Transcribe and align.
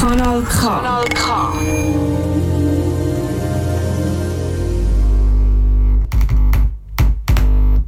Kanal 0.00 0.42
K. 0.42 0.60
Kanal 0.60 1.04
K. 1.14 1.26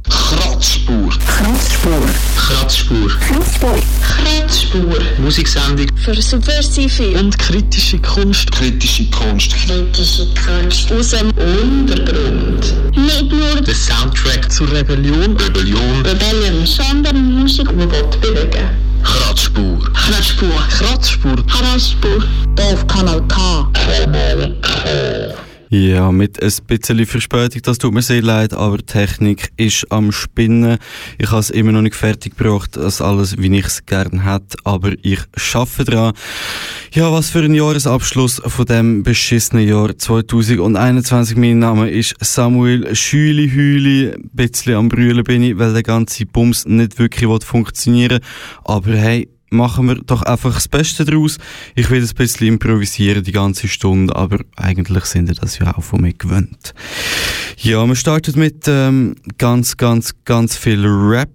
Kratzspur. 0.09 1.11
Kratzspur. 1.25 2.22
Kratzspur. 2.43 3.07
Kratzspur. 3.07 3.75
Kratzspur. 4.01 4.99
Musiksendung 5.17 5.87
Für 6.03 6.21
subversive 6.21 7.17
und 7.17 7.39
kritische 7.39 7.97
Kunst. 7.99 8.51
Kritische 8.51 9.05
Kunst. 9.11 9.55
kritische 9.65 10.27
Kunst 10.45 10.91
aus 10.91 11.09
dem 11.11 11.29
Untergrund. 11.37 12.73
nicht 12.97 13.31
nur 13.31 13.61
Der 13.61 13.73
Soundtrack 13.73 14.51
zur 14.51 14.69
Rebellion. 14.73 15.37
Rebellion. 15.37 16.05
Rebellion, 16.05 16.65
sondern 16.65 17.39
Musik, 17.39 17.69
die 17.69 17.87
Gott 17.87 18.19
bewegen. 18.19 18.69
Kratzspur. 19.03 19.79
Kratzspur. 19.93 20.67
Kratzspur. 20.69 21.35
Kratzspur. 21.47 22.23
Auf 22.59 22.85
Kanal 22.87 23.21
K. 23.29 23.71
Ja, 25.73 26.11
mit 26.11 26.39
ein 26.39 26.51
bisschen 26.67 27.03
Verspätung, 27.07 27.63
das 27.63 27.79
tut 27.79 27.95
mir 27.95 28.03
sehr 28.03 28.21
leid, 28.21 28.53
aber 28.53 28.77
Technik 28.77 29.51
ist 29.57 29.91
am 29.91 30.11
Spinnen. 30.11 30.77
Ich 31.17 31.31
habe 31.31 31.39
es 31.39 31.49
immer 31.49 31.71
noch 31.71 31.81
nicht 31.81 31.95
fertig 31.95 32.37
gebracht, 32.37 32.77
das 32.77 33.01
alles, 33.01 33.39
wie 33.39 33.57
ich 33.57 33.65
es 33.65 33.83
gerne 33.87 34.23
hätte, 34.23 34.55
aber 34.65 34.91
ich 35.01 35.21
schaffe 35.35 35.83
dran. 35.83 36.13
Ja, 36.91 37.11
was 37.11 37.31
für 37.31 37.39
ein 37.39 37.55
Jahresabschluss 37.55 38.39
von 38.45 38.65
dem 38.67 39.01
beschissenen 39.01 39.67
Jahr 39.67 39.97
2021. 39.97 41.37
Mein 41.37 41.57
Name 41.57 41.89
ist 41.89 42.13
Samuel 42.19 42.95
Schüli 42.95 43.49
Hüli. 43.49 44.11
Ein 44.13 44.29
bisschen 44.31 44.75
am 44.75 44.89
Brüllen 44.89 45.23
bin 45.23 45.41
ich, 45.41 45.57
weil 45.57 45.73
der 45.73 45.81
ganze 45.81 46.27
Bums 46.27 46.67
nicht 46.67 46.99
wirklich 46.99 47.43
funktionieren 47.43 48.19
will. 48.19 48.63
Aber 48.63 48.91
hey, 48.91 49.27
machen 49.53 49.87
wir 49.87 49.95
doch 49.95 50.23
einfach 50.23 50.53
das 50.55 50.67
Beste 50.67 51.05
draus. 51.05 51.37
Ich 51.75 51.89
will 51.89 52.01
ein 52.01 52.15
bisschen 52.15 52.47
improvisieren 52.47 53.23
die 53.23 53.31
ganze 53.31 53.67
Stunde, 53.67 54.15
aber 54.15 54.39
eigentlich 54.55 55.05
sind 55.05 55.29
ihr 55.29 55.35
das 55.35 55.59
ja 55.59 55.75
auch 55.77 55.83
von 55.83 56.01
mir 56.01 56.13
gewöhnt. 56.13 56.73
Ja, 57.57 57.85
wir 57.85 57.95
starten 57.95 58.39
mit 58.39 58.65
ähm, 58.67 59.15
ganz, 59.37 59.77
ganz, 59.77 60.13
ganz 60.25 60.57
viel 60.57 60.85
Rap. 60.85 61.29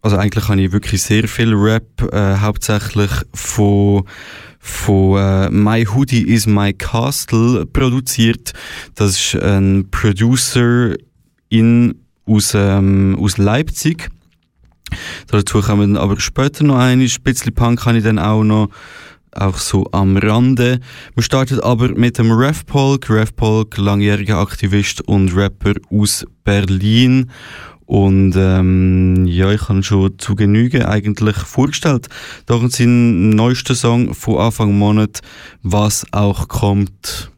Also 0.00 0.16
eigentlich 0.16 0.48
habe 0.48 0.60
ich 0.60 0.72
wirklich 0.72 1.02
sehr 1.02 1.28
viel 1.28 1.52
Rap, 1.54 2.02
äh, 2.12 2.36
hauptsächlich 2.38 3.10
von 3.34 4.04
von 4.64 5.18
äh, 5.18 5.50
My 5.50 5.84
Hoodie 5.84 6.22
is 6.22 6.46
My 6.46 6.72
Castle 6.72 7.66
produziert. 7.66 8.52
Das 8.94 9.10
ist 9.10 9.42
ein 9.42 9.88
Producer 9.90 10.94
in 11.48 11.96
aus, 12.26 12.52
ähm, 12.54 13.18
aus 13.20 13.38
Leipzig. 13.38 14.08
Dazu 15.28 15.60
kommen 15.60 15.96
aber 15.96 16.18
später 16.20 16.64
noch 16.64 16.78
ein 16.78 17.06
bisschen 17.22 17.54
Punk 17.54 17.84
habe 17.86 17.98
ich 17.98 18.04
dann 18.04 18.18
auch 18.18 18.44
noch 18.44 18.68
auch 19.34 19.56
so 19.56 19.86
am 19.92 20.16
Rande. 20.16 20.80
Wir 21.14 21.22
starten 21.22 21.60
aber 21.60 21.88
mit 21.88 22.18
dem 22.18 22.30
Rev 22.30 22.64
Polk. 22.66 23.08
Rev 23.08 23.32
Polk, 23.34 23.78
langjähriger 23.78 24.38
Aktivist 24.38 25.00
und 25.02 25.34
Rapper 25.34 25.74
aus 25.90 26.26
Berlin. 26.44 27.30
Und 27.86 28.34
ähm, 28.36 29.26
ja, 29.26 29.50
ich 29.52 29.68
habe 29.68 29.82
schon 29.82 30.18
zu 30.18 30.34
Genüge 30.34 30.88
eigentlich 30.88 31.36
vorgestellt. 31.36 32.08
Kommt 32.46 32.72
sein 32.72 33.30
neuester 33.30 33.74
Song 33.74 34.14
von 34.14 34.38
Anfang 34.38 34.78
Monat, 34.78 35.20
was 35.62 36.06
auch 36.12 36.48
kommt. 36.48 37.30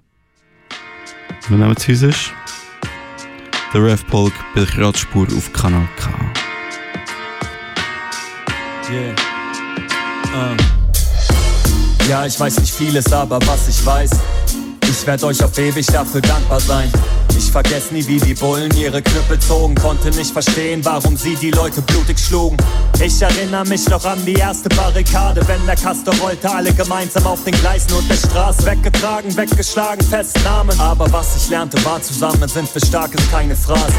Wir 1.48 1.58
nehmen 1.58 1.74
es 1.76 2.02
uns. 2.02 2.30
Der 3.72 3.82
Rev 3.82 4.04
Polk 4.08 4.32
bei 4.54 4.62
Radspur 4.80 5.26
auf 5.36 5.52
Kanal 5.52 5.88
K. 5.96 6.43
Yeah. 8.90 9.14
Uh. 10.34 10.56
Ja, 12.08 12.26
ich 12.26 12.38
weiß 12.38 12.60
nicht 12.60 12.74
vieles, 12.74 13.10
aber 13.12 13.38
was 13.46 13.68
ich 13.68 13.84
weiß, 13.84 14.10
ich 14.82 15.06
werd 15.06 15.24
euch 15.24 15.42
auf 15.42 15.56
ewig 15.56 15.86
dafür 15.86 16.20
dankbar 16.20 16.60
sein. 16.60 16.92
Ich 17.36 17.50
vergess 17.50 17.90
nie, 17.90 18.06
wie 18.06 18.18
die 18.18 18.34
Bullen 18.34 18.70
ihre 18.76 19.02
Knüppel 19.02 19.38
zogen, 19.38 19.74
konnte 19.74 20.10
nicht 20.10 20.32
verstehen, 20.32 20.84
warum 20.84 21.16
sie 21.16 21.36
die 21.36 21.50
Leute 21.50 21.82
blutig 21.82 22.18
schlugen. 22.18 22.56
Ich 23.00 23.20
erinnere 23.20 23.64
mich 23.66 23.88
noch 23.88 24.04
an 24.04 24.24
die 24.24 24.34
erste 24.34 24.68
Barrikade, 24.70 25.46
wenn 25.48 25.64
der 25.66 25.76
Kaster 25.76 26.12
rollte, 26.20 26.50
alle 26.50 26.72
gemeinsam 26.72 27.26
auf 27.26 27.42
den 27.44 27.54
Gleisen 27.54 27.92
und 27.94 28.08
der 28.08 28.16
Straße. 28.16 28.64
Weggetragen, 28.64 29.36
weggeschlagen, 29.36 30.04
festnahmen. 30.06 30.78
Aber 30.78 31.10
was 31.12 31.36
ich 31.36 31.50
lernte, 31.50 31.84
war 31.84 32.00
zusammen 32.02 32.48
sind 32.48 32.72
wir 32.72 32.86
stark, 32.86 33.14
ist 33.14 33.30
keine 33.30 33.56
Phrase. 33.56 33.94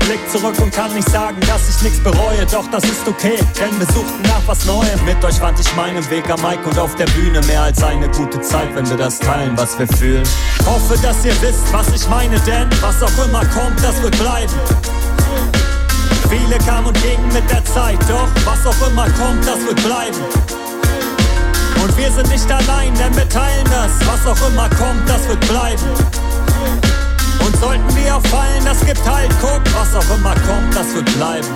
Blick 0.00 0.20
zurück 0.30 0.54
und 0.60 0.72
kann 0.72 0.94
nicht 0.94 1.08
sagen, 1.10 1.40
dass 1.40 1.68
ich 1.68 1.82
nichts 1.82 1.98
bereue, 1.98 2.46
doch 2.46 2.66
das 2.70 2.84
ist 2.84 3.08
okay, 3.08 3.38
denn 3.58 3.78
wir 3.78 3.86
suchten 3.86 4.22
nach 4.22 4.42
was 4.46 4.64
Neuem. 4.64 5.04
Mit 5.04 5.24
euch 5.24 5.34
fand 5.34 5.58
ich 5.58 5.74
meinen 5.74 6.08
Weg 6.10 6.30
am 6.30 6.40
Mike 6.42 6.62
und 6.68 6.78
auf 6.78 6.94
der 6.94 7.06
Bühne 7.06 7.40
mehr 7.46 7.62
als 7.62 7.82
eine 7.82 8.08
gute 8.10 8.40
Zeit, 8.40 8.68
wenn 8.74 8.88
wir 8.88 8.96
das 8.96 9.18
teilen, 9.18 9.56
was 9.56 9.76
wir 9.78 9.88
fühlen. 9.88 10.22
Hoffe, 10.64 10.96
dass 11.02 11.24
ihr 11.24 11.34
wisst, 11.42 11.72
was 11.72 11.88
ich 11.92 12.08
meine, 12.08 12.38
denn 12.40 12.65
was 12.80 13.02
auch 13.02 13.24
immer 13.24 13.44
kommt, 13.46 13.82
das 13.82 14.00
wird 14.02 14.16
bleiben. 14.18 14.52
Viele 16.28 16.58
kamen 16.58 16.88
und 16.88 17.02
gingen 17.02 17.28
mit 17.32 17.48
der 17.50 17.64
Zeit, 17.64 17.98
doch 18.08 18.28
was 18.44 18.66
auch 18.66 18.88
immer 18.88 19.08
kommt, 19.10 19.46
das 19.46 19.60
wird 19.66 19.82
bleiben. 19.84 20.18
Und 21.82 21.96
wir 21.96 22.10
sind 22.10 22.28
nicht 22.28 22.50
allein, 22.50 22.94
denn 22.94 23.14
wir 23.16 23.28
teilen 23.28 23.64
das, 23.64 23.92
was 24.06 24.26
auch 24.26 24.48
immer 24.48 24.68
kommt, 24.70 25.08
das 25.08 25.28
wird 25.28 25.40
bleiben. 25.48 25.82
Und 27.44 27.56
sollten 27.60 27.96
wir 27.96 28.16
auffallen, 28.16 28.64
das 28.64 28.84
gibt 28.84 29.08
halt, 29.08 29.30
guck, 29.40 29.62
was 29.74 29.94
auch 29.94 30.16
immer 30.16 30.34
kommt, 30.34 30.74
das 30.74 30.94
wird 30.94 31.12
bleiben. 31.16 31.48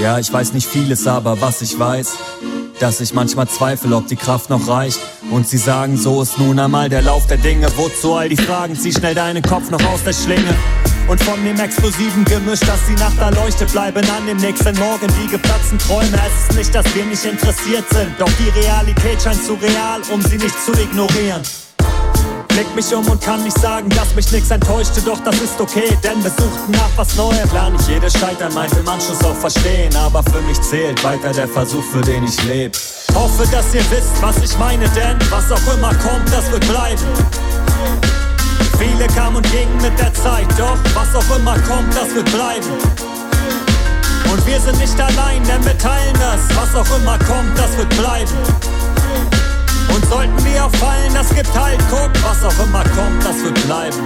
Ja, 0.00 0.18
ich 0.18 0.32
weiß 0.32 0.52
nicht 0.52 0.68
vieles, 0.68 1.06
aber 1.06 1.40
was 1.40 1.62
ich 1.62 1.78
weiß, 1.78 2.12
dass 2.80 3.00
ich 3.00 3.14
manchmal 3.14 3.48
zweifle, 3.48 3.94
ob 3.94 4.06
die 4.06 4.16
Kraft 4.16 4.50
noch 4.50 4.68
reicht. 4.68 4.98
Und 5.30 5.48
sie 5.48 5.58
sagen, 5.58 5.96
so 5.96 6.22
ist 6.22 6.38
nun 6.38 6.58
einmal 6.58 6.88
der 6.88 7.02
Lauf 7.02 7.26
der 7.26 7.36
Dinge. 7.36 7.66
Wozu 7.76 8.14
all 8.14 8.28
die 8.28 8.36
Fragen? 8.36 8.76
Zieh 8.76 8.92
schnell 8.92 9.14
deinen 9.14 9.42
Kopf 9.42 9.70
noch 9.70 9.84
aus 9.84 10.02
der 10.04 10.12
Schlinge. 10.12 10.54
Und 11.08 11.22
von 11.22 11.42
dem 11.42 11.58
explosiven 11.58 12.24
Gemisch, 12.24 12.60
das 12.60 12.80
die 12.86 12.94
Nacht 12.94 13.18
erleuchtet, 13.18 13.72
bleiben 13.72 14.04
an 14.10 14.26
dem 14.26 14.36
nächsten 14.36 14.78
Morgen 14.78 15.08
die 15.22 15.30
geplatzten 15.30 15.78
Träume. 15.78 16.18
Es 16.26 16.50
ist 16.50 16.56
nicht, 16.58 16.74
dass 16.74 16.94
wir 16.94 17.04
nicht 17.04 17.24
interessiert 17.24 17.84
sind, 17.90 18.12
doch 18.18 18.30
die 18.38 18.50
Realität 18.60 19.22
scheint 19.22 19.42
zu 19.42 19.54
real, 19.54 20.00
um 20.12 20.20
sie 20.20 20.36
nicht 20.36 20.54
zu 20.64 20.72
ignorieren. 20.72 21.42
Blick 22.58 22.74
mich 22.74 22.92
um 22.92 23.08
und 23.08 23.22
kann 23.22 23.44
nicht 23.44 23.56
sagen, 23.60 23.88
dass 23.90 24.16
mich 24.16 24.32
nix 24.32 24.50
enttäuschte, 24.50 25.00
doch 25.02 25.20
das 25.20 25.36
ist 25.36 25.60
okay, 25.60 25.96
denn 26.02 26.24
wir 26.24 26.30
suchten 26.30 26.72
nach 26.72 26.90
was 26.96 27.14
Neuem. 27.14 27.48
Klar, 27.50 27.70
nicht 27.70 27.88
jedes 27.88 28.12
Scheitern 28.14 28.52
meint 28.52 28.76
im 28.76 28.88
Anschluss 28.88 29.22
auch 29.22 29.36
verstehen, 29.36 29.94
aber 29.94 30.24
für 30.24 30.40
mich 30.40 30.60
zählt 30.62 31.04
weiter 31.04 31.32
der 31.32 31.46
Versuch, 31.46 31.84
für 31.84 32.00
den 32.00 32.24
ich 32.24 32.42
leb. 32.42 32.76
Hoffe, 33.14 33.46
dass 33.52 33.72
ihr 33.74 33.88
wisst, 33.92 34.20
was 34.20 34.38
ich 34.42 34.58
meine, 34.58 34.88
denn 34.88 35.16
was 35.30 35.52
auch 35.52 35.72
immer 35.72 35.94
kommt, 36.02 36.32
das 36.32 36.50
wird 36.50 36.66
bleiben. 36.66 37.06
Viele 38.76 39.06
kamen 39.14 39.36
und 39.36 39.52
gingen 39.52 39.76
mit 39.80 39.96
der 39.96 40.12
Zeit, 40.14 40.48
doch 40.58 40.76
was 40.94 41.14
auch 41.14 41.36
immer 41.36 41.56
kommt, 41.60 41.94
das 41.94 42.12
wird 42.12 42.28
bleiben. 42.32 42.66
Und 44.32 44.46
wir 44.48 44.60
sind 44.60 44.78
nicht 44.80 45.00
allein, 45.00 45.44
denn 45.44 45.64
wir 45.64 45.78
teilen 45.78 46.14
das, 46.14 46.40
was 46.56 46.74
auch 46.74 46.98
immer 46.98 47.18
kommt, 47.18 47.56
das 47.56 47.76
wird 47.76 47.90
bleiben. 47.90 48.34
Und 49.94 50.04
sollten 50.06 50.44
wir 50.44 50.64
auffallen, 50.64 51.12
das 51.14 51.34
gibt 51.34 51.52
halt, 51.58 51.78
guck, 51.90 52.10
was 52.22 52.44
auch 52.44 52.64
immer 52.64 52.84
kommt, 52.84 53.24
das 53.24 53.42
wird 53.42 53.66
bleiben. 53.66 53.96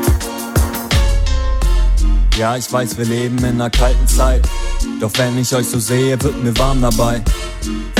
Ja, 2.38 2.56
ich 2.56 2.72
weiß, 2.72 2.96
wir 2.96 3.04
leben 3.04 3.38
in 3.38 3.44
einer 3.44 3.70
kalten 3.70 4.06
Zeit. 4.08 4.42
Doch 5.00 5.10
wenn 5.16 5.36
ich 5.38 5.54
euch 5.54 5.68
so 5.68 5.78
sehe, 5.78 6.20
wird 6.22 6.42
mir 6.42 6.56
warm 6.58 6.80
dabei. 6.80 7.20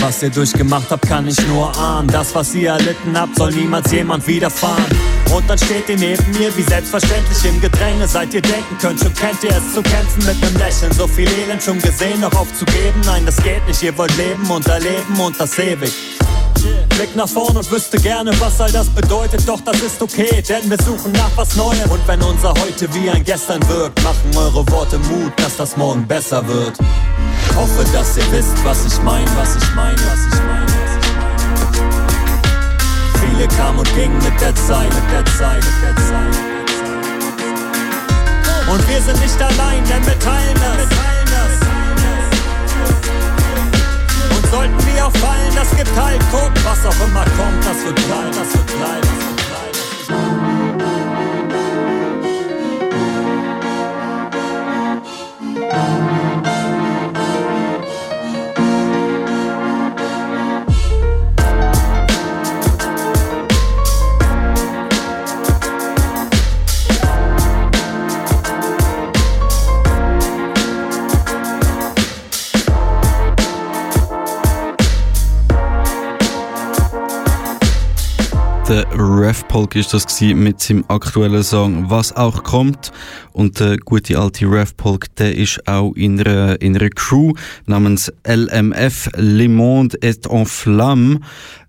Was 0.01 0.23
ihr 0.23 0.31
durchgemacht 0.31 0.91
habt, 0.91 1.07
kann 1.07 1.29
ich 1.29 1.37
nur 1.49 1.77
ahnen. 1.79 2.09
Das, 2.09 2.35
was 2.35 2.55
ihr 2.55 2.71
erlitten 2.71 3.17
habt, 3.17 3.37
soll 3.37 3.53
niemals 3.53 3.93
jemand 3.93 4.27
widerfahren. 4.27 4.87
Und 5.35 5.49
dann 5.49 5.59
steht 5.59 5.89
ihr 5.89 5.97
neben 5.99 6.31
mir 6.39 6.55
wie 6.57 6.63
selbstverständlich 6.63 7.45
im 7.45 7.61
Gedränge. 7.61 8.09
Seit 8.09 8.35
ihr 8.35 8.43
denken 8.43 8.77
könnt, 8.81 9.01
schon 9.01 9.15
kennt 9.15 9.45
ihr 9.45 9.51
es 9.51 9.75
zu 9.75 9.83
kämpfen 9.83 10.27
mit 10.27 10.41
nem 10.41 10.57
Lächeln. 10.57 10.93
So 10.93 11.07
viel 11.07 11.29
Elend 11.31 11.63
schon 11.63 11.81
gesehen, 11.81 12.21
noch 12.21 12.35
aufzugeben. 12.35 13.01
Nein, 13.05 13.25
das 13.27 13.37
geht 13.37 13.67
nicht. 13.69 13.83
Ihr 13.83 13.97
wollt 13.97 14.17
leben 14.17 14.51
und 14.51 14.67
erleben 14.67 15.21
und 15.21 15.39
das 15.39 15.59
ewig. 15.59 15.93
Blick 16.89 17.17
nach 17.17 17.29
vorn 17.29 17.57
und 17.57 17.71
wüsste 17.71 17.99
gerne, 17.99 18.31
was 18.41 18.61
all 18.61 18.71
das 18.71 18.89
bedeutet, 18.89 19.47
doch 19.49 19.61
das 19.61 19.81
ist 19.81 20.01
okay, 20.01 20.43
denn 20.49 20.71
wir 20.71 20.79
suchen 20.83 21.13
nach 21.13 21.31
was 21.37 21.57
Neuem. 21.57 21.91
Und 21.91 22.07
wenn 22.07 22.23
unser 22.23 22.51
Heute 22.63 22.93
wie 22.95 23.11
ein 23.11 23.25
Gestern 23.25 23.67
wirkt, 23.69 24.03
machen 24.03 24.31
eure 24.37 24.69
Worte 24.71 24.99
Mut, 24.99 25.33
dass 25.37 25.57
das 25.57 25.77
morgen 25.77 26.07
besser 26.07 26.47
wird. 26.47 26.79
Hoffe, 27.57 27.85
dass 27.93 28.17
ihr 28.17 28.33
wisst, 28.33 28.65
was 28.65 28.87
ich 28.87 29.03
meine, 29.03 29.27
was 29.37 29.57
ich 29.57 29.75
meine, 29.75 29.99
was 29.99 30.27
ich 30.33 30.41
meine, 30.43 30.67
ich 30.67 31.09
meine. 31.11 32.23
Viele 33.21 33.49
kamen 33.49 33.79
und 33.79 33.95
gingen 33.95 34.19
mit 34.19 34.41
der 34.41 34.55
Zeit, 34.55 34.93
mit 34.95 35.13
der 35.13 35.25
Zeit, 35.39 35.63
mit 35.65 35.83
der 35.83 35.97
Zeit. 35.97 36.53
Und 38.71 38.89
wir 38.89 39.01
sind 39.03 39.21
nicht 39.21 39.43
allein, 39.43 39.85
denn 39.85 40.07
wir 40.07 40.19
teilen 40.19 40.55
das. 40.55 40.77
Wir 40.79 40.89
teilen 40.89 41.27
das. 41.27 41.72
Sollten 44.53 44.87
wir 44.87 45.07
auffallen, 45.07 45.51
das 45.55 45.75
gibt 45.75 45.97
halt, 45.97 46.21
guck, 46.31 46.53
was 46.63 46.85
auch 46.85 47.07
immer 47.07 47.25
kommt, 47.39 47.65
das 47.65 47.83
wird 47.87 47.95
bleiben, 47.95 48.33
das 48.37 48.53
wird 48.53 48.67
bleiben, 48.67 49.09
das 49.99 50.09
wird 50.11 50.37
bleiben. 50.37 50.52
Der 78.73 78.91
Ref 79.23 79.47
Polk 79.47 79.77
ist 79.77 79.95
das 79.95 80.21
mit 80.21 80.61
seinem 80.61 80.85
aktuellen 80.89 81.45
Song 81.45 81.89
Was 81.89 82.13
auch 82.17 82.43
kommt. 82.43 82.91
Und 83.33 83.61
der 83.61 83.77
gute 83.77 84.19
alte 84.19 84.51
Ref 84.51 84.77
Polk, 84.77 85.15
der 85.15 85.37
ist 85.37 85.69
auch 85.69 85.93
in 85.95 86.21
einer, 86.21 86.61
in 86.61 86.77
einer 86.77 86.91
Crew 86.91 87.33
namens 87.67 88.13
LMF 88.27 89.09
Le 89.15 89.49
Monde 89.49 89.97
est 90.03 90.29
en 90.29 90.45
Flamme. 90.45 91.21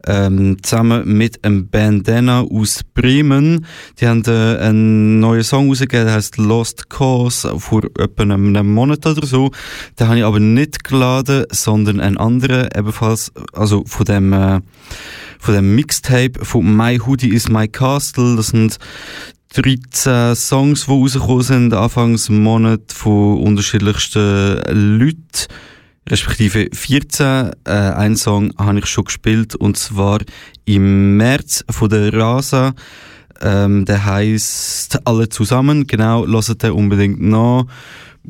Ähm, 0.05 0.57
zusammen 0.63 1.17
mit 1.17 1.45
einem 1.45 1.69
Bandana 1.69 2.41
aus 2.41 2.81
Bremen. 2.93 3.65
Die 3.99 4.07
haben 4.07 4.23
äh, 4.25 4.57
einen 4.57 5.21
neuen 5.21 5.43
Song 5.43 5.69
rausgegeben, 5.69 6.07
der 6.07 6.15
heißt 6.15 6.37
Lost 6.37 6.89
Cause, 6.89 7.57
vor 7.57 7.83
etwa 7.97 8.23
einem 8.23 8.73
Monat 8.73 9.05
oder 9.05 9.25
so. 9.25 9.51
Den 9.97 10.07
habe 10.07 10.17
ich 10.17 10.25
aber 10.25 10.41
nicht 10.41 10.83
geladen, 10.83 11.45
sondern 11.51 12.01
einen 12.01 12.17
anderen, 12.17 12.67
ebenfalls, 12.75 13.31
also 13.53 13.85
von 13.85 14.05
dem, 14.05 14.33
äh, 14.33 14.59
von 15.39 15.53
dem 15.53 15.73
Mixtape 15.73 16.33
von 16.43 16.75
My 16.75 16.97
Hoodie 16.97 17.33
is 17.33 17.42
My 17.49 17.67
Castle. 17.67 18.35
Das 18.35 18.47
sind 18.47 18.77
13 19.53 20.35
Songs, 20.35 20.85
die 20.85 20.91
rausgekommen 20.91 21.43
sind, 21.43 21.73
Anfangs 21.73 22.29
Monat 22.29 22.91
von 22.91 23.39
unterschiedlichsten 23.39 24.61
Leuten, 24.99 25.47
respektive 26.09 26.69
14. 26.73 27.51
Äh, 27.63 27.71
ein 27.71 28.15
Song 28.15 28.53
habe 28.57 28.79
ich 28.79 28.87
schon 28.87 29.05
gespielt, 29.05 29.55
und 29.55 29.77
zwar 29.77 30.19
im 30.65 31.17
März 31.17 31.63
von 31.69 31.89
der 31.89 32.13
Rasa. 32.13 32.73
Ähm, 33.41 33.85
der 33.85 34.05
heißt 34.05 35.05
Alle 35.05 35.29
zusammen, 35.29 35.85
genau, 35.85 36.25
lasst 36.25 36.63
den 36.63 36.71
unbedingt 36.71 37.21
nach 37.21 37.65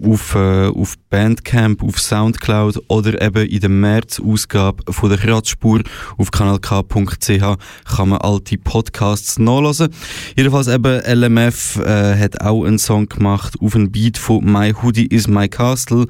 auf, 0.01 0.35
äh, 0.35 0.67
auf 0.67 0.95
Bandcamp, 1.09 1.83
auf 1.83 1.99
Soundcloud 1.99 2.81
oder 2.87 3.21
eben 3.21 3.47
in 3.47 3.59
der 3.59 3.69
März-Ausgabe 3.69 4.91
von 4.91 5.09
der 5.09 5.19
Kratzspur 5.19 5.81
auf 6.17 6.31
kanalk.ch 6.31 7.57
kann 7.95 8.09
man 8.09 8.21
alte 8.21 8.57
Podcasts 8.57 9.37
nachlesen. 9.39 9.89
Jedenfalls 10.35 10.67
eben 10.67 11.01
LMF 11.05 11.77
äh, 11.77 12.17
hat 12.17 12.41
auch 12.41 12.65
einen 12.65 12.79
Song 12.79 13.07
gemacht 13.07 13.55
auf 13.61 13.75
einen 13.75 13.91
Beat 13.91 14.17
von 14.17 14.43
My 14.43 14.73
Hoodie 14.73 15.07
is 15.07 15.27
My 15.27 15.47
Castle. 15.47 16.07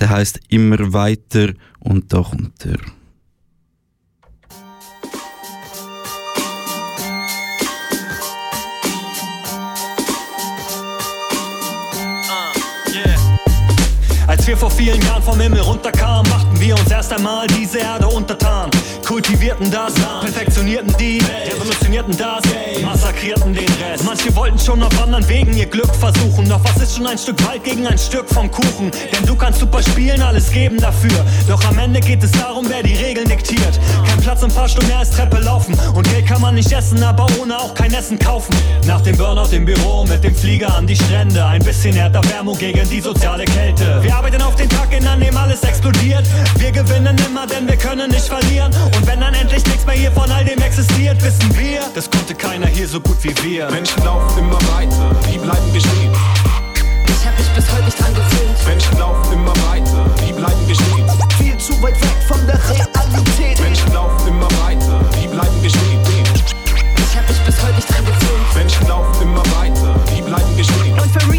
Der 0.00 0.10
heißt 0.10 0.40
immer 0.48 0.92
weiter 0.92 1.52
und 1.80 2.12
da 2.12 2.22
kommt 2.22 2.64
er. 2.64 2.78
Als 14.46 14.52
wir 14.52 14.58
vor 14.58 14.70
vielen 14.70 15.02
Jahren 15.02 15.24
vom 15.24 15.40
Himmel 15.40 15.58
runterkamen, 15.58 16.30
machten 16.30 16.60
wir 16.60 16.78
uns 16.78 16.88
erst 16.88 17.12
einmal 17.12 17.48
diese 17.48 17.78
Erde 17.78 18.06
untertan. 18.06 18.70
Kultivierten 19.04 19.68
das, 19.72 19.94
perfektionierten 19.94 20.94
die, 21.00 21.20
revolutionierten 21.50 22.16
das, 22.16 22.42
massakrierten 22.80 23.52
den 23.52 23.66
Rest. 23.82 24.04
Manche 24.04 24.34
wollten 24.36 24.56
schon 24.56 24.84
auf 24.84 25.02
anderen 25.02 25.28
Wegen 25.28 25.52
ihr 25.56 25.66
Glück 25.66 25.92
versuchen. 25.96 26.48
Doch 26.48 26.60
was 26.62 26.80
ist 26.80 26.94
schon 26.94 27.08
ein 27.08 27.18
Stück 27.18 27.44
Wald 27.44 27.64
gegen 27.64 27.88
ein 27.88 27.98
Stück 27.98 28.28
vom 28.28 28.48
Kuchen? 28.48 28.92
Denn 29.12 29.26
du 29.26 29.34
kannst 29.34 29.58
super 29.58 29.82
spielen, 29.82 30.22
alles 30.22 30.52
geben 30.52 30.78
dafür. 30.78 31.24
Doch 31.48 31.64
am 31.64 31.76
Ende 31.80 31.98
geht 31.98 32.22
es 32.22 32.30
darum, 32.30 32.66
wer 32.68 32.84
die 32.84 32.94
Regeln 32.94 33.28
diktiert. 33.28 33.80
Kein 34.06 34.20
Platz 34.20 34.44
im 34.44 34.50
Fahrstuhl 34.52 34.86
mehr 34.86 34.98
als 35.00 35.10
Treppe 35.10 35.38
laufen. 35.38 35.76
Und 35.92 36.08
Geld 36.08 36.26
kann 36.26 36.40
man 36.40 36.54
nicht 36.54 36.70
essen, 36.70 37.02
aber 37.02 37.26
ohne 37.40 37.58
auch 37.58 37.74
kein 37.74 37.92
Essen 37.92 38.16
kaufen. 38.16 38.54
Nach 38.86 39.00
dem 39.00 39.16
Burnout 39.16 39.52
im 39.52 39.64
Büro 39.64 40.04
mit 40.04 40.22
dem 40.22 40.36
Flieger 40.36 40.72
an 40.72 40.86
die 40.86 40.94
Strände. 40.94 41.44
Ein 41.44 41.64
bisschen 41.64 41.96
Erderwärmung 41.96 42.56
gegen 42.56 42.88
die 42.88 43.00
soziale 43.00 43.44
Kälte. 43.44 44.00
Wir 44.02 44.14
arbeiten 44.14 44.35
auf 44.42 44.56
den 44.56 44.68
Tag 44.68 44.90
hin, 44.90 45.06
an 45.06 45.20
dem 45.20 45.36
alles 45.36 45.62
explodiert. 45.62 46.26
Wir 46.58 46.72
gewinnen 46.72 47.16
immer, 47.26 47.46
denn 47.46 47.66
wir 47.68 47.76
können 47.76 48.10
nicht 48.10 48.26
verlieren. 48.26 48.72
Und 48.96 49.06
wenn 49.06 49.20
dann 49.20 49.34
endlich 49.34 49.64
nichts 49.66 49.84
mehr 49.86 49.94
hier 49.94 50.12
von 50.12 50.30
all 50.30 50.44
dem 50.44 50.60
existiert, 50.60 51.22
wissen 51.22 51.56
wir, 51.58 51.80
das 51.94 52.10
konnte 52.10 52.34
keiner 52.34 52.66
hier 52.66 52.88
so 52.88 53.00
gut 53.00 53.16
wie 53.22 53.34
wir. 53.42 53.70
Menschen 53.70 54.02
laufen 54.04 54.38
immer 54.38 54.60
weiter, 54.74 55.10
die 55.30 55.38
bleiben 55.38 55.72
bestehen. 55.72 56.12
Ich 57.06 57.26
hab 57.26 57.38
mich 57.38 57.48
bis 57.48 57.72
heute 57.72 57.84
nicht 57.84 58.00
dran 58.00 58.14
gewöhnt. 58.14 58.66
Menschen 58.66 58.98
laufen 58.98 59.32
immer 59.32 59.54
weiter, 59.70 60.06
die 60.26 60.32
bleiben 60.32 60.66
bestehen. 60.66 61.06
Viel 61.38 61.58
zu 61.58 61.82
weit 61.82 62.00
weg 62.00 62.18
von 62.28 62.46
der 62.46 62.58
Realität. 62.70 63.60
Menschen 63.60 63.92
laufen 63.92 64.28
immer 64.28 64.48
weiter, 64.64 65.00
die 65.20 65.26
bleiben 65.26 65.62
bestehen. 65.62 66.26
Ich 66.98 67.16
hab 67.16 67.28
mich 67.28 67.38
bis 67.40 67.62
heute 67.62 67.74
nicht 67.74 67.90
dran 67.90 68.04
gewöhnt. 68.04 68.54
Menschen 68.54 68.86
laufen 68.88 69.22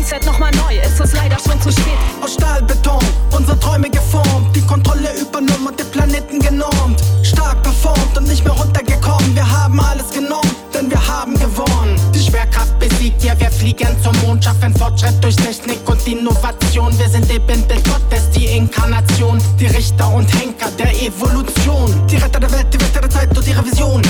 Reset 0.07 0.25
nochmal 0.25 0.51
neu 0.51 0.80
ist 0.86 1.01
es 1.01 1.12
leider 1.12 1.36
schon 1.38 1.62
zu 1.62 1.69
spät. 1.69 1.98
Aus 2.21 2.36
Stahlbeton, 2.36 3.04
unsere 3.36 3.59
Träume 3.59 3.89
geformt, 3.89 4.56
die 4.56 4.62
Kontrolle 4.62 5.09
übernommen 5.19 5.68
und 5.68 5.77
den 5.77 5.92
Planeten 5.92 6.39
genormt. 6.39 7.04
Stark 7.24 7.62
performt 7.62 8.18
und 8.18 8.25
nicht 8.25 8.42
mehr 8.45 8.54
runtergekommen. 8.54 9.36
Wir 9.36 9.45
haben 9.45 9.77
alles 9.81 10.09
genommen, 10.12 10.50
denn 10.74 10.89
wir 10.89 11.06
haben 11.06 11.33
gewonnen. 11.33 12.00
Die 12.15 12.21
Schwerkraft 12.21 12.80
besiegt, 12.80 13.21
ja, 13.21 13.38
wir 13.38 13.51
fliegen 13.51 14.01
zum 14.01 14.15
Mond, 14.21 14.45
schaffen 14.45 14.74
Fortschritt 14.77 15.21
durch 15.21 15.36
Technik 15.36 15.80
und 15.89 16.07
Innovation. 16.07 16.98
Wir 16.98 17.10
sind 17.10 17.30
Ebenbild 17.30 17.83
Gottes, 17.83 18.30
die 18.33 18.45
Inkarnation, 18.45 19.42
die 19.60 19.68
Richter 19.68 20.10
und 20.13 20.33
Henker 20.39 20.71
der 20.80 20.94
Evolution. 21.01 22.07
Die 22.07 22.15
Retter 22.15 22.39
der 22.39 22.51
Welt, 22.53 22.68
die 22.71 22.80
Wächter 22.80 23.01
der 23.01 23.10
Zeit 23.10 23.38
und 23.38 23.45
ihre 23.45 23.65
Vision. 23.65 24.01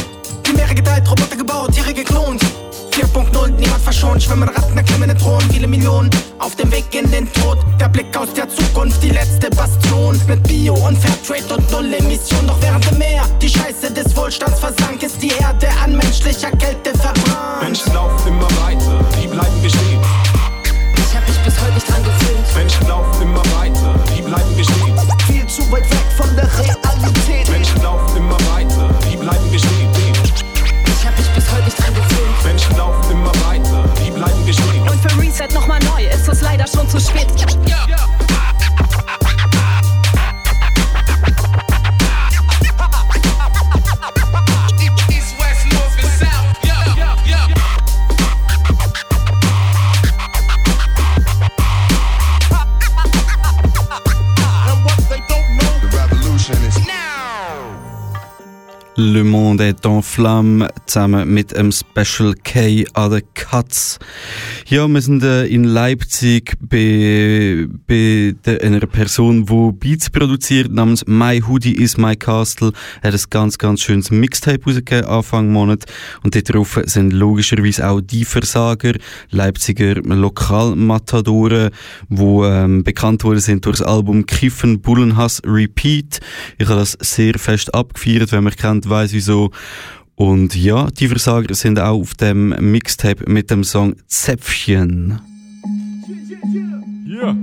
Die 0.45 0.53
Meere 0.53 0.75
geteilt, 0.75 1.09
Roboter 1.09 1.38
gebaut, 1.38 1.71
Tiere 1.73 1.91
geklont. 1.91 2.43
4.0, 2.97 3.49
niemand 3.59 3.83
verschont, 3.83 4.23
schwimmen 4.23 4.49
Ratten, 4.49 4.75
erklimmen 4.75 5.07
den 5.09 5.17
Thron, 5.19 5.39
viele 5.51 5.67
Millionen 5.67 6.09
auf 6.39 6.55
dem 6.55 6.71
Weg 6.71 6.85
in 6.94 7.09
den 7.11 7.31
Tod. 7.33 7.59
Der 7.79 7.89
Blick 7.89 8.17
aus 8.17 8.33
der 8.33 8.49
Zukunft, 8.49 9.03
die 9.03 9.09
letzte 9.09 9.51
Bastion. 9.51 10.19
Mit 10.27 10.41
Bio 10.47 10.73
und 10.73 10.97
Fairtrade 10.97 11.57
und 11.57 11.71
Null 11.71 11.94
Emission. 11.94 12.47
Doch 12.47 12.59
während 12.59 12.91
im 12.91 12.97
Meer 12.97 13.23
die 13.39 13.49
Scheiße 13.49 13.91
des 13.91 14.15
Wohlstands 14.15 14.59
versank, 14.59 15.03
ist 15.03 15.21
die 15.21 15.31
Erde 15.39 15.67
an 15.83 15.95
menschlicher 15.95 16.49
Kälte 16.49 16.97
verbrannt. 16.97 17.61
Menschen 17.61 17.94
laufen 17.94 18.29
immer 18.29 18.49
weiter, 18.65 19.05
die 19.21 19.27
bleiben 19.27 19.61
bestehen. 19.61 20.01
Le 59.00 59.24
Monde 59.24 59.62
est 59.62 59.86
en 59.86 60.01
Flamme 60.01 60.68
zusammen 60.88 61.32
mit 61.32 61.56
einem 61.56 61.72
Special 61.72 62.34
K 62.34 62.84
an 62.94 63.12
den 63.12 63.22
Cuts. 63.36 64.00
Ja, 64.66 64.88
wir 64.88 65.01
sind 65.01 65.22
äh, 65.22 65.46
in 65.46 65.66
Leipzig 65.66 66.58
bei, 66.60 67.68
bei 67.86 68.34
einer 68.60 68.80
Person, 68.88 69.46
die 69.46 69.72
Beats 69.74 70.10
produziert, 70.10 70.72
namens 70.72 71.06
My 71.06 71.39
Hoodie 71.39 71.75
is 71.75 71.96
My 71.98 72.16
Castle. 72.16 72.72
Er 73.04 73.13
hat 73.13 73.20
ein 73.22 73.25
ganz, 73.30 73.60
ganz 73.60 73.82
schönes 73.82 74.10
Mixtape 74.10 74.66
rausgegeben, 74.66 75.06
Anfang 75.06 75.51
Monat. 75.51 75.86
Und 76.24 76.34
dort 76.34 76.51
drauf 76.51 76.80
sind 76.86 77.13
logischerweise 77.13 77.88
auch 77.88 78.01
die 78.01 78.25
Versager, 78.25 78.94
Leipziger 79.30 79.94
Lokalmatadoren, 79.94 81.70
die 82.10 82.24
ähm, 82.24 82.84
bekannt 82.84 83.24
worden 83.24 83.42
sind 83.42 83.63
durch 83.63 83.77
das 83.77 83.88
Album 83.88 84.25
Kiffen, 84.25 84.82
Bullenhass, 84.82 85.39
Repeat. 85.46 86.20
Ich 86.58 86.68
habe 86.68 86.80
das 86.80 86.98
sehr 87.00 87.38
fest 87.38 87.75
abgefeiert, 87.75 88.32
wenn 88.32 88.44
man 88.44 88.56
kennt, 88.56 88.87
weiß 88.89 89.13
wieso. 89.13 89.51
Und 90.15 90.56
ja, 90.56 90.88
die 90.88 91.08
Versager 91.08 91.53
sind 91.53 91.79
auch 91.79 92.01
auf 92.01 92.15
dem 92.15 92.50
Mixtape 92.60 93.29
mit 93.29 93.51
dem 93.51 93.63
Song 93.63 93.96
Zäpfchen. 94.08 95.20
Hier. 97.06 97.36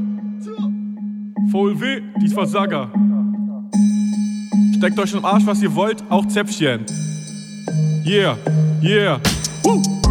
VLW, 1.51 2.01
die 2.21 2.29
Versager. 2.29 2.91
Steckt 4.77 4.99
euch 4.99 5.15
im 5.15 5.25
Arsch, 5.25 5.47
was 5.47 5.63
ihr 5.63 5.75
wollt, 5.75 6.03
auch 6.11 6.27
Zäpfchen. 6.27 6.85
Yeah, 8.05 8.37
yeah. 8.83 9.21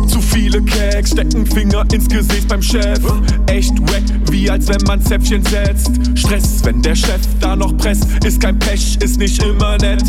Zu 0.08 0.20
viele 0.20 0.62
Keks 0.64 1.12
stecken 1.12 1.46
Finger 1.46 1.86
ins 1.94 2.08
Gesicht 2.08 2.48
beim 2.48 2.62
Chef. 2.62 3.00
Echt 3.46 3.80
wack, 3.82 4.02
wie 4.32 4.50
als 4.50 4.68
wenn 4.68 4.82
man 4.88 5.00
Zäpfchen 5.00 5.44
setzt. 5.46 5.92
Stress, 6.16 6.64
wenn 6.64 6.82
der 6.82 6.96
Chef 6.96 7.22
da 7.40 7.56
noch 7.56 7.76
presst, 7.78 8.06
ist 8.26 8.40
kein 8.40 8.58
Pech, 8.58 8.98
ist 9.04 9.20
nicht 9.20 9.42
immer 9.44 9.78
nett. 9.78 10.04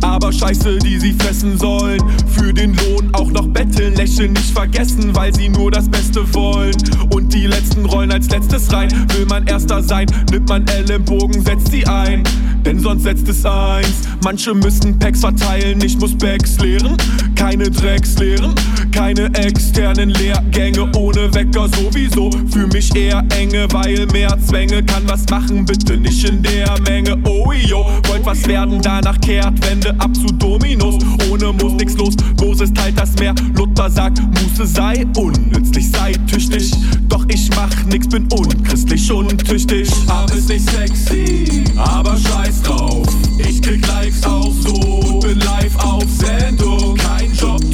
Aber 0.00 0.32
Scheiße, 0.32 0.78
die 0.78 0.98
sie 0.98 1.12
fressen 1.12 1.58
sollen. 1.58 2.00
Für 2.26 2.52
den 2.52 2.74
Lohn 2.74 3.10
auch 3.12 3.30
noch 3.30 3.46
betteln, 3.48 3.94
lächeln 3.96 4.32
nicht 4.32 4.50
vergessen, 4.50 5.14
weil 5.14 5.34
sie 5.34 5.50
nur 5.50 5.70
das 5.70 5.88
Beste 5.88 6.22
wollen. 6.34 6.76
Und 7.10 7.34
die 7.34 7.46
letzten 7.46 7.84
rollen 7.84 8.12
als 8.12 8.30
letztes 8.30 8.72
rein. 8.72 8.90
Will 9.14 9.26
man 9.26 9.46
Erster 9.46 9.82
sein, 9.82 10.06
nimmt 10.30 10.48
man 10.48 10.66
Ellenbogen, 10.68 11.44
setzt 11.44 11.70
sie 11.70 11.86
ein. 11.86 12.24
Denn 12.64 12.80
sonst 12.80 13.04
setzt 13.04 13.28
es 13.28 13.44
eins. 13.44 14.08
Manche 14.24 14.54
müssen 14.54 14.98
Packs 14.98 15.20
verteilen, 15.20 15.80
ich 15.84 15.96
muss 15.98 16.16
Bags 16.16 16.58
leeren. 16.58 16.96
Keine 17.36 17.70
Drecks 17.70 18.18
leeren, 18.18 18.54
keine 18.92 19.26
externen 19.34 20.10
Lehrgänge 20.10 20.90
ohne 20.96 21.32
Wecker 21.34 21.68
sowieso. 21.68 22.30
Für 22.50 22.66
mich 22.68 22.94
eher 22.94 23.24
enge, 23.36 23.66
weil 23.72 24.06
mehr 24.06 24.36
Zwänge 24.46 24.82
kann 24.82 25.02
was 25.06 25.26
machen, 25.28 25.64
bitte 25.64 25.96
nicht 25.96 26.28
in 26.28 26.42
der 26.42 26.80
Menge. 26.82 27.16
Oh 27.24 27.52
yo, 27.52 27.86
wollt 28.08 28.24
was 28.24 28.46
werden, 28.46 28.80
danach 28.82 29.20
kehrt 29.20 29.66
Wende 29.68 29.94
ab 29.98 30.14
zu 30.14 30.26
Dominos. 30.26 30.96
Ohne 31.30 31.52
muss 31.52 31.72
nix 31.74 31.94
los, 31.96 32.14
Moses 32.40 32.72
teilt 32.72 32.98
das 32.98 33.14
Meer. 33.18 33.34
Luther 33.54 33.90
sagt, 33.90 34.20
Muße 34.20 34.66
sei 34.66 35.06
unnützlich, 35.16 35.90
sei 35.90 36.12
tüchtig. 36.26 36.70
Doch 37.08 37.24
ich 37.28 37.50
mach 37.54 37.84
nix, 37.86 38.08
bin 38.08 38.26
unchristlich, 38.32 39.10
untüchtig. 39.10 39.88
Aber 40.06 40.32
ist 40.34 40.48
nicht 40.48 40.68
sexy, 40.70 41.64
aber 41.76 42.16
scheiß 42.16 42.62
drauf. 42.62 43.06
Ich 43.38 43.62
krieg 43.62 43.86
Likes 43.86 44.24
auch 44.24 44.52
so 44.52 44.74
und 44.74 45.20
bin 45.20 45.38
live 45.40 45.76
auf 45.84 46.04
Sendung. 46.18 46.75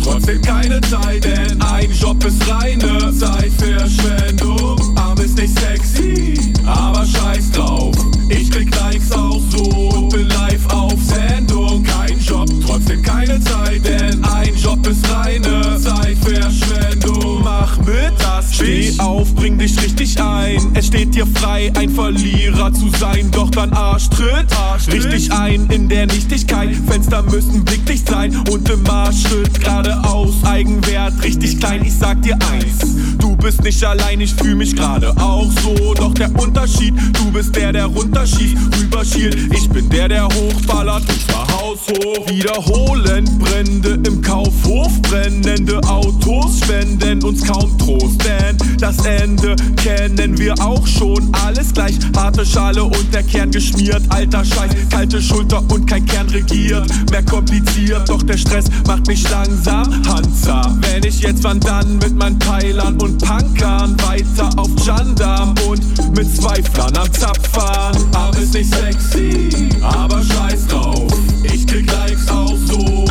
Trotzdem 0.02 0.42
keine 0.42 0.80
Zeit, 0.82 1.24
denn 1.24 1.60
ein 1.62 1.90
Job 1.92 2.22
ist 2.24 2.42
reine 2.50 3.12
Zeitverschwendung. 3.16 4.96
Arm 4.96 5.18
ist 5.20 5.38
nicht 5.38 5.58
sexy, 5.58 6.34
aber 6.66 7.06
scheiß 7.06 7.52
drauf. 7.52 7.94
Ich 8.28 8.50
krieg 8.50 8.74
Likes 8.76 9.12
auch 9.12 9.40
so 9.50 9.62
und 9.62 10.08
bin 10.10 10.28
live 10.28 10.66
auf 10.72 10.94
Sendung. 11.02 11.82
Kein 11.84 12.18
Job, 12.18 12.48
trotzdem 12.66 13.02
keine 13.02 13.40
Zeit, 13.40 13.86
denn 13.86 14.24
ein 14.24 14.54
Job 14.56 14.84
ist 14.86 15.08
reine 15.12 15.78
Zeitverschwendung. 15.78 17.42
Mach 17.44 17.78
mit 17.78 18.12
das, 18.18 18.54
steh 18.54 18.92
auf, 18.98 19.32
bring 19.34 19.56
dich 19.56 19.80
richtig 19.82 20.20
ein. 20.20 20.41
Es 20.74 20.86
steht 20.86 21.14
dir 21.14 21.26
frei, 21.26 21.72
ein 21.76 21.90
Verlierer 21.90 22.72
zu 22.72 22.90
sein, 22.98 23.30
doch 23.30 23.50
dann 23.50 23.72
Arschtritt. 23.72 24.46
Richtig 24.92 25.32
ein 25.32 25.66
in 25.70 25.88
der 25.88 26.06
Nichtigkeit. 26.06 26.70
Fenster 26.88 27.22
müssen 27.22 27.64
blickdicht 27.64 28.08
sein 28.08 28.36
und 28.50 28.68
im 28.68 28.82
Marschschritt 28.82 29.60
geradeaus. 29.60 30.34
Eigenwert 30.44 31.22
richtig 31.22 31.58
klein, 31.58 31.84
ich 31.84 31.94
sag 31.94 32.20
dir 32.22 32.36
eins. 32.50 33.18
Du 33.18 33.36
bist 33.36 33.62
nicht 33.62 33.82
allein, 33.84 34.20
ich 34.20 34.34
fühl 34.34 34.54
mich 34.54 34.74
gerade 34.74 35.10
auch 35.18 35.50
so. 35.62 35.94
Doch 35.94 36.14
der 36.14 36.34
Unterschied, 36.40 36.94
du 37.12 37.30
bist 37.32 37.54
der, 37.56 37.72
der 37.72 37.86
runterschießt, 37.86 38.56
rüberschielt. 38.78 39.36
Ich 39.54 39.68
bin 39.68 39.88
der, 39.88 40.08
der 40.08 40.24
hochballert 40.24 41.02
und 41.08 41.20
zwar 41.30 41.46
haushoch. 41.52 42.28
Wiederholend 42.28 43.38
Brände 43.38 43.98
im 44.06 44.20
Kaufhof, 44.20 45.00
brennende 45.02 45.80
Autos 45.86 46.58
spenden 46.58 47.22
uns 47.22 47.46
kaum 47.46 47.76
Trost, 47.78 48.22
denn 48.24 48.56
das 48.78 49.04
Ende 49.04 49.54
kennen 49.76 50.38
wir 50.38 50.41
auch 50.50 50.86
schon. 50.86 51.30
Alles 51.44 51.72
gleich, 51.72 51.98
harte 52.16 52.44
Schale 52.44 52.84
und 52.84 53.14
der 53.14 53.22
Kern 53.22 53.50
geschmiert. 53.50 54.02
Alter 54.08 54.44
Scheiß, 54.44 54.72
kalte 54.90 55.20
Schulter 55.20 55.62
und 55.70 55.86
kein 55.86 56.04
Kern 56.06 56.28
regiert. 56.30 56.86
Mehr 57.10 57.22
kompliziert, 57.24 58.08
doch 58.08 58.22
der 58.22 58.36
Stress 58.36 58.66
macht 58.86 59.06
mich 59.06 59.28
langsam 59.30 60.02
Hansa. 60.06 60.76
Wenn 60.80 61.04
ich 61.04 61.20
jetzt 61.20 61.44
wann 61.44 61.60
dann 61.60 61.98
mit 61.98 62.16
meinen 62.16 62.38
Peilern 62.38 63.00
und 63.00 63.18
Punkern 63.18 63.96
weiter 64.02 64.50
auf 64.56 64.70
Jandam 64.84 65.54
und 65.68 66.16
mit 66.16 66.34
Zweiflern 66.34 66.96
am 66.96 67.12
Zapfern. 67.12 67.96
Aber 68.12 68.38
ist 68.38 68.54
nicht 68.54 68.74
sexy, 68.74 69.68
aber 69.82 70.22
scheiß 70.22 70.66
drauf. 70.68 71.12
Ich 71.42 71.66
krieg 71.66 71.90
Likes 71.90 72.28
auch 72.28 72.56
so 72.66 73.01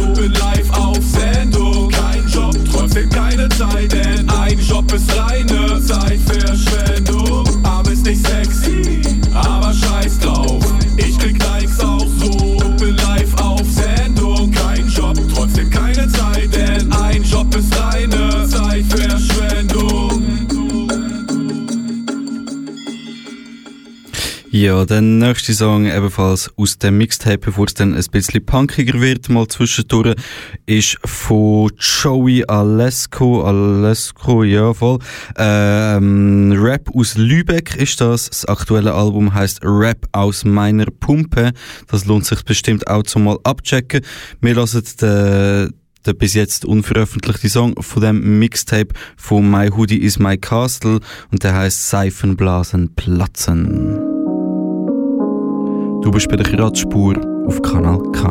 Ja, 24.62 24.86
der 24.86 25.02
nächste 25.02 25.56
Song 25.56 25.88
ebenfalls 25.88 26.52
aus 26.56 26.78
dem 26.78 27.00
Mixtape, 27.00 27.40
bevor 27.40 27.66
es 27.66 27.74
dann 27.74 27.96
ein 27.96 28.06
bisschen 28.12 28.46
punkiger 28.46 29.02
wird, 29.02 29.28
mal 29.28 29.48
zwischendurch, 29.48 30.14
ist 30.68 31.00
von 31.04 31.72
Joey 31.80 32.46
Alesco, 32.46 33.42
Alesco, 33.42 34.44
ja 34.44 34.72
voll, 34.72 35.00
ähm, 35.36 36.54
Rap 36.56 36.92
aus 36.96 37.18
Lübeck 37.18 37.76
ist 37.76 38.02
das, 38.02 38.30
das 38.30 38.46
aktuelle 38.46 38.94
Album 38.94 39.34
heißt 39.34 39.62
Rap 39.64 40.08
aus 40.12 40.46
meiner 40.46 40.86
Pumpe, 40.86 41.54
das 41.88 42.06
lohnt 42.06 42.28
sich 42.28 42.44
bestimmt 42.44 42.86
auch 42.86 43.02
zum 43.02 43.24
mal 43.24 43.40
abchecken. 43.44 44.02
Wir 44.42 44.54
lassen 44.54 44.84
den 45.02 45.74
der 46.06 46.14
bis 46.14 46.36
jetzt 46.36 46.66
unveröffentlichte 46.66 47.50
Song 47.50 47.74
von 47.82 48.04
dem 48.04 48.40
Mixtape 48.40 48.94
von 49.18 49.50
My 49.50 49.70
Hoodie 49.70 50.02
is 50.02 50.20
My 50.20 50.38
Castle 50.38 51.00
und 51.32 51.44
der 51.44 51.56
heißt 51.56 51.90
Seifenblasen 51.90 52.94
platzen. 52.96 54.11
Du 56.02 56.10
bist 56.10 56.28
bei 56.30 56.36
der 56.36 56.46
Kratzspur 56.46 57.16
auf 57.46 57.62
Kanal 57.62 58.00
K. 58.12 58.28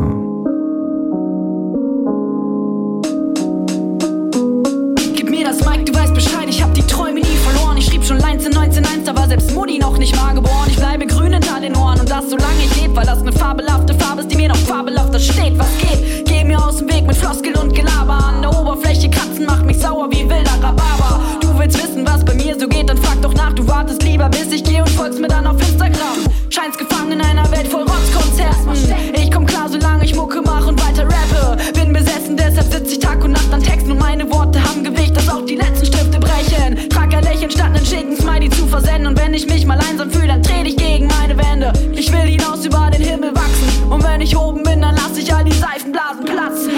Gib 5.15 5.29
mir 5.29 5.45
das 5.45 5.65
Mic, 5.65 5.85
du 5.85 5.93
weißt 5.93 6.13
Bescheid, 6.13 6.49
ich 6.49 6.61
hab 6.61 6.73
die 6.73 6.81
Träume 6.81 7.21
nie 7.21 7.37
verloren. 7.45 7.77
Ich 7.77 7.85
schrieb 7.85 8.03
schon 8.03 8.19
Lines 8.19 8.45
in 8.45 8.57
1901, 8.57 9.05
da 9.05 9.15
war 9.15 9.25
selbst 9.29 9.55
Mutti 9.55 9.79
noch 9.79 9.97
nicht 9.97 10.13
mal 10.17 10.33
geboren. 10.33 10.67
Ich 10.67 10.75
bleibe 10.75 11.07
grün 11.07 11.31
hinter 11.31 11.61
den 11.61 11.73
Ohren 11.77 11.97
und 11.97 12.11
das 12.11 12.29
solange 12.29 12.59
ich 12.59 12.81
lebe, 12.81 12.93
weil 12.93 13.05
das 13.05 13.21
eine 13.21 13.31
fabelhafte 13.31 13.93
Farbe 13.93 14.21
ist, 14.21 14.31
die 14.31 14.35
mir 14.35 14.49
noch 14.49 14.57
fabelhafter 14.57 15.19
steht. 15.19 15.57
Was 15.57 15.71
geht? 15.77 16.25
Geh 16.25 16.43
mir 16.43 16.61
aus 16.61 16.79
dem 16.79 16.89
Weg 16.89 17.07
mit 17.07 17.15
Floskel 17.15 17.57
und 17.57 17.73
Gelaber. 17.73 18.19
An 18.21 18.41
der 18.41 18.51
Oberfläche 18.51 19.09
kratzen 19.09 19.45
macht 19.45 19.65
mich 19.65 19.77
sauer 19.77 20.09
wie 20.11 20.29
wilder 20.29 20.59
Rhabarber. 20.61 21.21
Du 21.39 21.57
willst 21.57 21.81
wissen, 21.81 22.05
was 22.05 22.25
bei 22.25 22.33
mir 22.33 22.59
so 22.59 22.67
geht, 22.67 22.89
dann 22.89 22.97
frag 22.97 23.21
doch 23.21 23.33
nach. 23.33 23.53
Du 23.53 23.65
wartest 23.65 24.03
lieber, 24.03 24.27
bis 24.27 24.51
ich 24.51 24.61
gehe 24.61 24.81
und 24.81 24.89
folgst 24.89 25.21
mir 25.21 25.29
dann 25.29 25.47
auf 25.47 25.57
Instagram. 25.61 26.40
Scheinst 26.53 26.77
gefangen 26.77 27.13
in 27.13 27.21
einer 27.21 27.49
Welt 27.49 27.69
voll 27.69 27.83
Rotzkonzerten. 27.83 29.13
Ich 29.13 29.31
komm 29.31 29.45
klar, 29.45 29.69
solange 29.69 30.03
ich 30.03 30.13
Mucke 30.13 30.41
mach 30.41 30.67
und 30.67 30.77
weiter 30.85 31.05
rappe. 31.05 31.57
Bin 31.73 31.93
besessen, 31.93 32.35
deshalb 32.35 32.69
sitz 32.69 32.91
ich 32.91 32.99
Tag 32.99 33.23
und 33.23 33.31
Nacht 33.31 33.53
an 33.53 33.63
Texten 33.63 33.91
und 33.91 33.99
meine 33.99 34.29
Worte 34.29 34.61
haben 34.61 34.83
Gewicht, 34.83 35.15
dass 35.15 35.29
auch 35.29 35.45
die 35.45 35.55
letzten 35.55 35.85
Stifte 35.85 36.19
brechen. 36.19 36.89
Trag 36.89 37.15
ein 37.15 37.23
Lächeln 37.23 37.49
statt 37.49 37.67
einen 37.73 37.85
schicken 37.85 38.17
Smiley 38.17 38.49
zu 38.49 38.67
versenden. 38.67 39.07
Und 39.07 39.17
wenn 39.17 39.33
ich 39.33 39.47
mich 39.47 39.65
mal 39.65 39.79
einsam 39.79 40.11
fühle, 40.11 40.27
dann 40.27 40.43
dreh 40.43 40.63
ich 40.63 40.75
gegen 40.75 41.07
meine 41.07 41.37
Wände. 41.37 41.71
Ich 41.93 42.11
will 42.11 42.19
hinaus 42.19 42.65
über 42.65 42.89
den 42.91 43.01
Himmel 43.01 43.33
wachsen. 43.33 43.89
Und 43.89 44.03
wenn 44.03 44.19
ich 44.19 44.35
oben 44.35 44.61
bin, 44.63 44.81
dann 44.81 44.95
lass 44.95 45.17
ich 45.17 45.33
all 45.33 45.45
die 45.45 45.53
Seifenblasen 45.53 46.25
platzen. 46.25 46.71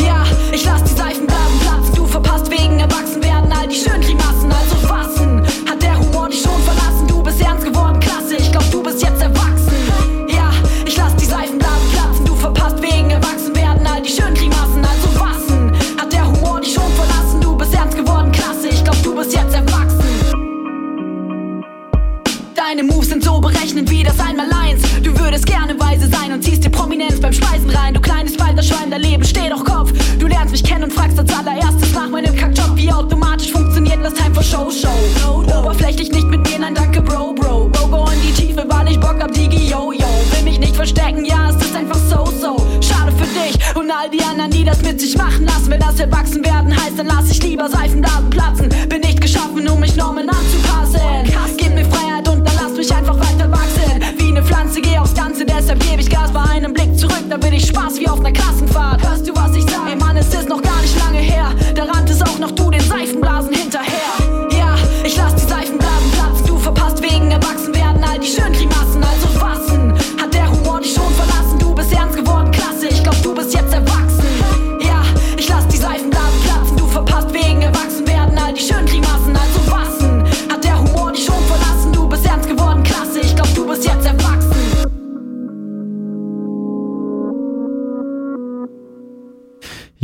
Ja, 0.00 0.24
ich 0.52 0.64
lass 0.64 0.84
die 0.84 0.96
Seifenblasen 0.96 1.58
platzen. 1.60 1.94
Du 1.94 2.06
verpasst 2.06 2.50
wegen 2.50 2.80
Erwachsenwerden 2.80 3.52
all 3.52 3.68
die 3.68 3.76
schönen 3.76 4.00
Grimassen. 4.00 4.50
Also 4.50 4.77
Deine 22.78 22.92
Moves 22.92 23.08
sind 23.08 23.24
so 23.24 23.40
berechnend 23.40 23.90
wie 23.90 24.04
das 24.04 24.20
Einmaleins. 24.20 24.82
Du 25.02 25.10
würdest 25.18 25.44
gerne 25.46 25.76
weise 25.80 26.06
sein 26.06 26.32
und 26.32 26.44
ziehst 26.44 26.62
dir 26.62 26.70
Prominenz 26.70 27.20
beim 27.20 27.32
Speisen 27.32 27.68
rein. 27.70 27.92
Du 27.92 28.00
kleines 28.00 28.36
Falterschwein, 28.36 28.88
dein 28.88 29.00
Leben 29.00 29.24
steh 29.24 29.48
doch 29.48 29.64
Kopf. 29.64 29.92
Du 30.20 30.28
lernst 30.28 30.52
mich 30.52 30.62
kennen 30.62 30.84
und 30.84 30.92
fragst 30.92 31.18
als 31.18 31.28
allererstes 31.36 31.92
nach 31.92 32.08
meinem 32.08 32.36
Kackjob, 32.36 32.76
wie 32.76 32.92
automatisch 32.92 33.50
funktioniert 33.50 33.98
das 34.04 34.14
Time 34.14 34.32
for 34.32 34.44
Show 34.44 34.70
Show. 34.70 35.44
Oberflächlich 35.58 36.12
nicht 36.12 36.28
mit 36.28 36.48
mir, 36.48 36.60
nein 36.60 36.72
danke 36.72 37.02
Bro 37.02 37.34
Bro. 37.34 37.72
Go 37.90 38.08
in 38.14 38.22
die 38.22 38.32
Tiefe, 38.32 38.64
weil 38.68 38.92
ich 38.92 39.00
Bock 39.00 39.20
hab, 39.20 39.32
Digi 39.32 39.68
Yo 39.68 39.90
Yo. 39.90 40.06
Will 40.30 40.44
mich 40.44 40.60
nicht 40.60 40.76
verstecken, 40.76 41.24
ja, 41.24 41.50
es 41.50 41.56
ist 41.56 41.74
einfach 41.74 41.98
so 42.08 42.26
so. 42.26 42.64
Schade 42.80 43.10
für 43.10 43.26
dich 43.26 43.58
und 43.74 43.90
all 43.90 44.08
die 44.08 44.22
anderen, 44.22 44.52
die 44.52 44.62
das 44.62 44.80
mit 44.82 45.00
sich 45.00 45.18
machen 45.18 45.46
lassen. 45.46 45.68
Wenn 45.68 45.80
das 45.80 45.98
erwachsen 45.98 46.44
werden 46.44 46.72
heißt, 46.72 46.96
dann 46.96 47.06
lass 47.06 47.28
ich 47.28 47.42
lieber 47.42 47.68
Seifenblasen 47.68 48.30
platzen. 48.30 48.68
Bin 48.88 49.00
nicht 49.00 49.20
geschaffen, 49.20 49.68
um 49.68 49.80
mich 49.80 49.96
Normen 49.96 50.28
anzupassen. 50.28 51.00
Gib 51.56 51.74
mir 51.74 51.84
Freiheit 51.86 52.27
dann 52.88 53.04
mich 53.04 53.10
einfach 53.10 53.18
weiter 53.18 53.50
wachsen. 53.50 54.00
Wie 54.18 54.28
eine 54.28 54.42
Pflanze, 54.42 54.80
geh 54.80 54.98
aufs 54.98 55.14
Ganze, 55.14 55.44
deshalb 55.44 55.80
gebe 55.80 56.00
ich 56.00 56.10
Gas 56.10 56.32
bei 56.32 56.40
einem 56.40 56.72
Blick 56.72 56.96
zurück. 56.98 57.24
Da 57.28 57.42
will 57.42 57.54
ich 57.54 57.66
Spaß 57.66 57.98
wie 58.00 58.08
auf 58.08 58.20
einer 58.20 58.32
Klassenfahrt. 58.32 59.06
Hörst 59.06 59.28
du, 59.28 59.34
was 59.34 59.56
ich 59.56 59.67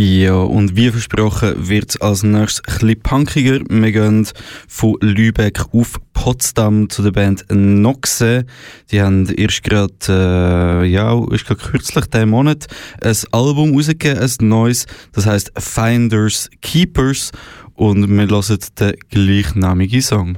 Ja, 0.04 0.34
und 0.34 0.76
wie 0.76 0.90
versprochen 0.90 1.66
wird 1.66 1.88
es 1.88 2.00
als 2.02 2.22
nächstes 2.22 2.60
ein 2.66 2.78
bisschen 2.78 3.00
punkiger. 3.00 3.60
Wir 3.70 3.90
gehen 3.90 4.28
von 4.68 4.98
Lübeck 5.00 5.64
auf 5.72 5.98
Potsdam 6.12 6.90
zu 6.90 7.02
der 7.02 7.12
Band 7.12 7.46
Noxe. 7.50 8.44
Die 8.90 9.00
haben 9.00 9.26
erst 9.30 9.62
gerade, 9.62 9.94
äh, 10.10 10.84
ja, 10.84 11.18
ist 11.32 11.46
gerade 11.46 11.62
kürzlich 11.62 12.04
diesen 12.04 12.28
Monat 12.28 12.66
ein 13.00 13.16
Album 13.32 13.74
rausgegeben, 13.74 14.18
ein 14.18 14.48
neues, 14.48 14.84
das 15.12 15.24
heißt 15.24 15.52
Finders 15.56 16.50
Keepers. 16.60 17.30
Und 17.72 18.06
wir 18.06 18.28
hören 18.28 18.58
den 18.78 18.94
gleichnamigen 19.08 20.02
Song. 20.02 20.36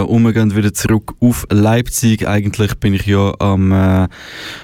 Ja, 0.00 0.06
und 0.06 0.22
wir 0.22 0.32
gehen 0.32 0.56
wieder 0.56 0.72
zurück 0.72 1.12
auf 1.20 1.46
Leipzig. 1.50 2.26
Eigentlich 2.26 2.74
bin 2.76 2.94
ich 2.94 3.04
ja 3.04 3.34
am, 3.38 3.70
äh, 3.70 4.08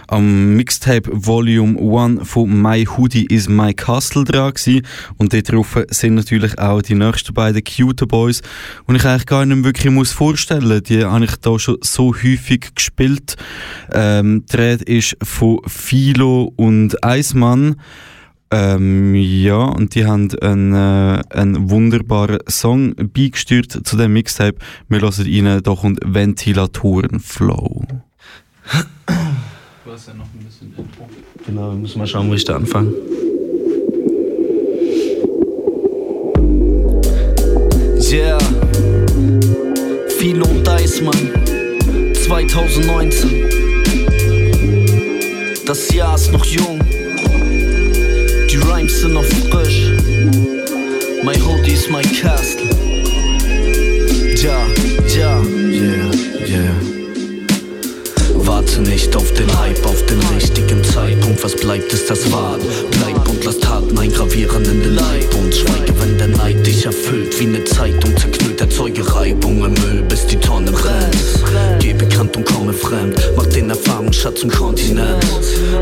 am 0.09 0.57
Mixtape 0.57 1.11
Volume 1.13 1.79
1 1.79 2.27
von 2.27 2.63
My 2.63 2.87
Hoodie 2.87 3.27
is 3.27 3.47
My 3.47 3.75
Castle 3.75 4.25
dran 4.25 4.55
gewesen. 4.55 4.87
Und 5.19 5.35
dort 5.35 5.53
drauf 5.53 5.79
sind 5.91 6.15
natürlich 6.15 6.59
auch 6.59 6.81
die 6.81 6.95
nächsten 6.95 7.35
beiden 7.35 7.63
Cute 7.63 8.07
Boys. 8.07 8.41
Und 8.87 8.97
ich 8.97 9.05
eigentlich 9.05 9.27
gar 9.27 9.45
nicht 9.45 9.63
wirklich 9.63 9.93
muss 9.93 10.11
vorstellen. 10.11 10.83
Die 10.85 11.05
habe 11.05 11.27
ich 11.27 11.37
da 11.37 11.59
schon 11.59 11.77
so 11.83 12.15
häufig 12.15 12.75
gespielt. 12.75 13.37
Ähm, 13.93 14.47
die 14.51 14.57
Rede 14.57 14.85
ist 14.85 15.19
von 15.23 15.61
Philo 15.67 16.51
und 16.57 17.05
Eismann. 17.05 17.77
Ähm, 18.51 19.15
ja, 19.15 19.57
und 19.57 19.95
die 19.95 20.07
haben 20.07 20.31
einen, 20.41 20.73
äh, 20.73 21.23
einen 21.31 21.69
wunderbaren 21.69 22.39
Song 22.49 22.95
beigesteuert 22.95 23.81
zu 23.85 23.97
dem 23.97 24.13
Mixtape. 24.13 24.59
Wir 24.89 25.01
hören 25.01 25.27
ihnen 25.27 25.63
doch 25.63 25.83
und 25.83 25.99
Ventilatorenflow. 26.05 27.83
Was 29.85 30.07
ja 30.07 30.15
noch 30.15 30.27
ein 30.27 30.45
bisschen 30.45 30.69
Intro. 30.77 31.09
Genau, 31.45 31.71
wir 31.71 31.79
müssen 31.79 31.99
mal 31.99 32.07
schauen, 32.07 32.29
wo 32.29 32.35
ich 32.35 32.45
da 32.45 32.57
anfange. 32.57 32.93
Yeah, 38.09 38.39
Philo 40.19 40.47
und 40.47 40.65
Deismann, 40.65 41.33
2019. 42.15 43.57
Das 45.67 45.93
Jahr 45.93 46.15
ist 46.15 46.31
noch 46.31 46.45
jung. 46.45 46.86
Rhymes 48.77 49.01
sind 49.01 49.15
noch 49.15 49.25
frisch. 49.25 49.91
My 51.23 51.35
hoodie 51.35 51.73
is 51.73 51.89
my 51.89 52.03
castle. 52.03 52.69
Ja, 54.37 54.59
ja, 55.17 55.41
yeah, 55.41 56.11
yeah. 56.47 56.75
Warte 58.35 58.83
nicht 58.83 59.17
auf 59.17 59.33
den 59.33 59.49
Hype, 59.59 59.83
auf 59.87 60.05
den 60.05 60.21
richtigen 60.35 60.85
Zeitpunkt. 60.85 61.43
Was 61.43 61.57
bleibt, 61.57 61.91
ist 61.91 62.11
das 62.11 62.31
Warten. 62.31 62.67
Bleib 62.91 63.27
und 63.27 63.43
lass 63.47 63.59
Taten 63.61 63.99
eingravieren 63.99 64.63
in 64.67 64.83
den 64.83 64.95
Leib. 64.95 65.35
Und 65.35 65.55
schweige, 65.55 65.99
wenn 65.99 66.19
der 66.19 66.29
Neid 66.29 66.67
dich 66.67 66.85
erfüllt. 66.85 67.41
Wie 67.41 67.47
ne 67.47 67.65
Zeitung 67.65 68.15
zerknüllt, 68.15 68.61
erzeuge 68.61 69.15
Reibung 69.15 69.65
im 69.65 69.73
Müll, 69.73 70.03
bis 70.07 70.27
die 70.27 70.37
Tonne 70.37 70.71
brennt. 70.71 71.83
Bekannt 71.99 72.37
und 72.37 72.45
komme 72.45 72.73
fremd. 72.73 73.33
Mach 73.37 73.47
den 73.47 73.71
Erfahrungsschatz 73.71 74.41
zum 74.41 74.51
Kontinent. 74.51 75.25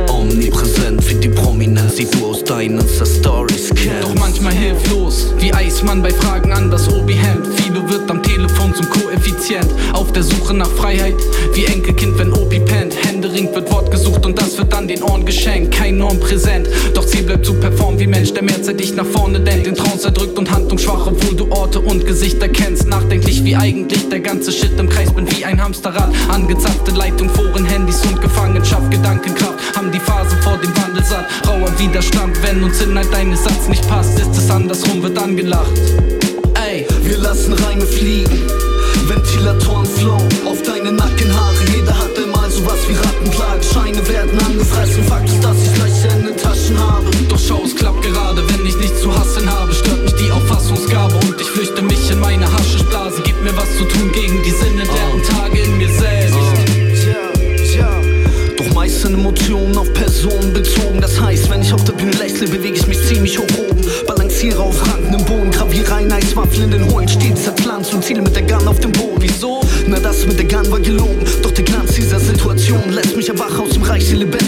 Omnipräsent 0.09 1.09
wie 1.09 1.15
die 1.15 1.29
Prominenz, 1.29 1.97
die 1.97 2.07
du 2.07 2.27
aus 2.27 2.45
deinen 2.45 2.79
Insta-Stories 2.79 3.71
kennst. 3.75 4.05
Doch 4.05 4.15
manchmal 4.15 4.53
hilflos, 4.53 5.35
wie 5.39 5.53
Eismann 5.53 6.03
bei 6.03 6.11
Fragen 6.11 6.53
an 6.53 6.71
das 6.71 6.89
Obi-Hemd. 6.89 7.44
Philo 7.65 7.89
wird 7.89 8.11
am 8.11 8.23
Telefon 8.23 8.75
zum 8.75 8.87
Koeffizient. 8.91 9.69
Auf 9.95 10.13
der 10.13 10.23
Suche 10.23 10.53
nach 10.53 10.69
Freiheit, 10.69 11.15
wie 11.55 11.65
Enkelkind, 11.65 12.19
wenn 12.19 12.31
Opi 12.31 12.61
pennt. 12.61 12.95
Händering 13.07 13.55
wird 13.55 13.73
Wort 13.73 13.91
gesucht 13.91 14.27
und 14.27 14.39
das 14.39 14.59
wird 14.59 14.71
dann 14.71 14.87
den 14.87 15.03
Ohren 15.03 15.25
geschenkt. 15.25 15.75
Kein 15.75 15.97
Norm 15.97 16.21
präsent, 16.21 16.69
doch 16.93 17.07
Ziel 17.07 17.23
bleibt 17.23 17.47
zu 17.47 17.55
performen 17.55 17.99
wie 17.99 18.07
Mensch, 18.07 18.35
der 18.35 18.43
mehrzeitig 18.43 18.95
nach 18.95 19.07
vorne 19.07 19.41
denkt. 19.41 19.67
In 19.67 19.75
Trance 19.75 20.09
erdrückt 20.09 20.39
und 20.39 20.51
handlungsschwach, 20.51 21.07
obwohl 21.07 21.37
du 21.37 21.51
Orte 21.53 21.81
und 21.81 22.07
Gesichter 22.07 22.49
kennst. 22.49 22.87
Nachdenklich 22.87 23.43
wie 23.45 23.57
eigentlich 23.57 24.11
der 24.11 24.21
ganze 24.21 24.53
Shit 24.53 24.79
im 24.79 24.91
Kreis 24.91 25.11
bin 25.15 25.27
wie 25.31 25.43
ein 25.47 25.63
Hamsterrad. 25.63 26.13
Angezapfte 26.29 26.91
Leitung, 26.91 27.31
Foren, 27.31 27.65
Handys 27.65 28.05
und 28.05 28.21
Gefangenschaft. 28.21 28.91
Gedankenkraft 28.91 29.75
haben 29.75 29.91
die 29.91 30.01
Phase 30.01 30.37
vor 30.43 30.59
dem 30.59 30.77
Wandel 30.77 31.03
satt. 31.03 31.25
Rauer 31.49 31.73
Widerstand, 31.79 32.37
wenn 32.43 32.63
uns 32.63 32.83
Inhalt 32.83 33.11
deines 33.11 33.43
Satz 33.43 33.69
nicht 33.69 33.89
passt, 33.89 34.19
ist 34.19 34.37
es 34.37 34.51
andersrum, 34.51 35.03
wird 35.03 35.17
angelacht. 35.17 35.73
Lassen 37.25 37.55
Reime 37.55 37.87
fliegen. 37.87 38.39
Ventilatoren 39.09 39.87
flow 39.87 40.19
auf 40.45 40.63
deine 40.63 40.93
Nackenhaare. 40.93 41.57
Jeder 41.75 41.97
hat 41.97 42.11
einmal 42.23 42.51
sowas 42.51 42.79
wie 42.87 42.93
Rattenplage. 42.93 43.65
Scheine 43.65 44.07
werden 44.07 44.39
angefressen. 44.41 45.03
Fakt 45.05 45.31
ist, 45.31 45.43
dass 45.43 45.57
ich 45.57 45.75
Löcher 45.79 46.15
in 46.19 46.27
den 46.27 46.37
Taschen 46.37 46.79
habe. 46.79 47.07
Doch 47.31 47.39
schau, 47.39 47.63
es 47.65 47.75
klappt 47.75 48.03
gerade, 48.03 48.43
wenn 48.47 48.67
ich 48.67 48.77
nichts 48.77 49.01
zu 49.01 49.11
hassen 49.11 49.51
habe. 49.51 49.73
Stört 49.73 50.05
mich 50.05 50.15
die 50.17 50.31
Auffassungsgabe 50.31 51.15
und 51.15 51.41
ich 51.41 51.49
flüchte 51.49 51.81
mich 51.81 52.11
in 52.11 52.21
meine 52.21 52.45
Haschischblase. 52.53 53.23
Gib 53.25 53.43
mir 53.43 53.57
was 53.57 53.75
zu 53.79 53.85
tun 53.85 54.13
gegen 54.13 54.43
die 54.43 54.51
Sinne 54.51 54.83
der 54.83 55.35
Tage 55.35 55.61
in 55.61 55.79
mir 55.79 55.89
selbst. 55.89 56.37
Doch 58.59 58.75
meist 58.75 59.01
sind 59.01 59.15
Emotionen 59.15 59.77
auf 59.79 59.91
Personen 59.95 60.53
bezogen. 60.53 61.01
Das 61.01 61.19
heißt, 61.19 61.49
wenn 61.49 61.63
ich 61.63 61.73
auf 61.73 61.85
der 61.85 61.95
Bühne 61.95 62.13
lächle, 62.13 62.47
bewege 62.49 62.77
ich 62.77 62.87
mich 62.87 63.03
ziemlich 63.03 63.39
hoch 63.39 63.49
oben. 63.59 63.83
Tiere 64.45 64.63
auf 64.63 64.87
rankendem 64.87 65.25
Boden, 65.25 65.51
graviere 65.51 65.95
ein 65.95 66.13
Eiswaffel 66.13 66.65
in 66.65 66.71
den 66.71 66.85
Hohlen, 66.91 67.09
stets 67.09 67.45
zerpflanzt 67.45 67.95
und 67.95 68.05
ziele 68.05 68.21
mit 68.21 68.37
der 68.37 68.43
Gun 68.43 68.69
auf 68.69 68.79
dem 68.79 68.93
Boden. 68.93 69.17
Wieso? 69.21 69.63
Na, 69.87 69.99
das 69.99 70.27
mit 70.27 70.39
der 70.39 70.45
Gun 70.45 70.71
war 70.71 70.81
gelogen, 70.81 71.25
doch 71.43 71.51
der 71.51 71.65
Glanz 71.65 71.95
dieser 71.95 72.21
Situation 72.21 72.91
lässt 72.91 73.17
mich 73.17 73.31
erwachen 73.31 73.61
aus 73.61 73.71
dem 73.71 73.85
Reich 73.85 74.07
der 74.07 74.19
Lebendigen. 74.19 74.44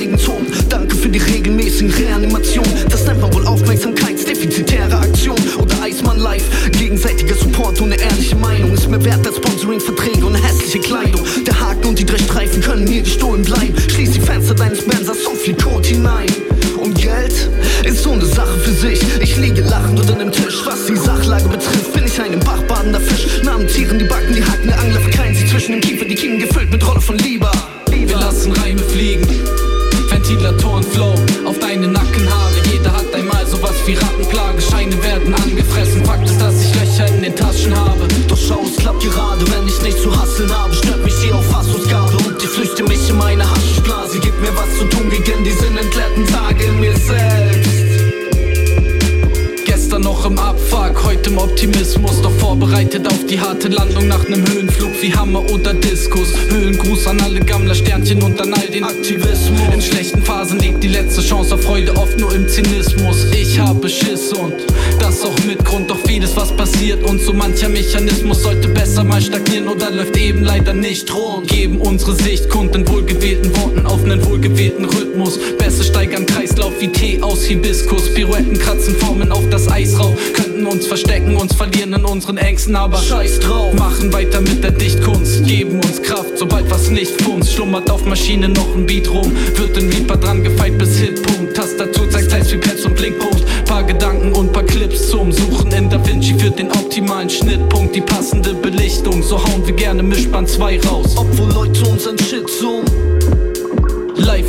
Unseren 82.28 82.44
Ängsten, 82.44 82.74
aber 82.74 82.98
scheiß 82.98 83.38
drauf. 83.40 83.72
Machen 83.74 84.12
weiter 84.12 84.40
mit 84.40 84.64
der 84.64 84.72
Dichtkunst, 84.72 85.44
geben 85.44 85.76
uns 85.76 86.02
Kraft, 86.02 86.36
sobald 86.36 86.68
was 86.70 86.90
nicht 86.90 87.22
funzt. 87.22 87.52
Schlummert 87.52 87.88
auf 87.88 88.04
Maschine 88.04 88.48
noch 88.48 88.74
ein 88.74 88.84
Beat 88.84 89.08
rum, 89.08 89.30
wird 89.54 89.78
ein 89.78 89.88
Reaper 89.90 90.16
dran 90.16 90.42
gefeilt 90.42 90.76
bis 90.76 90.98
Hitpunkt. 90.98 91.56
Tastatur 91.56 92.10
zeigt 92.10 92.30
Zeit 92.30 92.52
wie 92.52 92.56
Pads 92.56 92.84
und 92.84 92.96
Blinkpunkt. 92.96 93.44
Paar 93.66 93.84
Gedanken 93.84 94.32
und 94.32 94.52
paar 94.52 94.64
Clips 94.64 95.08
zum 95.08 95.30
Suchen 95.30 95.70
in 95.70 95.88
Da 95.88 96.04
Vinci 96.04 96.34
für 96.34 96.50
den 96.50 96.68
optimalen 96.72 97.30
Schnittpunkt. 97.30 97.94
Die 97.94 98.00
passende 98.00 98.54
Belichtung, 98.54 99.22
so 99.22 99.38
hauen 99.38 99.64
wir 99.64 99.74
gerne 99.74 100.02
Mischband 100.02 100.48
2 100.48 100.80
raus. 100.80 101.14
Obwohl 101.16 101.52
Leute 101.52 101.88
uns 101.88 102.08
ein 102.08 102.18
Shit 102.18 102.50
zoomen. 102.50 103.05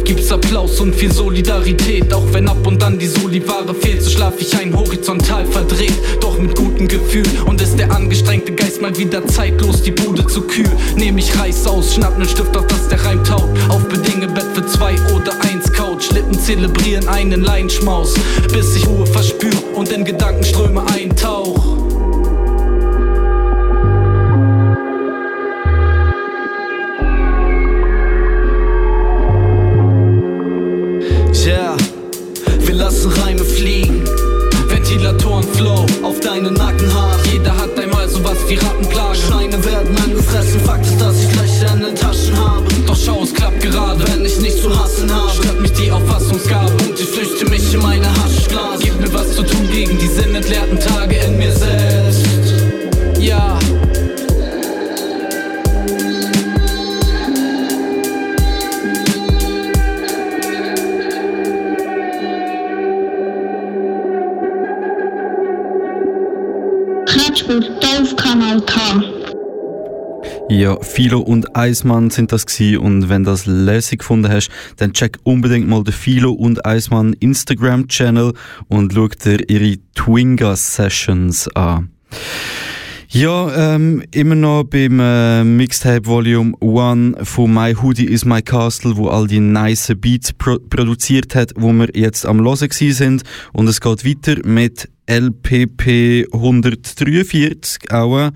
Gibt's 0.08 0.32
Applaus 0.32 0.80
und 0.80 0.96
viel 0.96 1.12
Solidarität. 1.12 2.14
Auch 2.14 2.24
wenn 2.32 2.48
ab 2.48 2.66
und 2.66 2.82
an 2.82 2.98
die 2.98 3.08
Solivare 3.08 3.76
fehlt, 3.76 4.02
so 4.02 4.10
schlaf 4.10 4.36
ich 4.40 4.58
ein 4.58 4.74
horizontal 4.74 5.46
verdreht. 5.46 5.92
Doch 6.22 6.40
mit 6.40 6.56
gutem 6.56 6.88
Gefühl 6.88 7.26
und 7.46 7.60
ist 7.62 7.78
der 7.78 7.92
angestrengte 7.92 8.54
Geist 8.54 8.82
mal 8.82 8.98
wieder 8.98 9.28
zeitlos, 9.28 9.82
die 9.82 9.92
Bude 9.92 10.26
zu 10.26 10.44
kühl. 10.44 10.72
Nehm 10.96 11.18
ich 11.18 11.38
Reiß 11.38 11.68
aus, 11.68 11.96
schnapp 11.96 12.18
nen 12.18 12.26
Stift, 12.26 12.56
auf 12.56 12.66
dass 12.68 12.88
der 12.88 13.04
Reim 13.04 13.22
taugt. 13.26 13.50
Auf 13.68 13.86
Bedinge 13.90 14.30
Bett 14.30 14.46
für 14.54 14.66
zwei 14.66 14.96
oder 15.14 15.34
eins 15.42 15.70
Couch. 15.74 16.10
Lippen 16.14 16.40
zelebrieren 16.40 17.10
einen 17.10 17.42
Leinschmaus, 17.42 18.14
bis 18.54 18.78
ich 18.78 18.88
Ruhe 18.88 19.06
verspür 19.06 19.52
und 19.76 19.92
in 19.92 20.06
Gedankenströme 20.06 20.84
eintauch. 20.90 21.57
Ja, 70.58 70.76
Philo 70.82 71.20
und 71.20 71.56
Eismann 71.56 72.10
sind 72.10 72.32
das 72.32 72.48
gewesen 72.48 72.80
und 72.80 73.10
wenn 73.10 73.24
das 73.24 73.46
lässig 73.46 74.00
gefunden 74.00 74.32
hast, 74.32 74.50
dann 74.78 74.92
check 74.92 75.20
unbedingt 75.22 75.68
mal 75.68 75.84
den 75.84 75.94
Philo 75.94 76.32
und 76.32 76.66
Eismann 76.66 77.14
Instagram-Channel 77.14 78.34
und 78.68 78.92
schau 78.92 79.08
dir 79.08 79.48
ihre 79.52 79.78
Twinga 79.94 80.56
Sessions 80.56 81.48
an. 81.50 81.92
Ja, 83.10 83.76
ähm, 83.76 84.02
immer 84.10 84.34
noch 84.34 84.64
beim 84.64 85.00
äh, 85.00 85.44
Mixtape 85.44 86.08
Volume 86.08 86.54
1 86.60 87.30
von 87.30 87.54
My 87.54 87.76
Hoodie 87.76 88.06
is 88.06 88.26
My 88.26 88.42
Castle, 88.42 88.98
wo 88.98 89.10
all 89.10 89.28
die 89.28 89.40
nice 89.40 89.94
Beats 89.96 90.34
pro 90.34 90.58
produziert 90.58 91.36
hat, 91.36 91.54
wo 91.56 91.72
wir 91.72 91.90
jetzt 91.94 92.26
am 92.26 92.44
Hören 92.44 92.72
sind. 92.72 93.22
Und 93.54 93.68
es 93.68 93.80
geht 93.80 94.04
weiter 94.04 94.44
mit 94.44 94.90
LPP 95.08 96.28
143 96.34 97.92
auch. 97.92 98.30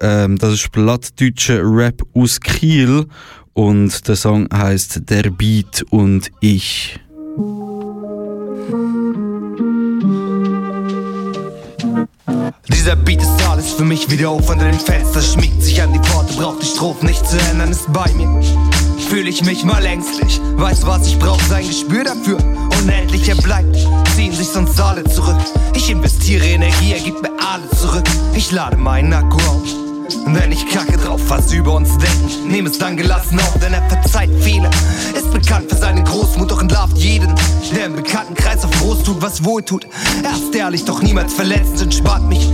Ähm, 0.00 0.38
das 0.38 0.54
ist 0.54 0.72
plattdeutscher 0.72 1.60
Rap 1.62 2.02
aus 2.14 2.40
Kiel 2.40 3.06
und 3.52 4.08
der 4.08 4.16
Song 4.16 4.48
heißt 4.52 5.02
Der 5.08 5.30
Beat 5.30 5.84
und 5.90 6.30
ich. 6.40 6.98
Dieser 12.72 12.96
Beat 12.96 13.20
ist 13.22 13.48
alles 13.48 13.72
für 13.72 13.84
mich 13.84 14.10
wieder 14.10 14.30
auf 14.30 14.48
unter 14.50 14.66
dem 14.66 14.78
Fenster. 14.78 15.20
Schmiegt 15.20 15.62
sich 15.62 15.82
an 15.82 15.92
die 15.92 15.98
Pforte, 15.98 16.34
braucht 16.34 16.62
die 16.62 16.66
Strophe 16.66 17.04
nicht 17.04 17.26
zu 17.26 17.38
ändern, 17.50 17.70
ist 17.70 17.92
bei 17.92 18.10
mir. 18.12 18.42
Fühle 19.08 19.28
ich 19.28 19.44
mich 19.44 19.64
mal 19.64 19.84
ängstlich, 19.84 20.40
weiß 20.56 20.86
was 20.86 21.06
ich 21.06 21.18
brauch, 21.18 21.40
sein 21.42 21.66
Gespür 21.66 22.04
dafür. 22.04 22.38
Unendlich 22.82 23.28
er 23.28 23.36
bleibt, 23.36 23.76
ziehen 24.14 24.32
sich 24.32 24.48
sonst 24.48 24.80
alle 24.80 25.04
zurück. 25.04 25.38
Ich 25.74 25.90
investiere 25.90 26.46
Energie, 26.46 26.92
er 26.92 27.00
gibt 27.00 27.22
mir 27.22 27.30
alle 27.38 27.68
zurück. 27.78 28.04
Ich 28.34 28.50
lade 28.52 28.76
meinen 28.76 29.12
Akku 29.12 29.36
auf. 29.36 29.86
Wenn 30.26 30.52
ich 30.52 30.68
kacke 30.68 30.96
drauf, 30.96 31.20
was 31.28 31.52
über 31.52 31.74
uns 31.74 31.96
denken, 31.98 32.48
nehm 32.48 32.66
es 32.66 32.78
dann 32.78 32.96
gelassen 32.96 33.38
auf, 33.40 33.58
denn 33.60 33.72
er 33.72 33.82
verzeiht 33.88 34.30
viele. 34.40 34.70
Ist 35.16 35.32
bekannt 35.32 35.70
für 35.70 35.76
seine 35.76 36.02
Großmut, 36.04 36.50
doch 36.50 36.60
entlarvt 36.60 36.98
jeden, 36.98 37.34
der 37.74 37.86
im 37.86 37.96
Bekanntenkreis 37.96 38.64
auf 38.64 38.70
groß 38.80 39.02
tut, 39.04 39.22
was 39.22 39.44
wohl 39.44 39.62
tut. 39.62 39.86
Er 40.22 40.32
ist 40.32 40.54
ehrlich, 40.54 40.84
doch 40.84 41.02
niemals 41.02 41.32
verletzend, 41.32 41.82
entspannt 41.82 42.28
mich. 42.28 42.48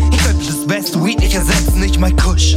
Ich 0.63 0.69
das 0.69 0.77
beste 0.77 1.05
Weed 1.05 1.19
nicht 1.19 1.35
ersetzen, 1.35 1.81
nicht 1.81 1.99
mein 1.99 2.15
Kusch. 2.15 2.55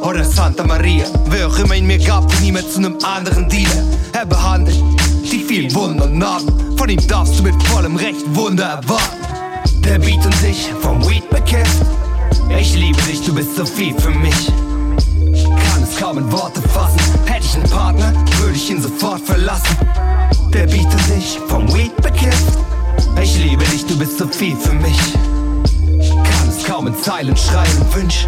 Oder 0.00 0.22
Santa 0.22 0.62
Maria, 0.62 1.06
wer 1.26 1.48
auch 1.48 1.58
immer 1.58 1.74
ihn 1.74 1.88
mir 1.88 1.98
gab, 1.98 2.28
bin 2.28 2.40
nie 2.40 2.52
mehr 2.52 2.68
zu 2.68 2.78
einem 2.78 2.96
anderen 3.02 3.48
Dealer. 3.48 3.82
Er 4.12 4.26
behandelt 4.26 4.76
die 5.24 5.40
vielen 5.40 5.74
Wunden 5.74 6.00
und 6.02 6.18
Narben, 6.18 6.78
von 6.78 6.88
ihm 6.88 7.04
darfst 7.08 7.40
du 7.40 7.42
mit 7.42 7.60
vollem 7.64 7.96
Recht 7.96 8.22
Wunder 8.36 8.64
erwarten. 8.64 9.16
Der 9.82 9.98
Beat 9.98 10.24
und 10.24 10.36
ich 10.48 10.70
vom 10.82 11.04
Weed 11.08 11.28
bekämpft. 11.30 11.82
Ich 12.56 12.76
liebe 12.76 13.02
dich, 13.02 13.24
du 13.24 13.34
bist 13.34 13.56
so 13.56 13.66
viel 13.66 13.92
für 13.98 14.10
mich. 14.10 14.46
Kann 15.26 15.82
es 15.82 15.98
kaum 15.98 16.18
in 16.18 16.30
Worte 16.30 16.62
fassen. 16.68 17.00
Hätte 17.24 17.44
ich 17.44 17.54
einen 17.56 17.70
Partner, 17.70 18.12
würde 18.38 18.54
ich 18.54 18.70
ihn 18.70 18.80
sofort 18.80 19.20
verlassen. 19.20 19.76
Der 20.54 20.66
Beat 20.66 20.84
und 20.84 21.18
ich 21.18 21.40
vom 21.48 21.66
Weed 21.74 21.96
bekämpft. 21.96 22.56
Ich 23.20 23.36
liebe 23.36 23.64
dich, 23.64 23.84
du 23.84 23.98
bist 23.98 24.18
so 24.18 24.28
viel 24.28 24.54
für 24.54 24.74
mich. 24.74 24.98
In 26.86 26.96
Zeilen 27.00 27.36
schreiben, 27.36 27.94
wünsch, 27.94 28.26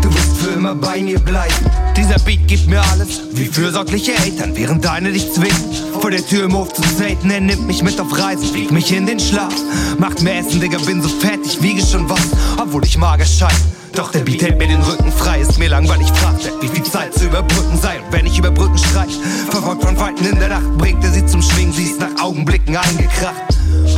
du 0.00 0.14
wirst 0.14 0.36
für 0.38 0.50
immer 0.52 0.74
bei 0.74 1.00
mir 1.00 1.18
bleiben. 1.18 1.54
Dieser 1.96 2.18
Beat 2.20 2.48
gibt 2.48 2.66
mir 2.66 2.82
alles, 2.92 3.20
wie 3.32 3.44
fürsorgliche 3.44 4.14
Eltern, 4.14 4.56
während 4.56 4.84
deine 4.84 5.12
dich 5.12 5.30
zwingen. 5.32 5.74
Vor 6.00 6.10
der 6.10 6.26
Tür 6.26 6.44
im 6.44 6.56
Hof 6.56 6.72
zu 6.72 6.82
zelten, 6.96 7.30
er 7.30 7.40
nimmt 7.40 7.66
mich 7.66 7.82
mit 7.82 8.00
auf 8.00 8.18
Reisen, 8.18 8.54
wiegt 8.54 8.70
mich 8.70 8.90
in 8.92 9.04
den 9.04 9.20
Schlaf. 9.20 9.54
Macht 9.98 10.22
mir 10.22 10.34
Essen, 10.34 10.60
Digga, 10.60 10.78
bin 10.78 11.02
so 11.02 11.08
fett, 11.08 11.40
ich 11.44 11.60
wiege 11.62 11.84
schon 11.84 12.08
was, 12.08 12.26
obwohl 12.58 12.84
ich 12.84 12.96
mager 12.96 13.26
schein. 13.26 13.50
Doch 13.94 14.12
der 14.12 14.20
Beat 14.20 14.42
hält 14.42 14.58
mir 14.58 14.68
den 14.68 14.82
Rücken 14.82 15.10
frei, 15.12 15.40
ist 15.40 15.58
mir 15.58 15.68
langweilig, 15.68 16.08
fragt 16.08 16.46
er, 16.46 16.52
wie 16.62 16.68
viel 16.68 16.84
Zeit 16.84 17.12
zu 17.14 17.24
überbrücken 17.24 17.78
sei. 17.80 17.98
Und 18.00 18.12
wenn 18.12 18.26
ich 18.26 18.38
über 18.38 18.50
Brücken 18.50 18.78
streich, 18.78 19.18
verfolgt 19.50 19.82
von 19.82 19.96
Feinden 19.96 20.26
in 20.26 20.38
der 20.38 20.48
Nacht, 20.48 20.78
bringt 20.78 21.02
er 21.02 21.10
sie 21.10 21.26
zum 21.26 21.42
Schwingen, 21.42 21.72
sie 21.72 21.84
ist 21.84 22.00
nach 22.00 22.22
Augenblicken 22.22 22.76
eingekracht. 22.76 23.34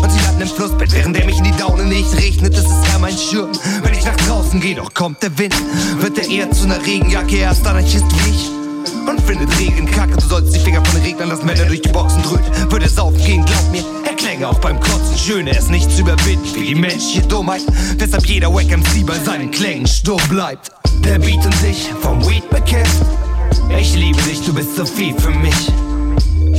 Und 0.00 0.10
sie 0.10 0.20
landen 0.24 0.42
im 0.42 0.48
Flussbett, 0.48 0.92
während 0.92 1.16
er 1.16 1.26
mich 1.26 1.38
in 1.38 1.44
die 1.44 1.56
Daune 1.56 1.84
nicht 1.84 2.16
regnet, 2.16 2.54
ist 2.54 2.66
es 2.66 2.88
eher 2.88 2.98
mein 2.98 3.16
Schirm. 3.16 3.50
Wenn 3.82 3.92
ich 3.92 4.04
nach 4.04 4.16
draußen 4.16 4.60
gehe, 4.60 4.74
doch 4.74 4.92
kommt 4.94 5.22
der 5.22 5.36
Wind, 5.38 5.54
wird 6.00 6.18
er 6.18 6.28
eher 6.28 6.50
zu 6.50 6.64
einer 6.64 6.84
Regenjacke, 6.84 7.36
er 7.38 7.52
ist 7.52 7.66
Anarchist 7.66 8.04
wie 8.10 8.30
ich. 8.30 8.50
Und 9.08 9.20
findet 9.20 9.58
Regen 9.58 9.90
kacke, 9.90 10.16
du 10.16 10.26
sollst 10.26 10.54
die 10.54 10.60
Finger 10.60 10.82
von 10.84 11.00
den 11.00 11.04
Reglern 11.04 11.28
lassen, 11.28 11.46
wenn 11.46 11.58
er 11.58 11.66
durch 11.66 11.82
die 11.82 11.88
Boxen 11.88 12.22
dröhnt. 12.22 12.72
Würde 12.72 12.86
es 12.86 12.98
aufgehen, 12.98 13.44
glaub 13.44 13.70
mir, 13.70 13.84
er 14.04 14.14
klänge 14.42 14.48
auch 14.48 14.60
beim 14.60 14.80
Kotzen 14.80 15.18
schön, 15.18 15.46
er 15.46 15.58
ist 15.58 15.70
nicht 15.70 15.90
zu 15.90 16.00
überwinden, 16.00 16.54
wie 16.54 16.66
die 16.66 16.74
menschliche 16.74 17.22
Dummheit. 17.22 17.62
Weshalb 17.98 18.26
jeder 18.26 18.52
Wack 18.52 18.66
MC 18.66 19.06
bei 19.06 19.18
seinen 19.18 19.50
Klängen 19.50 19.86
stumm 19.86 20.20
bleibt. 20.28 20.72
Der 21.04 21.18
Beat 21.18 21.44
und 21.44 21.54
ich 21.64 21.90
vom 22.00 22.20
Weed 22.28 22.48
bekämpft. 22.50 23.02
Ich 23.78 23.94
liebe 23.94 24.20
dich, 24.22 24.44
du 24.44 24.52
bist 24.52 24.76
so 24.76 24.84
viel 24.84 25.14
für 25.14 25.30
mich. 25.30 25.68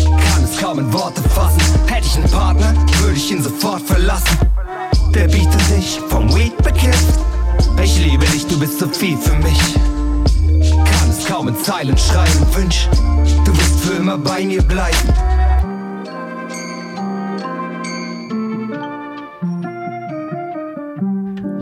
Kann 0.06 0.44
es 0.44 0.58
kaum 0.60 0.80
in 0.80 0.94
Worte 0.94 1.22
fassen. 1.30 1.62
Hätte 1.88 2.08
ich 2.08 2.16
einen 2.16 2.32
Partner, 2.32 2.74
würde 3.02 3.18
ich 3.18 3.32
ihn 3.32 3.44
sofort 3.44 3.82
verlassen. 3.82 4.38
der 5.14 5.28
bietet 5.28 5.62
sich 5.62 6.00
vom 6.10 6.34
Weed 6.36 6.56
bekifft. 6.58 7.20
Ich 7.84 8.00
liebe 8.00 8.26
dich, 8.28 8.46
du 8.48 8.60
bist 8.60 8.80
so 8.80 8.88
viel 8.88 9.18
für 9.18 9.36
mich. 9.36 9.60
Kann 10.72 11.10
es 11.10 11.26
kaum 11.26 11.50
in 11.50 11.58
Zeilen 11.64 11.98
schreiben, 11.98 12.46
wünsch, 12.56 12.88
du 13.46 13.52
wirst 13.58 13.80
für 13.82 13.98
immer 13.98 14.18
bei 14.18 14.44
mir 14.44 14.62
bleiben. 14.62 15.33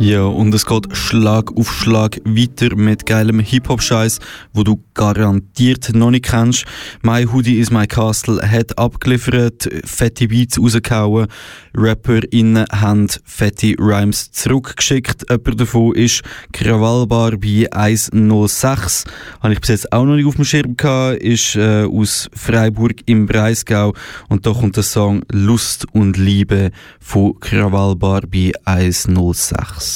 Ja, 0.01 0.23
und 0.23 0.51
es 0.55 0.65
geht 0.65 0.97
Schlag 0.97 1.55
auf 1.55 1.71
Schlag 1.71 2.19
weiter 2.25 2.75
mit 2.75 3.05
geilem 3.05 3.39
Hip-Hop-Scheiß, 3.39 4.17
wo 4.51 4.63
du 4.63 4.83
garantiert 4.95 5.93
noch 5.93 6.09
nicht 6.09 6.25
kennst. 6.25 6.65
My 7.03 7.23
Hoodie 7.23 7.59
is 7.59 7.69
my 7.69 7.85
Castle 7.85 8.41
hat 8.41 8.79
abgeliefert, 8.79 9.69
fette 9.85 10.27
Beats 10.27 10.59
rausgehauen, 10.59 11.27
RapperInnen 11.75 12.65
haben 12.71 13.09
fette 13.25 13.75
Rhymes 13.77 14.31
zurückgeschickt. 14.31 15.29
Jemand 15.29 15.61
davon 15.61 15.93
ist 15.93 16.23
Krawallbar 16.51 17.37
bei 17.37 17.67
106. 17.71 19.05
Habe 19.39 19.53
ich 19.53 19.59
bis 19.59 19.69
jetzt 19.69 19.93
auch 19.93 20.05
noch 20.05 20.15
nicht 20.15 20.25
auf 20.25 20.35
dem 20.35 20.45
Schirm 20.45 20.77
gehabt, 20.77 21.21
ist 21.21 21.55
äh, 21.55 21.83
aus 21.83 22.27
Freiburg 22.33 22.95
im 23.05 23.27
Breisgau 23.27 23.93
und 24.29 24.47
da 24.47 24.51
kommt 24.51 24.77
der 24.77 24.83
Song 24.83 25.21
Lust 25.31 25.85
und 25.91 26.17
Liebe 26.17 26.71
von 26.99 27.39
Krawallbar 27.39 28.21
bei 28.21 28.51
106. 28.65 29.90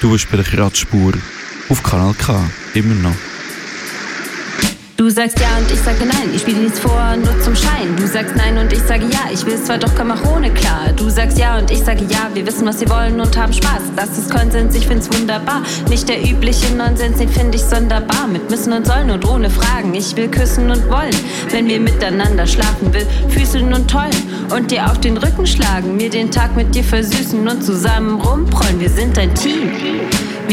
Du 0.00 0.10
bist 0.10 0.30
bei 0.30 0.36
der 0.36 0.44
Kratzspur 0.44 1.12
auf 1.68 1.82
Kanal 1.82 2.14
K, 2.14 2.50
immer 2.74 2.94
noch. 2.94 3.14
Du 5.02 5.10
sagst 5.10 5.40
ja 5.40 5.48
und 5.58 5.68
ich 5.68 5.80
sage 5.80 6.06
nein, 6.06 6.30
ich 6.32 6.42
spiele 6.42 6.60
nichts 6.60 6.78
vor, 6.78 7.16
nur 7.16 7.40
zum 7.40 7.56
Schein. 7.56 7.96
Du 7.96 8.06
sagst 8.06 8.36
nein 8.36 8.56
und 8.56 8.72
ich 8.72 8.78
sage 8.78 9.04
ja, 9.10 9.32
ich 9.32 9.44
will 9.44 9.60
zwar, 9.60 9.76
doch 9.76 9.90
ohne 10.32 10.48
klar. 10.54 10.92
Du 10.94 11.10
sagst 11.10 11.38
ja 11.38 11.58
und 11.58 11.68
ich 11.72 11.80
sage 11.80 12.06
ja, 12.08 12.30
wir 12.32 12.46
wissen, 12.46 12.64
was 12.68 12.80
wir 12.80 12.88
wollen 12.88 13.20
und 13.20 13.36
haben 13.36 13.52
Spaß. 13.52 13.82
Das 13.96 14.16
ist 14.16 14.30
Konsens, 14.30 14.76
ich 14.76 14.86
find's 14.86 15.08
wunderbar. 15.12 15.62
Nicht 15.88 16.08
der 16.08 16.22
übliche 16.22 16.72
Nonsens, 16.76 17.18
den 17.18 17.28
find 17.28 17.52
ich 17.52 17.62
sonderbar. 17.62 18.28
Mit 18.28 18.48
müssen 18.48 18.72
und 18.72 18.86
sollen 18.86 19.10
und 19.10 19.28
ohne 19.28 19.50
Fragen. 19.50 19.92
Ich 19.92 20.16
will 20.16 20.28
küssen 20.28 20.70
und 20.70 20.88
wollen, 20.88 21.16
wenn 21.50 21.66
wir 21.66 21.80
miteinander 21.80 22.46
schlafen 22.46 22.94
will. 22.94 23.06
Füßeln 23.30 23.74
und 23.74 23.90
tollen 23.90 24.14
und 24.54 24.70
dir 24.70 24.88
auf 24.88 25.00
den 25.00 25.16
Rücken 25.16 25.48
schlagen. 25.48 25.96
Mir 25.96 26.10
den 26.10 26.30
Tag 26.30 26.54
mit 26.54 26.76
dir 26.76 26.84
versüßen 26.84 27.48
und 27.48 27.64
zusammen 27.64 28.20
rumprollen. 28.20 28.78
Wir 28.78 28.90
sind 28.90 29.18
ein 29.18 29.34
Team. 29.34 29.72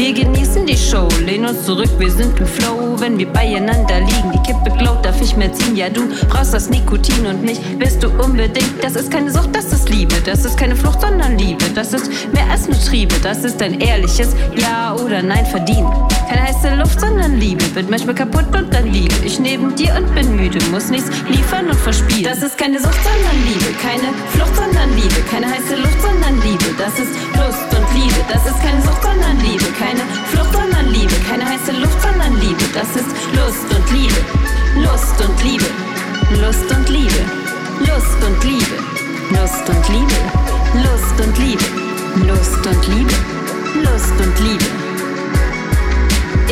Wir 0.00 0.14
genießen 0.14 0.64
die 0.66 0.78
Show, 0.78 1.08
lehnen 1.26 1.50
uns 1.50 1.66
zurück, 1.66 1.90
wir 1.98 2.10
sind 2.10 2.38
im 2.40 2.46
Flow, 2.46 2.98
wenn 2.98 3.18
wir 3.18 3.28
beieinander 3.28 4.00
liegen. 4.00 4.39
Kippe 4.42 4.70
glowt, 4.78 5.04
darf 5.04 5.20
ich 5.20 5.36
mehr 5.36 5.52
ziehen? 5.52 5.76
Ja, 5.76 5.88
du 5.88 6.02
brauchst 6.28 6.54
das 6.54 6.70
Nikotin 6.70 7.26
und 7.26 7.42
mich 7.42 7.60
willst 7.78 8.02
du 8.02 8.08
unbedingt. 8.08 8.82
Das 8.82 8.96
ist 8.96 9.10
keine 9.10 9.30
Sucht, 9.30 9.54
das 9.54 9.72
ist 9.72 9.88
Liebe, 9.88 10.14
das 10.24 10.44
ist 10.44 10.56
keine 10.56 10.76
Flucht, 10.76 11.00
sondern 11.00 11.38
Liebe. 11.38 11.64
Das 11.74 11.92
ist 11.92 12.10
mehr 12.32 12.48
als 12.50 12.68
nur 12.68 12.78
Triebe, 12.78 13.14
das 13.22 13.44
ist 13.44 13.62
ein 13.62 13.80
ehrliches 13.80 14.34
Ja 14.56 14.94
oder 14.94 15.22
Nein 15.22 15.46
verdienen. 15.46 15.90
Keine 16.28 16.42
heiße 16.42 16.74
Luft, 16.76 17.00
sondern 17.00 17.38
Liebe, 17.38 17.62
wird 17.74 17.90
manchmal 17.90 18.14
kaputt 18.14 18.54
und 18.56 18.72
dann 18.72 18.86
Liebe. 18.92 19.14
Ich 19.24 19.38
neben 19.40 19.74
dir 19.74 19.94
und 19.96 20.14
bin 20.14 20.36
müde, 20.36 20.58
muss 20.70 20.88
nichts 20.88 21.10
liefern 21.28 21.66
und 21.66 21.78
verspielen. 21.78 22.24
Das 22.24 22.42
ist 22.42 22.56
keine 22.56 22.78
Sucht, 22.78 23.00
sondern 23.02 23.36
Liebe, 23.46 23.72
keine 23.82 24.14
Flucht, 24.32 24.56
sondern 24.56 24.94
Liebe. 24.96 25.20
Keine 25.30 25.46
heiße 25.46 25.76
Luft, 25.76 26.00
sondern 26.00 26.40
Liebe, 26.42 26.74
das 26.78 26.94
ist 26.98 27.12
Lust 27.34 27.68
und 27.76 27.86
Liebe. 27.98 28.20
Das 28.28 28.46
ist 28.46 28.60
keine 28.62 28.80
Sucht, 28.82 29.02
sondern 29.02 29.36
Liebe, 29.40 29.64
keine 29.78 30.00
Flucht, 30.30 30.52
sondern 30.52 30.69
Liebe. 30.90 31.14
Keine 31.28 31.44
heiße 31.46 31.72
Luft, 31.72 32.00
sondern 32.02 32.34
Liebe. 32.40 32.64
Das 32.74 32.88
ist 32.96 33.10
Lust 33.36 33.68
und 33.74 33.90
Liebe. 33.92 34.20
Lust 34.76 35.20
und 35.20 35.42
Liebe. 35.44 35.64
Lust 36.40 36.70
und 36.70 36.88
Liebe. 36.88 37.24
Lust 37.80 38.22
und 38.26 38.44
Liebe. 38.44 38.76
Lust 39.30 39.68
und 39.68 39.88
Liebe. 39.88 40.16
Lust 40.82 41.20
und 41.20 41.38
Liebe. 41.38 41.64
Lust 42.26 42.66
und 42.66 42.88
Liebe. 42.88 43.14
Lust 43.84 44.20
und 44.20 44.40
Liebe. 44.40 44.79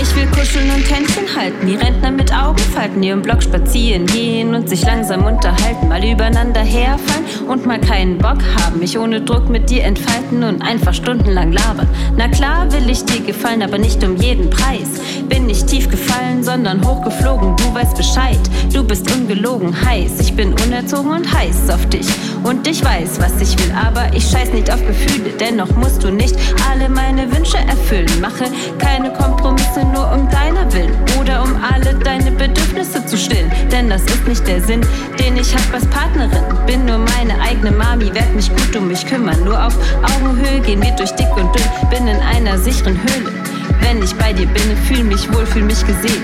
Ich 0.00 0.14
will 0.14 0.26
kuscheln 0.26 0.70
und 0.70 0.88
Händchen 0.88 1.24
halten, 1.36 1.66
die 1.66 1.74
Rentner 1.74 2.12
mit 2.12 2.32
Augenfalten, 2.32 3.02
die 3.02 3.08
im 3.08 3.20
Block 3.20 3.42
spazieren 3.42 4.06
gehen 4.06 4.54
und 4.54 4.68
sich 4.68 4.82
langsam 4.82 5.24
unterhalten, 5.24 5.88
mal 5.88 6.04
übereinander 6.04 6.60
herfallen 6.60 7.48
und 7.48 7.66
mal 7.66 7.80
keinen 7.80 8.16
Bock 8.16 8.38
haben, 8.60 8.78
mich 8.78 8.96
ohne 8.96 9.20
Druck 9.20 9.48
mit 9.48 9.68
dir 9.70 9.82
entfalten 9.82 10.44
und 10.44 10.62
einfach 10.62 10.94
stundenlang 10.94 11.50
labern. 11.50 11.88
Na 12.16 12.28
klar 12.28 12.72
will 12.72 12.88
ich 12.88 13.04
dir 13.06 13.22
gefallen, 13.22 13.60
aber 13.60 13.78
nicht 13.78 14.04
um 14.04 14.16
jeden 14.16 14.50
Preis. 14.50 15.00
Bin 15.28 15.46
nicht 15.46 15.66
tief 15.66 15.90
gefallen, 15.90 16.44
sondern 16.44 16.86
hochgeflogen, 16.86 17.56
du 17.56 17.74
weißt 17.74 17.96
Bescheid. 17.96 18.38
Du 18.72 18.84
bist 18.84 19.10
ungelogen 19.10 19.74
heiß, 19.84 20.20
ich 20.20 20.32
bin 20.34 20.54
unerzogen 20.64 21.10
und 21.10 21.32
heiß 21.34 21.70
auf 21.70 21.84
dich. 21.88 22.06
Und 22.44 22.66
ich 22.66 22.84
weiß, 22.84 23.20
was 23.20 23.40
ich 23.40 23.58
will, 23.58 23.72
aber 23.74 24.14
ich 24.14 24.24
scheiß 24.28 24.52
nicht 24.52 24.72
auf 24.72 24.84
Gefühle, 24.86 25.30
dennoch 25.38 25.70
musst 25.72 26.02
du 26.02 26.10
nicht 26.10 26.36
alle 26.70 26.88
meine 26.88 27.30
Wünsche 27.34 27.58
erfüllen. 27.58 28.08
Mache 28.20 28.44
keine 28.78 29.12
Kompromisse 29.12 29.80
nur 29.92 30.10
um 30.12 30.28
deiner 30.30 30.72
Willen 30.72 30.96
oder 31.20 31.42
um 31.42 31.56
alle 31.62 31.94
deine 31.94 32.30
Bedürfnisse 32.30 33.04
zu 33.06 33.16
stillen. 33.16 33.50
Denn 33.70 33.90
das 33.90 34.02
ist 34.04 34.26
nicht 34.26 34.46
der 34.46 34.60
Sinn, 34.60 34.80
den 35.18 35.36
ich 35.36 35.54
hab 35.54 35.74
als 35.74 35.86
Partnerin. 35.86 36.42
Bin 36.66 36.84
nur 36.86 36.98
meine 36.98 37.40
eigene 37.40 37.72
Mami, 37.72 38.14
werd 38.14 38.34
mich 38.34 38.48
gut 38.50 38.76
um 38.76 38.88
mich 38.88 39.04
kümmern. 39.06 39.42
Nur 39.44 39.66
auf 39.66 39.76
Augenhöhe 40.02 40.60
gehen 40.60 40.82
wir 40.82 40.92
durch 40.92 41.10
dick 41.12 41.30
und 41.36 41.54
dünn, 41.54 41.90
bin 41.90 42.06
in 42.06 42.20
einer 42.20 42.58
sicheren 42.58 42.96
Höhle. 42.96 43.32
Wenn 43.80 44.02
ich 44.02 44.14
bei 44.14 44.32
dir 44.32 44.46
bin, 44.46 44.76
fühl 44.86 45.04
mich 45.04 45.32
wohl, 45.32 45.46
fühl 45.46 45.62
mich 45.62 45.84
gesehen. 45.86 46.22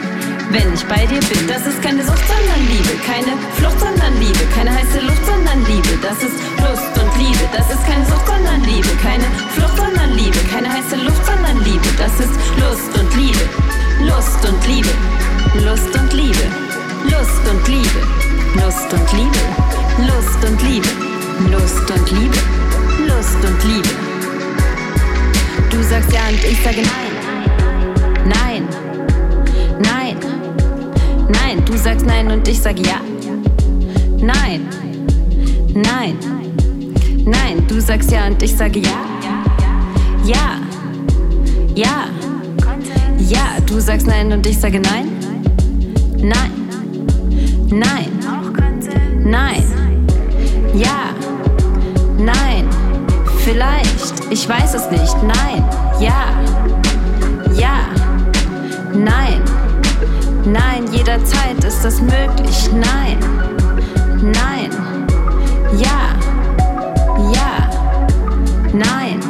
Wenn 0.50 0.72
ich 0.74 0.85
bei 0.87 1.07
dir 1.07 1.20
bin, 1.20 1.48
das 1.48 1.66
ist 1.66 1.80
keine 1.83 2.04
Sucht, 2.04 2.22
sondern 2.28 2.62
Liebe, 2.68 2.94
keine 3.07 3.33
Flucht, 3.57 3.80
sondern 3.80 4.12
Liebe, 4.20 4.44
keine 4.54 4.70
heiße 4.70 5.00
Luft, 5.00 5.24
sondern 5.26 5.64
Liebe, 5.64 5.98
das 6.02 6.18
ist 6.22 6.37
Lust 6.61 6.92
und 7.00 7.11
Liebe, 7.18 7.44
das 7.52 7.70
ist 7.70 7.85
keine 7.87 8.04
Sucht, 8.07 8.26
sondern 8.26 8.62
Liebe, 8.62 8.88
keine 9.02 9.24
Flucht, 9.54 9.76
sondern 9.76 10.12
Liebe, 10.12 10.38
keine 10.52 10.68
heiße 10.72 10.96
Luft, 10.96 11.24
sondern 11.26 11.59
Liebe, 11.64 11.88
das 11.98 12.12
ist 12.20 12.35
Lust 12.61 12.92
und 12.98 13.16
Liebe, 13.16 13.44
Lust 14.04 14.44
und 14.46 14.66
Liebe, 14.66 14.90
Lust 15.64 15.94
und 15.98 16.12
Liebe, 16.12 16.46
Lust 17.04 17.44
und 17.50 17.68
Liebe, 17.68 18.00
Lust 18.54 18.92
und 18.92 19.12
Liebe, 19.12 19.40
Lust 20.07 20.44
und 20.44 20.62
Liebe, 20.62 20.88
Lust 21.50 21.90
und 21.90 22.11
Liebe, 22.11 22.38
Lust 23.09 23.44
und 23.44 23.64
Liebe. 23.64 23.88
Du 25.70 25.83
sagst 25.83 26.12
ja 26.12 26.28
und 26.28 26.44
ich 26.44 26.62
sage 26.62 26.83
nein, 26.83 27.12
nein, 28.26 28.68
nein, 29.80 30.18
nein. 30.18 30.34
Du 31.64 31.77
sagst 31.77 32.07
nein 32.07 32.31
und 32.31 32.46
ich 32.46 32.61
sage 32.61 32.83
ja, 32.83 33.00
nein, 34.18 34.68
nein, 35.74 36.16
nein. 37.24 37.66
Du 37.68 37.81
sagst 37.81 38.11
ja 38.11 38.27
und 38.27 38.42
ich 38.42 38.55
sage 38.55 38.81
ja, 38.81 38.90
ja, 40.24 40.61
ja, 41.74 42.09
ja. 43.18 43.61
Du 43.66 43.81
sagst 43.81 44.07
nein 44.07 44.33
und 44.33 44.46
ich 44.46 44.59
sage 44.59 44.81
nein, 44.81 45.09
nein, 46.18 46.53
nein, 47.70 48.11
nein, 49.24 49.64
ja, 50.74 51.14
nein. 52.18 52.68
Vielleicht, 53.44 54.31
ich 54.31 54.48
weiß 54.48 54.74
es 54.74 54.90
nicht. 54.90 55.16
Nein, 55.22 55.64
ja, 56.00 56.33
ja, 57.59 57.88
nein, 58.94 59.42
nein, 60.46 60.84
jederzeit 61.05 61.62
ist 61.62 61.85
das 61.85 62.01
möglich. 62.01 62.71
Nein, 62.73 63.19
nein, 64.23 64.71
ja, 65.77 66.17
ja, 67.31 67.71
nein, 68.73 69.21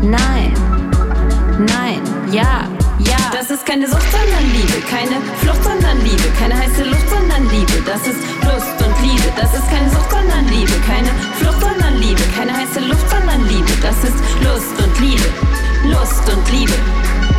nein, 0.00 0.54
nein, 1.58 2.00
ja, 2.32 2.64
ja. 3.00 3.16
Das 3.32 3.50
ist 3.50 3.66
keine 3.66 3.86
Sucht, 3.86 4.06
sondern 4.10 4.50
Liebe, 4.50 4.80
keine 4.88 5.20
Flucht, 5.42 5.62
sondern 5.62 6.02
Liebe, 6.02 6.24
keine 6.38 6.56
heiße 6.56 6.84
Luft, 6.84 7.08
sondern 7.10 7.44
Liebe. 7.50 7.82
Das 7.84 8.06
ist 8.06 8.20
Lust 8.44 8.78
und 8.80 9.02
Liebe. 9.02 9.28
Das 9.36 9.52
ist 9.52 9.68
keine 9.68 9.90
Sucht, 9.90 10.10
sondern 10.10 10.48
Liebe, 10.48 10.72
keine 10.86 11.10
Flucht, 11.38 11.60
sondern 11.60 12.00
Liebe, 12.00 12.22
keine 12.34 12.56
heiße 12.56 12.80
Luft, 12.80 13.10
sondern 13.10 13.46
Liebe. 13.46 13.72
Das 13.82 13.96
ist 14.04 14.16
Lust 14.42 14.74
und 14.82 15.00
Liebe, 15.00 15.28
Lust 15.84 16.24
und 16.32 16.50
Liebe, 16.50 16.72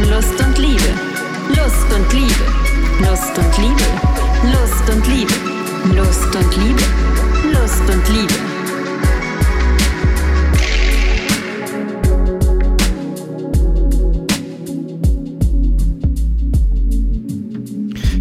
Lust 0.07 0.39
und 0.39 0.57
Liebe, 0.59 0.93
Lust 1.49 1.89
und 1.95 2.13
Liebe, 2.13 2.68
Lust 2.99 3.37
und 3.37 3.57
Liebe, 3.57 3.85
Lust 4.51 4.89
und 4.89 5.07
Liebe, 5.07 5.33
Lust 5.95 6.35
und 6.35 6.57
Liebe, 6.57 6.83
Lust 7.53 7.89
und 7.89 8.09
Liebe. 8.09 8.33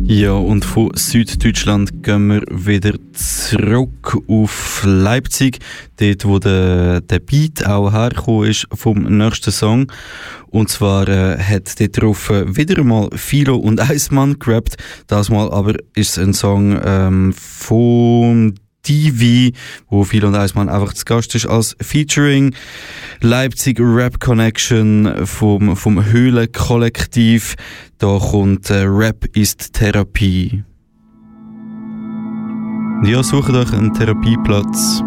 Ja, 0.06 0.32
und 0.32 0.64
von 0.64 0.90
Süddeutschland 0.94 2.02
gehen 2.02 2.28
wir 2.28 2.42
wieder 2.48 2.92
zurück 3.48 4.18
auf 4.28 4.82
Leipzig, 4.84 5.58
dort 5.96 6.24
wo 6.26 6.38
der, 6.38 7.00
der 7.00 7.18
Beat 7.18 7.66
auch 7.66 7.92
hergekommen 7.92 8.50
ist 8.50 8.66
vom 8.74 9.04
nächsten 9.04 9.50
Song. 9.50 9.90
Und 10.48 10.68
zwar 10.68 11.08
äh, 11.08 11.38
hat 11.38 11.80
dort 11.80 12.02
drauf 12.02 12.28
äh, 12.28 12.56
wieder 12.56 12.80
einmal 12.80 13.08
Philo 13.14 13.56
und 13.56 13.80
Eismann 13.80 14.38
gerappt. 14.38 14.76
Das 15.06 15.30
Mal 15.30 15.50
aber 15.50 15.74
ist 15.94 16.18
ein 16.18 16.34
Song 16.34 16.78
ähm, 16.84 17.32
vom 17.32 18.54
Stevie, 18.84 19.54
wo 19.88 20.04
viel 20.04 20.24
und 20.24 20.34
Eismann 20.34 20.68
einfach 20.68 20.92
zu 20.92 21.04
Gast 21.06 21.34
ist 21.34 21.46
als 21.46 21.74
Featuring. 21.80 22.54
Leipzig 23.20 23.78
Rap 23.80 24.20
Connection 24.20 25.26
vom, 25.26 25.74
vom 25.74 26.04
Höhlenkollektiv. 26.04 27.56
Da 27.96 28.18
kommt 28.18 28.68
äh, 28.68 28.84
Rap 28.84 29.24
ist 29.34 29.72
Therapie. 29.72 30.64
Ja, 33.04 33.22
sucht 33.22 33.52
euch 33.54 33.72
einen 33.72 33.94
Therapieplatz. 33.94 35.02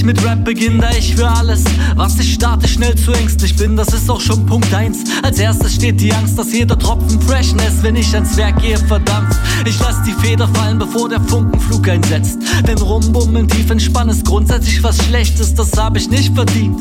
Ich 0.00 0.04
mit 0.06 0.24
Rap 0.24 0.44
beginne, 0.46 0.78
da 0.78 0.90
ich 0.96 1.14
für 1.14 1.28
alles, 1.28 1.62
was 1.94 2.18
ich 2.18 2.32
starte, 2.32 2.66
schnell 2.66 2.94
zu 2.94 3.12
ängstlich 3.12 3.54
bin. 3.56 3.76
Das 3.76 3.88
ist 3.88 4.08
auch 4.08 4.20
schon 4.20 4.46
Punkt 4.46 4.72
1. 4.72 4.98
Als 5.22 5.38
erstes 5.38 5.74
steht 5.74 6.00
die 6.00 6.10
Angst, 6.12 6.38
dass 6.38 6.52
jeder 6.54 6.78
Tropfen 6.78 7.20
Freshness, 7.20 7.82
wenn 7.82 7.96
ich 7.96 8.14
ans 8.14 8.34
Werk 8.38 8.62
gehe, 8.62 8.78
verdammt. 8.78 9.34
Ich 9.66 9.78
lass 9.78 10.02
die 10.02 10.12
Feder 10.26 10.48
fallen, 10.48 10.78
bevor 10.78 11.10
der 11.10 11.20
Funkenflug 11.20 11.86
einsetzt. 11.86 12.38
Denn 12.66 12.78
Rumbummeln 12.78 13.46
tief 13.46 13.68
entspannen 13.68 14.16
ist 14.16 14.24
grundsätzlich 14.24 14.82
was 14.82 14.96
Schlechtes, 15.04 15.54
das 15.54 15.76
habe 15.76 15.98
ich 15.98 16.08
nicht 16.08 16.34
verdient. 16.34 16.78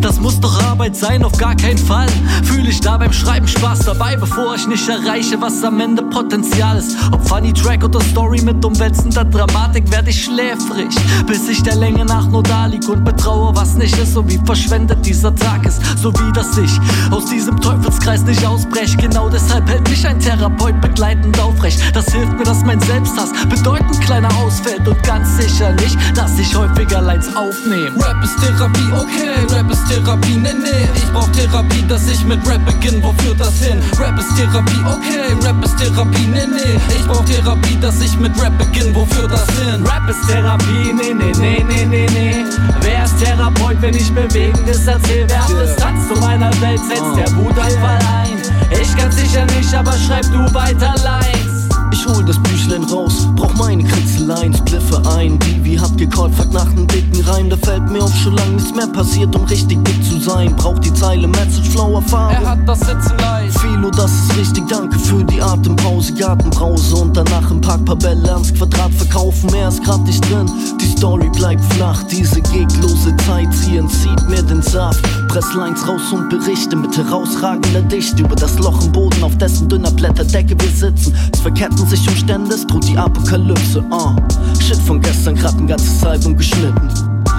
Das 0.00 0.20
muss 0.20 0.38
doch 0.40 0.62
Arbeit 0.64 0.96
sein, 0.96 1.24
auf 1.24 1.36
gar 1.38 1.54
keinen 1.54 1.78
Fall. 1.78 2.08
Fühle 2.42 2.68
ich 2.68 2.80
da 2.80 2.96
beim 2.96 3.12
Schreiben 3.12 3.48
Spaß 3.48 3.80
dabei, 3.80 4.16
bevor 4.16 4.54
ich 4.54 4.66
nicht 4.66 4.88
erreiche, 4.88 5.40
was 5.40 5.62
am 5.64 5.80
Ende 5.80 6.02
Potenzial 6.02 6.78
ist. 6.78 6.96
Ob 7.12 7.26
Funny 7.28 7.52
Track 7.52 7.84
oder 7.84 8.00
Story 8.00 8.40
mit 8.42 8.64
umwälzender 8.64 9.24
Dramatik, 9.24 9.90
werde 9.90 10.10
ich 10.10 10.24
schläfrig, 10.24 10.94
bis 11.26 11.48
ich 11.48 11.62
der 11.62 11.76
Länge 11.76 12.04
nach 12.04 12.28
nur 12.28 12.42
da 12.42 12.66
lieg 12.66 12.88
und 12.88 13.04
betraue, 13.04 13.54
was 13.54 13.74
nicht 13.74 13.96
ist, 13.98 14.14
so 14.14 14.26
wie 14.28 14.38
verschwendet 14.44 15.04
dieser 15.04 15.34
Tag 15.34 15.66
ist, 15.66 15.80
so 15.96 16.12
wie 16.12 16.32
dass 16.32 16.56
ich 16.58 16.70
aus 17.10 17.26
diesem 17.26 17.60
Teufelskreis 17.60 18.22
nicht 18.24 18.44
ausbrech. 18.46 18.96
Genau 18.96 19.28
deshalb 19.28 19.68
hält 19.68 19.88
mich 19.88 20.06
ein 20.06 20.18
Therapeut 20.18 20.80
begleitend 20.80 21.38
aufrecht. 21.40 21.80
Das 21.94 22.12
hilft 22.12 22.32
mir, 22.38 22.44
dass 22.44 22.64
mein 22.64 22.80
Selbsthass 22.80 23.30
bedeutend 23.48 24.00
kleiner 24.00 24.28
ausfällt 24.36 24.86
und 24.86 25.02
ganz 25.02 25.36
sicher 25.36 25.72
nicht, 25.72 25.96
dass 26.14 26.38
ich 26.38 26.54
häufiger 26.56 27.00
Lines 27.00 27.28
aufnehme. 27.34 27.96
Rap 28.04 28.22
ist 28.22 28.36
Therapie, 28.40 28.92
okay, 28.92 29.46
Rap 29.50 29.63
ist 29.70 29.86
Therapie, 29.88 30.36
nee, 30.36 30.52
nee, 30.52 30.88
ich 30.94 31.12
brauch 31.12 31.28
Therapie, 31.32 31.84
dass 31.88 32.08
ich 32.08 32.24
mit 32.24 32.46
Rap 32.48 32.64
beginn, 32.64 33.02
wo 33.02 33.12
führt 33.22 33.40
das 33.40 33.58
hin? 33.58 33.80
Rap 33.98 34.18
ist 34.18 34.36
Therapie, 34.36 34.80
okay, 34.86 35.34
Rap 35.42 35.64
ist 35.64 35.76
Therapie, 35.78 36.26
nee, 36.26 36.46
nee, 36.46 36.78
ich 36.88 37.06
brauch 37.06 37.24
Therapie, 37.24 37.76
dass 37.80 38.00
ich 38.00 38.18
mit 38.18 38.32
Rap 38.42 38.56
beginn, 38.58 38.94
wo 38.94 39.06
führt 39.06 39.30
das 39.30 39.46
hin? 39.58 39.84
Rap 39.86 40.08
ist 40.08 40.28
Therapie, 40.28 40.92
nee, 40.92 41.14
nee, 41.14 41.32
nee, 41.38 41.64
nee, 41.66 41.86
nee, 41.86 42.06
nee. 42.12 42.44
Wer 42.80 43.04
ist 43.04 43.18
Therapeut, 43.18 43.76
wenn 43.80 43.94
ich 43.94 44.12
bewegendes 44.12 44.86
erzähl? 44.86 45.26
Wer 45.28 45.42
hat 45.42 45.50
Distanz 45.50 46.08
zu 46.08 46.20
meiner 46.20 46.50
Welt, 46.60 46.80
setzt 46.88 47.16
der 47.16 47.36
Wutanfall 47.36 47.98
ein? 48.22 48.38
Ich 48.80 48.96
kann 48.96 49.10
sicher 49.12 49.46
nicht, 49.46 49.74
aber 49.74 49.92
schreib 49.92 50.24
du 50.24 50.52
weiter 50.54 50.94
Lines. 51.02 51.53
Ich 51.94 52.04
hol 52.08 52.24
das 52.24 52.36
Büchlein 52.42 52.82
raus, 52.82 53.28
brauch 53.36 53.54
meine 53.54 53.84
Kritzeleien, 53.84 54.52
spliffe 54.52 55.00
ein. 55.16 55.38
Bibi 55.38 55.76
hat 55.76 55.96
gecallt, 55.96 56.34
fragt 56.34 56.52
nach 56.52 56.68
nem 56.74 56.88
dicken 56.88 57.20
Reim. 57.24 57.48
Da 57.48 57.56
fällt 57.56 57.88
mir 57.88 58.02
auf, 58.02 58.12
schon 58.16 58.34
lang 58.34 58.56
nichts 58.56 58.74
mehr 58.74 58.88
passiert, 58.88 59.34
um 59.36 59.44
richtig 59.44 59.82
dick 59.84 60.04
zu 60.04 60.18
sein. 60.18 60.56
Braucht 60.56 60.84
die 60.84 60.92
Zeile 60.92 61.28
Message, 61.28 61.68
flower 61.70 62.02
Farbe. 62.02 62.34
Er 62.34 62.50
hat 62.50 62.58
das 62.66 62.80
Sitzen 62.80 63.16
leicht. 63.18 63.56
Philo, 63.60 63.90
das 63.90 64.10
ist 64.10 64.36
richtig, 64.36 64.66
danke 64.68 64.98
für 64.98 65.22
die 65.22 65.40
Atempause, 65.40 66.12
Gartenbrause. 66.14 66.96
Und 66.96 67.16
danach 67.16 67.48
im 67.52 67.60
Park 67.60 67.84
paar 67.84 67.96
Bälle 67.96 68.32
ans 68.32 68.52
Quadrat 68.52 68.92
verkaufen, 68.92 69.50
mehr 69.52 69.68
ist 69.68 69.84
grad 69.84 70.04
nicht 70.04 70.28
drin. 70.28 70.50
Die 70.80 70.86
Story 70.86 71.30
bleibt 71.30 71.62
flach, 71.74 72.02
diese 72.10 72.42
geglose 72.42 73.16
Zeit, 73.24 73.54
sie 73.54 73.76
entzieht 73.76 74.28
mir 74.28 74.42
den 74.42 74.62
Saft. 74.62 75.00
Presslines 75.28 75.86
raus 75.86 76.12
und 76.12 76.28
Berichte 76.28 76.74
mit 76.74 76.96
herausragender 76.96 77.82
Dichte 77.82 78.20
über 78.22 78.34
das 78.34 78.58
Loch 78.58 78.84
im 78.84 78.90
Boden, 78.90 79.22
auf 79.22 79.38
dessen 79.38 79.68
dünner 79.68 79.92
Blätterdecke 79.92 80.56
wir 80.60 80.70
sitzen. 80.70 81.14
Es 81.32 81.44
verketten 81.84 81.88
sich 81.88 82.08
Umstände, 82.08 82.54
es 82.54 82.66
droht 82.66 82.86
die 82.88 82.96
Apokalypse. 82.96 83.80
Uh. 83.90 84.16
Shit 84.60 84.78
von 84.78 85.00
gestern, 85.00 85.34
grad 85.34 85.54
ein 85.58 85.66
ganzes 85.66 86.04
Album 86.04 86.36
geschnitten. 86.36 86.88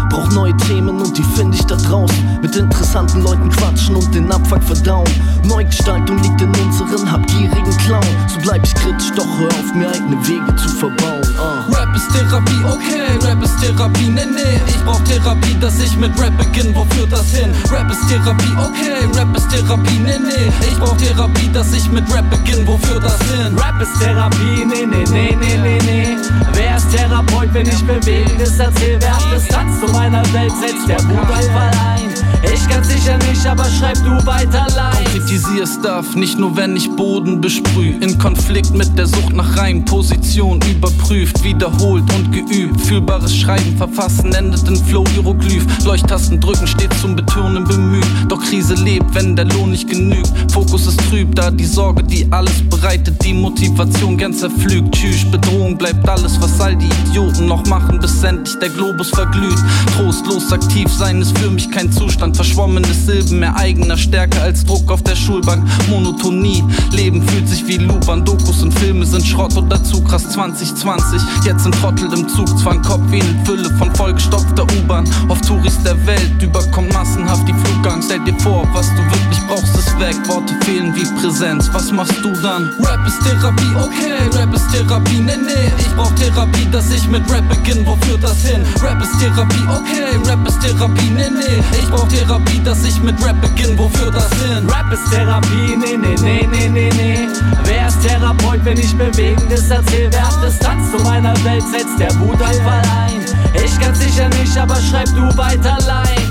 Brauch 0.10 0.30
neue 0.32 0.56
Themen 0.58 1.02
und 1.02 1.18
die 1.18 1.24
find 1.24 1.56
ich 1.56 1.66
da 1.66 1.76
draußen. 1.76 2.40
Mit 2.42 2.56
interessanten 2.56 3.24
Leuten 3.24 3.50
quatschen 3.50 3.96
und 3.96 4.14
den 4.14 4.32
Abfuck 4.32 4.64
verdauen. 4.64 5.10
Neugestaltung 5.44 6.22
liegt 6.22 6.42
in 6.42 6.50
unseren 6.50 7.12
habgierigen 7.12 7.78
Clown. 7.86 8.04
So 8.28 8.40
bleib 8.42 8.64
ich 8.64 8.74
kritisch, 8.76 9.12
doch 9.16 9.28
hör 9.40 9.48
auf, 9.48 9.76
mir 9.76 9.90
eigene 9.90 10.18
Wege 10.28 10.56
zu 10.56 10.70
verbauen. 10.70 11.22
Uh. 11.38 11.85
Rap 11.96 12.02
ist 12.04 12.14
Therapie, 12.14 12.66
okay, 12.66 13.26
Rap 13.26 13.42
ist 13.42 13.58
Therapie, 13.62 14.10
nee, 14.10 14.26
nee, 14.26 14.60
ich 14.68 14.84
brauch 14.84 15.00
Therapie, 15.06 15.56
dass 15.62 15.80
ich 15.80 15.96
mit 15.96 16.12
Rap 16.20 16.38
beginn, 16.38 16.76
wo 16.76 16.84
führt 16.94 17.14
das 17.14 17.32
hin? 17.32 17.56
Rap 17.72 17.90
ist 17.90 18.06
Therapie, 18.10 18.52
okay, 18.58 19.08
Rap 19.18 19.38
ist 19.38 19.50
Therapie, 19.50 20.00
nee, 20.00 20.20
nee, 20.20 20.52
ich 20.68 20.78
brauch 20.78 20.98
Therapie, 20.98 21.50
dass 21.54 21.72
ich 21.72 21.90
mit 21.90 22.04
Rap 22.14 22.30
beginn, 22.30 22.68
wo 22.68 22.78
führt 22.80 23.02
das 23.02 23.18
hin? 23.32 23.58
Rap 23.58 23.82
ist 23.82 23.98
Therapie, 23.98 24.66
nee, 24.66 24.86
nee, 24.86 25.06
nee, 25.10 25.38
nee, 25.40 25.58
nee, 25.58 25.80
nee. 25.86 26.18
Wer 26.52 26.76
ist 26.76 26.92
Therapeut, 26.92 27.54
wenn 27.54 27.70
ich 27.70 27.82
bewegendes 27.86 28.60
erzähl? 28.60 29.00
Wer 29.00 29.16
hat 29.16 29.34
Distanz 29.34 29.80
zu 29.80 29.88
meiner 29.94 30.24
Welt, 30.34 30.52
setzt 30.60 30.90
der 30.90 31.02
Wutanfall 31.02 31.72
ein? 31.96 32.05
Ich 32.54 32.68
kann 32.68 32.84
sicher 32.84 33.18
nicht, 33.30 33.46
aber 33.46 33.66
schreib 33.66 33.96
du 34.04 34.26
weiter 34.26 34.68
Lines. 34.76 35.12
Kritisier 35.12 35.66
Stuff, 35.68 36.16
nicht 36.16 36.38
nur 36.40 36.56
wenn 36.56 36.76
ich 36.76 36.90
Boden 36.92 37.42
besprüh. 37.42 37.94
In 38.00 38.18
Konflikt 38.18 38.74
mit 38.74 38.98
der 38.98 39.08
Sucht 39.08 39.34
nach 39.34 39.58
Reim, 39.58 39.84
Position 39.86 40.60
überprüft, 40.70 41.44
wiederholt 41.44 42.04
und 42.14 42.32
geübt. 42.32 42.80
Fühlbares 42.82 43.36
Schreiben, 43.36 43.76
Verfassen 43.78 44.34
endet 44.34 44.68
in 44.68 44.76
Flow-Hieroglyph. 44.76 45.66
Leuchttasten 45.86 46.40
drücken, 46.40 46.68
stets 46.68 47.02
zum 47.02 47.16
Betören 47.16 47.64
bemüht. 47.64 48.06
Doch 48.28 48.42
Krise 48.44 48.76
lebt, 48.76 49.14
wenn 49.16 49.36
der 49.36 49.46
Lohn 49.46 49.72
nicht 49.72 49.90
genügt. 49.90 50.32
Fokus 50.52 50.88
ist 50.88 51.00
trüb, 51.10 51.36
da 51.36 51.52
die 51.52 51.66
Sorge, 51.66 52.04
die 52.04 52.28
alles 52.32 52.62
bereitet, 52.70 53.24
die 53.24 53.34
Motivation 53.34 54.18
gern 54.18 54.34
zerpflügt. 54.34 54.94
Tschüss, 54.94 55.26
Bedrohung 55.32 55.78
bleibt 55.78 56.08
alles, 56.08 56.40
was 56.42 56.60
all 56.60 56.76
die 56.76 56.90
Idioten 57.08 57.48
noch 57.48 57.66
machen, 57.68 58.00
bis 58.00 58.24
endlich 58.24 58.58
der 58.60 58.70
Globus 58.70 59.10
verglüht. 59.10 59.58
Trostlos 59.96 60.52
aktiv 60.52 60.92
sein 60.92 61.22
ist 61.22 61.38
für 61.38 61.50
mich 61.50 61.70
kein 61.72 61.92
Zustand. 61.92 62.35
Verschwommene 62.36 62.94
Silben, 62.94 63.40
mehr 63.40 63.56
eigener 63.56 63.98
Stärke 63.98 64.42
als 64.42 64.66
Druck 64.66 64.92
auf 64.92 65.02
der 65.04 65.16
Schulbank. 65.16 65.64
Monotonie, 65.90 66.64
Leben 66.92 67.26
fühlt 67.28 67.48
sich 67.48 67.66
wie 67.68 67.76
an. 68.10 68.26
Dokus 68.26 68.62
und 68.62 68.78
Filme 68.80 69.06
sind 69.06 69.26
Schrott 69.26 69.56
und 69.56 69.70
dazu 69.70 70.02
krass 70.02 70.30
2020. 70.30 71.22
Jetzt 71.46 71.64
sind 71.64 71.76
Trottel 71.76 72.12
im 72.14 72.28
Zugzwang, 72.28 72.82
Kopf 72.82 73.02
wie 73.10 73.22
eine 73.22 73.46
Fülle 73.46 73.70
von 73.78 73.94
vollgestopfter 73.96 74.64
U-Bahn. 74.64 75.08
Auf 75.30 75.40
Touris 75.42 75.82
der 75.84 75.96
Welt 76.06 76.42
überkommt 76.42 76.94
massenhaft 76.94 77.48
die 77.48 77.54
Flugangst. 77.54 78.10
Stell 78.10 78.24
dir 78.26 78.40
vor, 78.40 78.68
was 78.74 78.88
du 78.90 78.98
wirklich 78.98 79.40
brauchst, 79.48 79.76
ist 79.76 80.00
weg. 80.00 80.16
Worte 80.28 80.54
fehlen 80.66 80.94
wie 80.96 81.06
Präsenz. 81.22 81.70
Was 81.74 81.92
machst 81.92 82.16
du 82.24 82.32
dann? 82.42 82.70
Rap 82.80 83.06
ist 83.08 83.22
Therapie, 83.24 83.76
okay, 83.78 84.38
Rap 84.38 84.54
ist 84.54 84.70
Therapie, 84.72 85.20
nee, 85.20 85.38
nee. 85.38 85.72
Ich 85.78 85.96
brauch 85.96 86.12
Therapie, 86.16 86.68
dass 86.72 86.90
ich 86.92 87.08
mit 87.08 87.30
Rap 87.32 87.48
beginn. 87.50 87.86
Wo 87.86 87.96
führt 88.06 88.24
das 88.24 88.44
hin? 88.44 88.62
Rap 88.82 89.02
ist 89.02 89.20
Therapie, 89.20 89.64
okay, 89.70 90.18
Rap 90.30 90.48
ist 90.48 90.60
Therapie, 90.62 91.10
nee, 91.16 91.30
nee. 91.30 91.64
Ich 91.80 91.90
brauch 91.90 92.08
Therapie, 92.08 92.25
dass 92.66 92.84
ich 92.84 93.02
mit 93.02 93.16
Rap 93.24 93.40
beginn. 93.42 93.78
Wo 93.78 93.88
führt 93.90 94.16
das 94.16 94.30
hin? 94.42 94.68
Rap 94.68 94.92
ist 94.92 95.12
Therapie, 95.12 95.78
nee, 95.78 95.98
nee, 95.98 96.16
nee, 96.22 96.48
nee, 96.52 96.70
nee, 96.70 96.90
nee. 96.96 97.28
Wer 97.64 97.88
ist 97.88 98.02
Therapeut, 98.02 98.66
wenn 98.66 98.78
ich 98.78 98.96
bewegendes 98.98 99.70
erzähl? 99.70 100.10
Wer 100.12 100.28
hat 100.28 100.44
Distanz 100.44 100.92
zu 100.92 101.04
meiner 101.04 101.34
Welt, 101.44 101.64
setzt 101.72 102.00
der 102.00 102.14
Wutanfall 102.20 102.82
ein? 103.06 103.22
Ich 103.64 103.80
kann 103.80 103.94
sicher 103.94 104.28
nicht, 104.30 104.58
aber 104.58 104.76
schreib 104.76 105.08
du 105.08 105.38
weiter 105.38 105.78
Lines. 105.86 106.25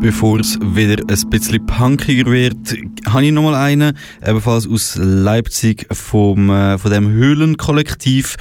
Bevor 0.00 0.40
es 0.40 0.58
wieder 0.60 1.02
ein 1.06 1.30
bisschen 1.30 1.66
punkiger 1.66 2.30
wird, 2.30 2.74
habe 3.06 3.26
ich 3.26 3.32
nochmal 3.32 3.54
einen, 3.54 3.92
ebenfalls 4.26 4.66
aus 4.66 4.96
Leipzig, 4.98 5.86
vom, 5.92 6.48
äh, 6.48 6.78
von 6.78 6.90
dem 6.90 7.10
Höhlenkollektiv. 7.10 8.36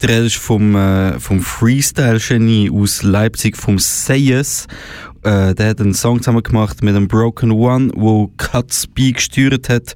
Der 0.00 0.24
ist 0.24 0.36
vom, 0.36 0.74
äh, 0.74 1.20
vom 1.20 1.40
Freestyle-Genie 1.40 2.70
aus 2.70 3.02
Leipzig, 3.02 3.58
vom 3.58 3.78
Sayes. 3.78 4.66
Äh, 5.22 5.54
der 5.54 5.68
hat 5.68 5.82
einen 5.82 5.92
Song 5.92 6.22
zusammen 6.22 6.42
gemacht 6.42 6.82
mit 6.82 6.96
einem 6.96 7.08
Broken 7.08 7.50
One, 7.50 7.90
wo 7.94 8.32
Cuts 8.38 8.86
B 8.86 9.12
gesteuert 9.12 9.68
hat. 9.68 9.94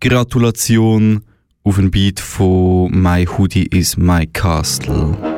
Gratulation 0.00 1.22
auf 1.62 1.78
ein 1.78 1.92
Beat 1.92 2.18
von 2.18 2.90
My 2.90 3.26
Hoodie 3.26 3.66
is 3.66 3.96
My 3.96 4.26
Castle. 4.26 5.37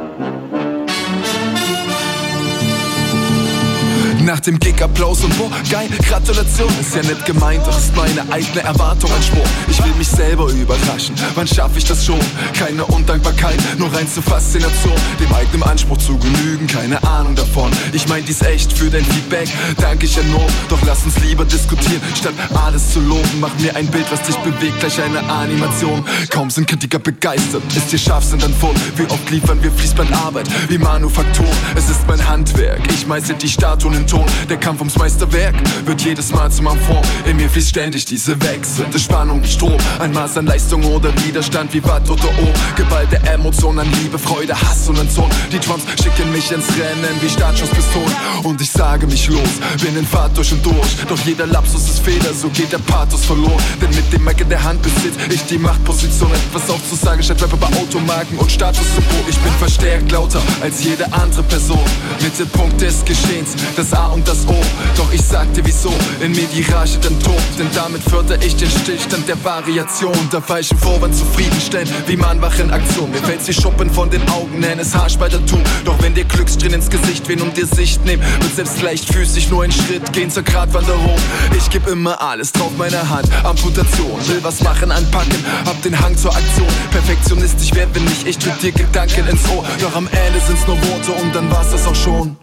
Nach 4.30 4.38
dem 4.38 4.60
Gig 4.60 4.80
Applaus 4.80 5.24
und 5.24 5.36
wo, 5.40 5.50
geil, 5.68 5.88
Gratulation 6.06 6.68
ist 6.80 6.94
ja 6.94 7.02
nicht 7.02 7.26
gemeint, 7.26 7.66
doch 7.66 7.76
ist 7.76 7.96
meine 7.96 8.22
eigene 8.30 8.62
Erwartung 8.62 9.10
ein 9.12 9.22
Spruch. 9.24 9.48
Ich 9.66 9.82
will 9.82 9.92
mich 9.94 10.06
selber 10.06 10.48
überraschen, 10.52 11.16
wann 11.34 11.48
schaffe 11.48 11.78
ich 11.78 11.84
das 11.84 12.06
schon? 12.06 12.20
Keine 12.56 12.84
Undankbarkeit, 12.84 13.58
nur 13.76 13.92
rein 13.92 14.06
zur 14.06 14.22
Faszination, 14.22 14.94
dem 15.18 15.34
eigenen 15.34 15.64
Anspruch 15.64 15.98
zu 15.98 16.16
genügen, 16.16 16.68
keine 16.68 17.02
Ahnung 17.02 17.34
davon. 17.34 17.72
Ich 17.92 18.06
mein 18.06 18.24
dies 18.24 18.40
echt 18.42 18.72
für 18.72 18.88
dein 18.88 19.04
Feedback, 19.04 19.48
danke 19.78 20.06
ich 20.06 20.16
enorm, 20.16 20.46
doch 20.68 20.78
lass 20.86 21.04
uns 21.04 21.18
lieber 21.18 21.44
diskutieren, 21.44 22.00
statt 22.14 22.34
alles 22.54 22.92
zu 22.92 23.00
loben. 23.00 23.40
Mach 23.40 23.58
mir 23.58 23.74
ein 23.74 23.88
Bild, 23.88 24.06
was 24.12 24.22
dich 24.22 24.36
bewegt, 24.36 24.78
gleich 24.78 25.02
eine 25.02 25.28
Animation. 25.28 26.04
Kaum 26.30 26.50
sind 26.50 26.68
Kritiker 26.68 27.00
begeistert, 27.00 27.64
ist 27.74 27.92
ihr 27.92 27.98
Scharfsinn 27.98 28.38
dann 28.38 28.54
voll. 28.54 28.76
Wie 28.94 29.10
oft 29.10 29.28
liefern 29.28 29.60
wir 29.60 29.72
Fließbandarbeit, 29.72 30.48
wie 30.68 30.78
Manufaktur. 30.78 31.50
Es 31.74 31.90
ist 31.90 32.06
mein 32.06 32.24
Handwerk, 32.28 32.80
ich 32.92 33.08
meißel 33.08 33.34
die 33.34 33.48
Statuen 33.48 33.94
in 33.94 34.06
Ton. 34.06 34.19
Der 34.48 34.56
Kampf 34.56 34.80
ums 34.80 34.96
Meisterwerk 34.96 35.54
wird 35.84 36.02
jedes 36.02 36.30
Mal 36.32 36.50
zum 36.50 36.68
Amphon. 36.68 37.00
In 37.26 37.36
mir 37.36 37.48
fließt 37.48 37.70
ständig 37.70 38.04
diese 38.04 38.40
wechselnde 38.42 38.98
Spannung 38.98 39.42
wie 39.42 39.48
Strom. 39.48 39.76
Ein 39.98 40.12
Maß 40.12 40.38
an 40.38 40.46
Leistung 40.46 40.84
oder 40.84 41.10
Widerstand 41.24 41.72
wie 41.74 41.82
Watt 41.84 42.08
oder 42.10 42.28
Ohm. 42.38 42.52
Geballte 42.76 43.16
Emotionen 43.26 43.90
Liebe, 44.02 44.18
Freude, 44.18 44.54
Hass 44.54 44.88
und 44.88 44.98
Entzug. 44.98 45.28
Die 45.52 45.58
Drums 45.58 45.82
schicken 46.02 46.30
mich 46.32 46.50
ins 46.50 46.68
Rennen 46.68 47.16
wie 47.20 47.28
Startschusspistolen. 47.28 48.14
Und 48.42 48.60
ich 48.60 48.70
sage 48.70 49.06
mich 49.06 49.28
los, 49.28 49.60
bin 49.82 49.96
in 49.96 50.06
Fahrt 50.06 50.36
durch 50.36 50.52
und 50.52 50.64
durch. 50.64 50.96
Doch 51.08 51.18
jeder 51.24 51.46
Lapsus 51.46 51.88
ist 51.88 52.00
Fehler, 52.00 52.32
so 52.34 52.48
geht 52.48 52.72
der 52.72 52.78
Pathos 52.78 53.24
verloren. 53.24 53.62
Denn 53.80 53.90
mit 53.90 54.12
dem 54.12 54.24
Mac 54.24 54.40
in 54.40 54.48
der 54.48 54.62
Hand 54.62 54.82
besitz 54.82 55.14
ich 55.30 55.42
die 55.46 55.58
Machtposition, 55.58 56.30
etwas 56.32 56.68
aufzusagen 56.70 57.22
statt 57.22 57.42
Rapper 57.42 57.56
bei 57.56 57.66
Automarken 57.78 58.38
und 58.38 58.50
Statussymbol. 58.50 59.24
Ich 59.28 59.38
bin 59.38 59.52
verstärkt 59.54 60.10
lauter 60.10 60.40
als 60.60 60.82
jede 60.82 61.10
andere 61.12 61.42
Person. 61.42 61.84
Mittelpunkt 62.20 62.80
des 62.80 63.04
Geschehens, 63.04 63.50
das 63.76 63.92
A 63.92 64.08
und 64.12 64.26
das 64.26 64.46
O. 64.46 64.60
Doch 64.96 65.12
ich 65.12 65.22
sagte 65.22 65.60
wieso, 65.64 65.92
in 66.20 66.32
mir 66.32 66.46
die 66.54 66.62
Rage 66.62 66.98
dann 67.02 67.18
tobt. 67.20 67.58
Denn 67.58 67.68
damit 67.74 68.02
fördere 68.02 68.42
ich 68.44 68.56
den 68.56 68.70
Stillstand 68.70 69.28
der 69.28 69.42
Variation. 69.44 70.16
Der 70.32 70.42
falschen 70.42 70.78
Vorwand 70.78 71.14
zufriedenstellen, 71.14 71.88
wie 72.06 72.16
man 72.16 72.40
wach 72.40 72.58
in 72.58 72.70
Aktion. 72.70 73.10
Mir 73.10 73.22
fällt's 73.22 73.48
wie 73.48 73.52
Schuppen 73.52 73.90
von 73.90 74.10
den 74.10 74.26
Augen, 74.30 74.60
nenn 74.60 74.78
es 74.78 74.94
Haarspaltertum. 74.94 75.62
Doch 75.84 76.00
wenn 76.02 76.14
dir 76.14 76.24
Glücksstrin 76.24 76.72
ins 76.72 76.90
Gesicht 76.90 77.28
wehen 77.28 77.40
und 77.40 77.56
dir 77.56 77.66
Sicht 77.66 78.04
nehmen, 78.04 78.22
wird 78.40 78.54
selbst 78.54 78.82
leichtfüßig 78.82 79.50
nur 79.50 79.64
ein 79.64 79.72
Schritt 79.72 80.12
gehen 80.12 80.30
zur 80.30 80.42
Gratwanderung. 80.42 81.16
Ich 81.56 81.70
geb 81.70 81.86
immer 81.86 82.20
alles 82.20 82.52
drauf 82.52 82.72
meine 82.76 83.08
Hand, 83.08 83.28
Amputation. 83.44 84.18
Will 84.28 84.42
was 84.42 84.62
machen, 84.62 84.90
anpacken, 84.90 85.44
hab 85.66 85.80
den 85.82 85.98
Hang 85.98 86.16
zur 86.16 86.34
Aktion. 86.34 86.68
Perfektionistisch 86.90 87.70
wer 87.74 87.86
bin 87.86 88.06
ich, 88.06 88.26
ich 88.26 88.38
tritt 88.38 88.62
dir 88.62 88.72
Gedanken 88.72 89.26
ins 89.28 89.48
Ohr. 89.50 89.64
Doch 89.80 89.94
am 89.94 90.08
Ende 90.08 90.40
sind's 90.46 90.66
nur 90.66 90.76
Worte 90.76 91.12
und 91.12 91.34
dann 91.34 91.50
war's 91.50 91.70
das 91.70 91.86
auch 91.86 91.94
schon. 91.94 92.36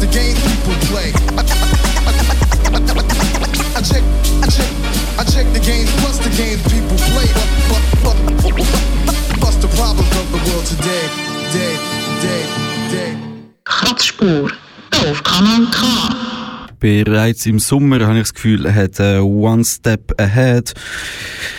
The 0.00 0.06
games 0.06 0.40
people 0.40 0.72
play. 0.88 1.12
I 3.76 3.82
check, 3.82 4.02
I 4.40 4.46
check, 4.48 4.70
I 5.18 5.24
check 5.24 5.46
the 5.52 5.60
games 5.60 5.92
plus 6.00 6.18
the 6.18 6.30
games 6.40 6.62
people 6.72 6.96
play. 7.12 7.28
Plus 9.40 9.56
the 9.56 9.68
problems 9.76 10.16
of 10.16 10.26
the 10.32 10.38
world 10.50 10.64
today, 10.64 11.04
day, 11.52 11.76
day, 12.22 12.44
day. 12.90 13.16
Kratzspur 13.64 14.50
auf 15.04 15.22
Kanal 15.22 15.68
K. 15.70 16.39
Bereits 16.80 17.44
im 17.44 17.58
Sommer 17.58 18.00
habe 18.00 18.14
ich 18.14 18.22
das 18.22 18.34
Gefühl, 18.34 18.74
hat 18.74 18.98
äh, 19.00 19.18
One 19.18 19.64
Step 19.64 20.18
Ahead 20.18 20.72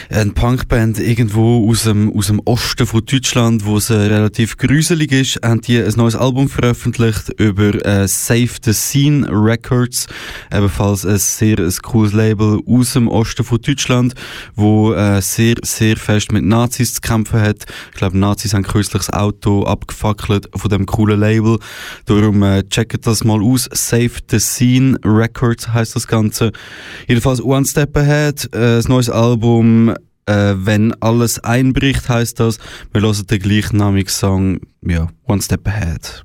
eine 0.09 0.31
Punkband 0.31 0.99
irgendwo 0.99 1.69
aus 1.69 1.83
dem, 1.83 2.11
aus 2.11 2.27
dem 2.27 2.41
Osten 2.45 2.85
von 2.85 3.05
Deutschland, 3.05 3.63
wo 3.63 3.77
es 3.77 3.89
äh, 3.89 3.93
relativ 3.93 4.57
gruselig 4.57 5.11
ist, 5.11 5.39
haben 5.43 5.61
die 5.61 5.77
ein 5.77 5.93
neues 5.95 6.15
Album 6.15 6.49
veröffentlicht 6.49 7.29
über 7.37 7.73
äh, 7.85 8.07
Save 8.07 8.49
the 8.63 8.73
Scene 8.73 9.27
Records, 9.29 10.07
ebenfalls 10.51 11.05
ein 11.05 11.17
sehr 11.17 11.59
ein 11.59 11.73
cooles 11.83 12.13
Label 12.13 12.59
aus 12.65 12.93
dem 12.93 13.07
Osten 13.07 13.43
von 13.43 13.61
Deutschland, 13.61 14.15
wo 14.55 14.93
äh, 14.93 15.21
sehr, 15.21 15.55
sehr 15.61 15.97
fest 15.97 16.31
mit 16.31 16.43
Nazis 16.43 16.95
zu 16.95 17.01
kämpfen 17.01 17.41
hat. 17.41 17.65
Ich 17.91 17.97
glaube, 17.97 18.17
Nazis 18.17 18.53
haben 18.53 18.63
kürzlich 18.63 19.05
das 19.05 19.13
Auto 19.13 19.63
abgefackelt 19.65 20.49
von 20.55 20.69
dem 20.69 20.85
coolen 20.85 21.19
Label. 21.19 21.59
Darum 22.05 22.41
äh, 22.43 22.63
checkt 22.67 23.05
das 23.05 23.23
mal 23.23 23.41
aus. 23.41 23.69
Save 23.71 24.11
the 24.29 24.39
Scene 24.39 24.97
Records 25.11 25.69
heißt 25.69 25.95
das 25.95 26.07
Ganze. 26.07 26.51
Jedenfalls 27.07 27.43
One 27.43 27.65
Step 27.65 27.95
Ahead, 27.97 28.45
äh, 28.53 28.77
das 28.77 28.87
neues 28.87 29.09
Album 29.09 29.93
äh, 30.25 30.53
wenn 30.55 30.93
alles 31.01 31.39
einbricht, 31.39 32.07
heißt 32.07 32.39
das. 32.39 32.59
Wir 32.93 33.01
hören 33.01 33.25
den 33.27 33.39
gleichnamigen 33.39 34.09
Song, 34.09 34.59
ja, 34.81 35.07
One 35.25 35.41
Step 35.41 35.67
Ahead. 35.67 36.23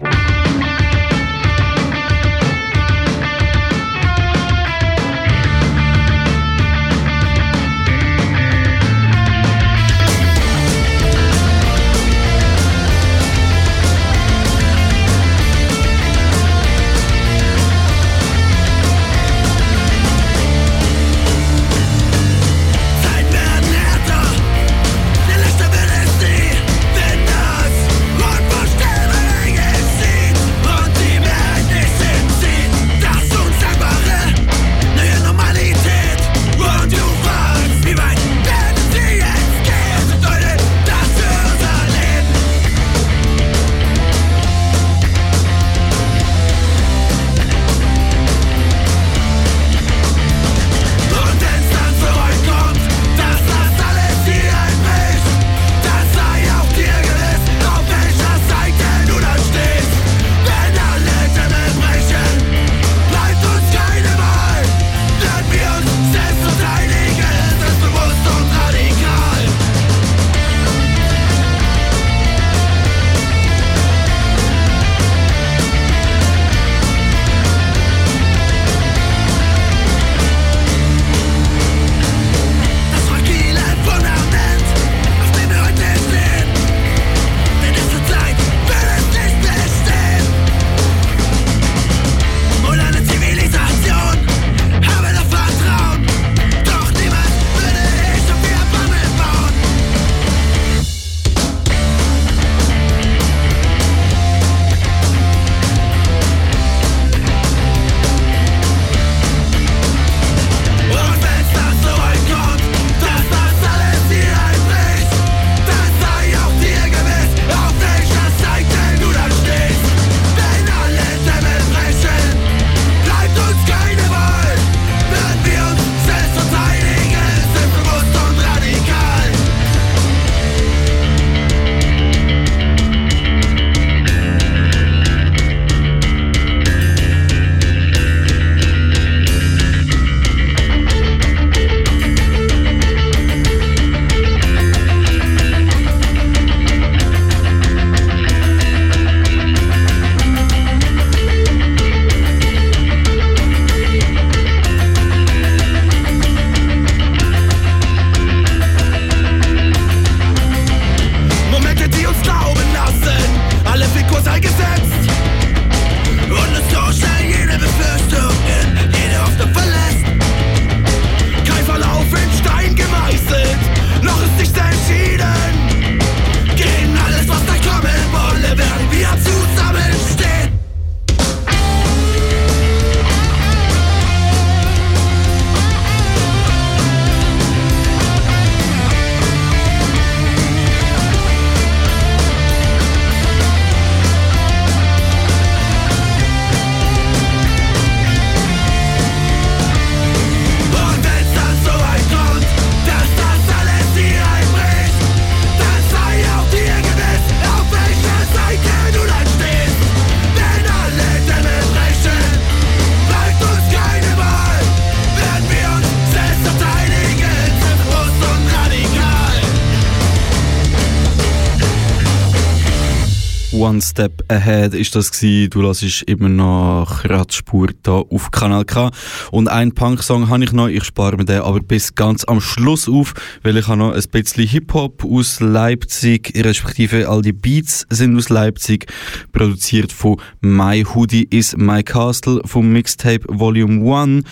Ahead 224.36 224.74
ist 224.74 224.94
das 224.94 225.10
gewesen. 225.10 225.48
Du 225.48 225.62
lässt 225.62 226.02
immer 226.02 226.28
noch 226.28 227.02
Kratzspur 227.02 227.68
da 227.82 227.92
auf 227.92 228.30
Kanal 228.30 228.66
K. 228.66 228.90
Und 229.30 229.48
ein 229.48 229.72
Punk-Song 229.72 230.28
habe 230.28 230.44
ich 230.44 230.52
noch. 230.52 230.68
Ich 230.68 230.84
spare 230.84 231.16
mir 231.16 231.24
den 231.24 231.40
aber 231.40 231.60
bis 231.60 231.94
ganz 231.94 232.22
am 232.24 232.42
Schluss 232.42 232.86
auf, 232.86 233.14
weil 233.42 233.56
ich 233.56 233.66
habe 233.66 233.78
noch 233.78 233.94
ein 233.94 234.02
bisschen 234.12 234.46
Hip-Hop 234.46 235.04
aus 235.04 235.40
Leipzig, 235.40 236.34
respektive 236.36 237.08
all 237.08 237.22
die 237.22 237.32
Beats 237.32 237.86
sind 237.88 238.14
aus 238.16 238.28
Leipzig, 238.28 238.86
produziert 239.32 239.90
von 239.90 240.20
My 240.42 240.84
Hoodie 240.84 241.26
is 241.30 241.56
My 241.56 241.82
Castle 241.82 242.42
vom 242.44 242.70
Mixtape 242.70 243.24
Volume 243.28 243.96
1. 243.96 244.24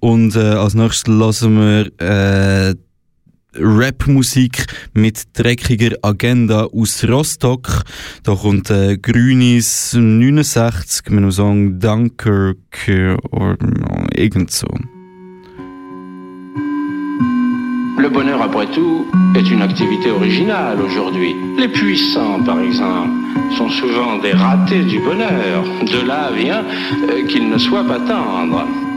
Und 0.00 0.36
äh, 0.36 0.38
als 0.38 0.72
nächstes 0.72 1.06
lassen 1.06 1.58
wir 1.58 2.70
äh, 2.70 2.74
Rap-Musik 3.54 4.66
mit 4.94 5.22
dreckiger 5.36 5.96
Agenda 6.02 6.64
aus 6.64 7.04
Rostock. 7.08 7.82
Da 8.22 8.34
kommt 8.34 8.70
äh, 8.70 8.96
Grünis 8.96 9.92
69 9.94 11.10
mit 11.10 11.18
einem 11.18 11.32
Song 11.32 11.78
Dunkirk 11.78 12.88
oder 13.32 13.56
irgend 14.14 14.50
so. 14.50 14.68
Le 17.98 18.08
bonheur, 18.08 18.40
après 18.40 18.66
tout, 18.66 19.04
est 19.34 19.50
une 19.50 19.60
activité 19.60 20.10
originale 20.10 20.80
aujourd'hui. 20.80 21.34
Les 21.58 21.68
puissants, 21.68 22.42
par 22.44 22.58
exemple, 22.60 23.10
sont 23.58 23.68
souvent 23.68 24.16
des 24.18 24.32
ratés 24.32 24.84
du 24.84 25.00
bonheur. 25.00 25.64
De 25.82 26.06
là 26.06 26.30
vient 26.32 26.64
euh, 27.10 27.26
qu'ils 27.26 27.50
ne 27.50 27.58
soient 27.58 27.84
pas 27.84 27.98
tendres. 27.98 28.89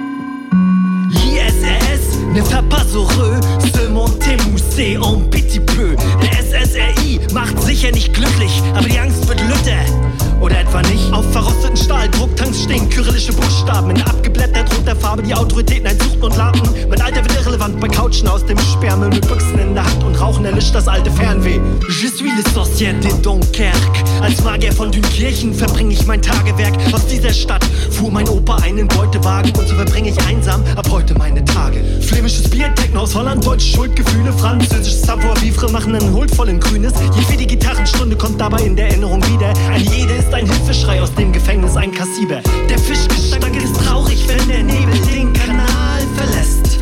Ne 2.33 2.41
fait 2.41 2.67
pas 2.67 2.83
heureux, 2.95 3.39
ce 3.75 3.87
monde 3.89 4.11
émoussé 4.23 4.97
en 4.97 5.19
petit 5.19 5.59
peu. 5.59 5.95
Der 6.19 6.33
SSRI 6.33 7.19
macht 7.31 7.61
sicher 7.61 7.91
nicht 7.91 8.11
glücklich, 8.11 8.61
aber 8.73 8.87
die 8.89 8.97
Angst 8.97 9.27
wird 9.27 9.39
lütter. 9.41 10.22
Oder 10.43 10.59
etwa 10.59 10.81
nicht? 10.81 11.13
Auf 11.13 11.23
verrosteten 11.31 11.77
Stahldrucktanks 11.77 12.63
stehen 12.63 12.89
kyrillische 12.89 13.31
Buchstaben 13.31 13.91
in 13.91 14.01
abgeblättert 14.01 14.69
roter 14.77 14.93
Farbe, 14.93 15.23
die 15.23 15.33
Autoritäten 15.33 15.87
einsuchten 15.87 16.21
und 16.21 16.35
laden. 16.35 16.61
Mein 16.89 17.01
Alter 17.01 17.23
wird 17.23 17.33
irrelevant 17.39 17.79
bei 17.79 17.87
Couchen 17.87 18.27
aus 18.27 18.45
dem 18.45 18.57
Sperrmüll 18.59 19.07
mit 19.07 19.25
Büchsen 19.25 19.57
in 19.57 19.73
der 19.73 19.85
Hand 19.85 20.03
und 20.03 20.19
Rauchen 20.19 20.43
erlischt 20.43 20.75
das 20.75 20.89
alte 20.89 21.09
Fernweh. 21.11 21.61
Je 21.87 22.09
suis 22.09 22.33
le 22.35 22.43
sorcier 22.53 22.91
de 22.91 23.13
Dunkerque. 23.21 24.03
Als 24.21 24.43
Magier 24.43 24.73
von 24.73 24.91
Dünkirchen 24.91 25.53
verbringe 25.53 25.93
ich 25.93 26.05
mein 26.05 26.21
Tagewerk. 26.21 26.73
Aus 26.91 27.05
dieser 27.07 27.31
Stadt 27.31 27.63
fuhr 27.91 28.11
mein 28.11 28.27
Opa 28.27 28.57
einen 28.57 28.89
Beutewagen 28.89 29.53
und 29.57 29.65
so 29.65 29.75
verbringe 29.75 30.09
ich 30.09 30.27
einsam 30.27 30.61
ab 30.75 30.87
heute 30.91 31.13
meine 31.17 31.45
Tage. 31.45 31.81
Flämisches 32.01 32.49
Bier, 32.49 32.73
Techno 32.75 33.01
aus 33.01 33.15
Holland, 33.15 33.45
deutsche 33.45 33.67
Schuldgefühle, 33.77 34.33
französisches 34.33 35.03
Savoir-vivre 35.03 35.71
machen 35.71 35.95
einen 35.95 36.13
huldvollen 36.13 36.59
Grünes. 36.59 36.91
Je 37.15 37.21
für 37.21 37.37
die 37.37 37.47
Gitarrenstunde 37.47 38.17
kommt 38.17 38.41
dabei 38.41 38.61
in 38.63 38.75
der 38.75 38.89
Erinnerung 38.89 39.23
wieder. 39.27 39.53
Ein 39.71 39.85
jede 39.85 40.21
ist 40.33 40.39
ein 40.39 40.47
Hilfeschrei 40.47 41.01
aus 41.01 41.13
dem 41.13 41.31
Gefängnis, 41.31 41.75
ein 41.75 41.91
Kassiber. 41.91 42.41
Der 42.67 42.79
Fischgestank 42.79 43.55
ist 43.55 43.75
traurig, 43.75 44.27
wenn 44.27 44.47
der 44.47 44.63
Nebel 44.63 44.97
den 45.13 45.31
Kanal 45.33 46.01
verlässt. 46.15 46.79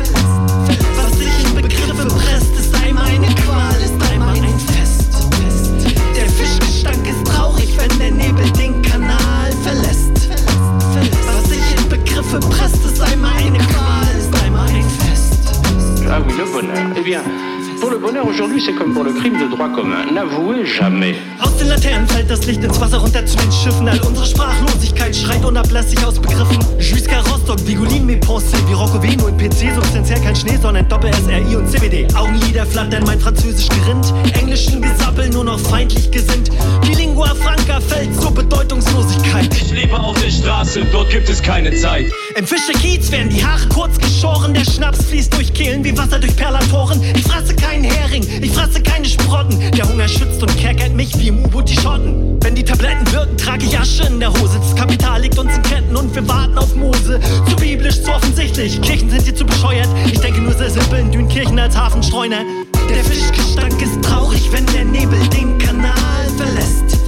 Was 0.96 1.18
sich 1.18 1.44
in 1.44 1.54
Begriffe 1.54 2.06
presst, 2.06 2.54
ist 2.58 2.74
einmal 2.82 3.04
eine 3.04 3.26
Qual, 3.26 3.74
ist 3.82 4.10
einmal 4.10 4.36
ein 4.36 4.58
Fest. 4.58 5.28
Der 6.16 6.28
Fischgestank 6.30 7.06
ist 7.06 7.26
traurig, 7.26 7.76
wenn 7.76 7.98
der 7.98 8.10
Nebel 8.12 8.50
den 8.52 8.80
Kanal 8.80 9.52
verlässt. 9.62 10.30
Was 11.26 11.50
sich 11.50 11.76
in 11.76 11.88
Begriffe 11.88 12.40
presst, 12.40 12.82
ist 12.84 13.00
einmal 13.02 13.36
eine 13.36 13.58
Qual, 13.58 14.08
ist 14.18 14.44
einmal 14.44 14.68
ein 14.68 14.82
Fest. 14.82 15.62
Ah 16.08 16.22
oui, 16.26 16.32
le 16.38 16.46
bonheur. 16.46 16.96
Eh 16.96 17.02
bien, 17.02 17.20
pour 17.82 17.90
le 17.90 17.98
bonheur 17.98 18.24
aujourd'hui, 18.28 18.62
c'est 18.64 18.74
comme 18.74 18.94
pour 18.94 19.02
le 19.02 19.12
crime 19.12 19.36
de 19.40 19.48
droit 19.50 19.68
commun. 19.68 20.06
N'avouez 20.14 20.64
jamais. 20.64 21.16
Aus 21.40 21.56
den 21.56 21.66
Laternen 21.66 22.06
fällt 22.06 22.30
das 22.30 22.46
Licht 22.46 22.62
ins 22.62 22.80
Wasser 22.80 22.98
runter 22.98 23.26
zu 23.26 23.36
den 23.36 23.50
Schiffen. 23.50 23.88
All 23.88 23.98
unsere 24.06 24.24
Sprachlosigkeit 24.24 25.16
schreit 25.16 25.44
unablässig 25.44 25.98
aus 26.06 26.20
Begriffen. 26.20 26.58
Jusqu'à 26.78 27.18
Rostock, 27.28 27.58
Vigolin, 27.66 28.06
mes 28.06 28.20
pensées, 28.20 28.56
wie 28.68 28.74
Roccovino 28.74 29.26
in 29.26 29.36
PC, 29.36 29.74
substanziell 29.74 30.20
kein 30.20 30.36
Schnee, 30.36 30.56
sondern 30.62 30.88
Doppel-SRI 30.88 31.56
und 31.56 31.68
CBD. 31.68 32.06
Augenlider 32.14 32.64
flattern, 32.66 33.02
mein 33.04 33.18
Französisch 33.18 33.68
gerinnt. 33.68 34.14
Englischen 34.38 34.80
Gesappel, 34.80 35.28
nur 35.30 35.42
noch 35.42 35.58
feindlich 35.58 36.08
gesinnt. 36.12 36.52
Die 36.86 36.94
Lingua 36.94 37.34
Franca 37.34 37.80
fällt 37.80 38.01
lebe 39.92 40.04
auf 40.04 40.20
der 40.20 40.30
Straße, 40.30 40.84
dort 40.90 41.10
gibt 41.10 41.28
es 41.28 41.42
keine 41.42 41.74
Zeit. 41.74 42.06
Im 42.36 42.46
Fischerkiez 42.46 43.10
werden 43.10 43.28
die 43.28 43.44
Haare 43.44 43.66
kurz 43.68 43.98
geschoren. 43.98 44.54
Der 44.54 44.64
Schnaps 44.64 45.04
fließt 45.04 45.34
durch 45.34 45.52
Kehlen 45.52 45.84
wie 45.84 45.96
Wasser 45.96 46.18
durch 46.18 46.34
Perlatoren. 46.36 47.00
Ich 47.14 47.24
fresse 47.24 47.54
keinen 47.54 47.84
Hering, 47.84 48.26
ich 48.40 48.50
fresse 48.52 48.82
keine 48.82 49.06
Sprotten. 49.06 49.58
Der 49.72 49.88
Hunger 49.88 50.08
schützt 50.08 50.42
und 50.42 50.56
kerkert 50.56 50.94
mich 50.94 51.16
wie 51.18 51.28
im 51.28 51.44
U-Boot 51.44 51.68
die 51.68 51.76
Schotten. 51.76 52.38
Wenn 52.42 52.54
die 52.54 52.64
Tabletten 52.64 53.10
wirken, 53.12 53.36
trage 53.36 53.64
ich 53.66 53.78
Asche 53.78 54.04
in 54.04 54.20
der 54.20 54.32
Hose. 54.32 54.58
Das 54.58 54.74
Kapital 54.74 55.20
liegt 55.22 55.38
uns 55.38 55.54
in 55.54 55.62
Ketten 55.62 55.96
und 55.96 56.14
wir 56.14 56.26
warten 56.26 56.56
auf 56.58 56.74
Mose. 56.74 57.20
Zu 57.48 57.56
biblisch, 57.56 58.02
zu 58.02 58.12
offensichtlich. 58.12 58.80
Kirchen 58.80 59.10
sind 59.10 59.22
hier 59.22 59.34
zu 59.34 59.44
bescheuert. 59.44 59.88
Ich 60.10 60.20
denke 60.20 60.40
nur 60.40 60.54
sehr 60.54 60.70
simpel 60.70 61.00
in 61.00 61.12
Dünkirchen 61.12 61.58
als 61.58 61.76
Hafenstreuner. 61.76 62.42
Der 62.88 63.04
Fischgestank 63.04 63.80
ist 63.80 64.02
traurig, 64.02 64.50
wenn 64.52 64.66
der 64.66 64.84
Nebel 64.84 65.18
den 65.28 65.58
Kanal 65.58 65.92
verlässt. 66.36 66.98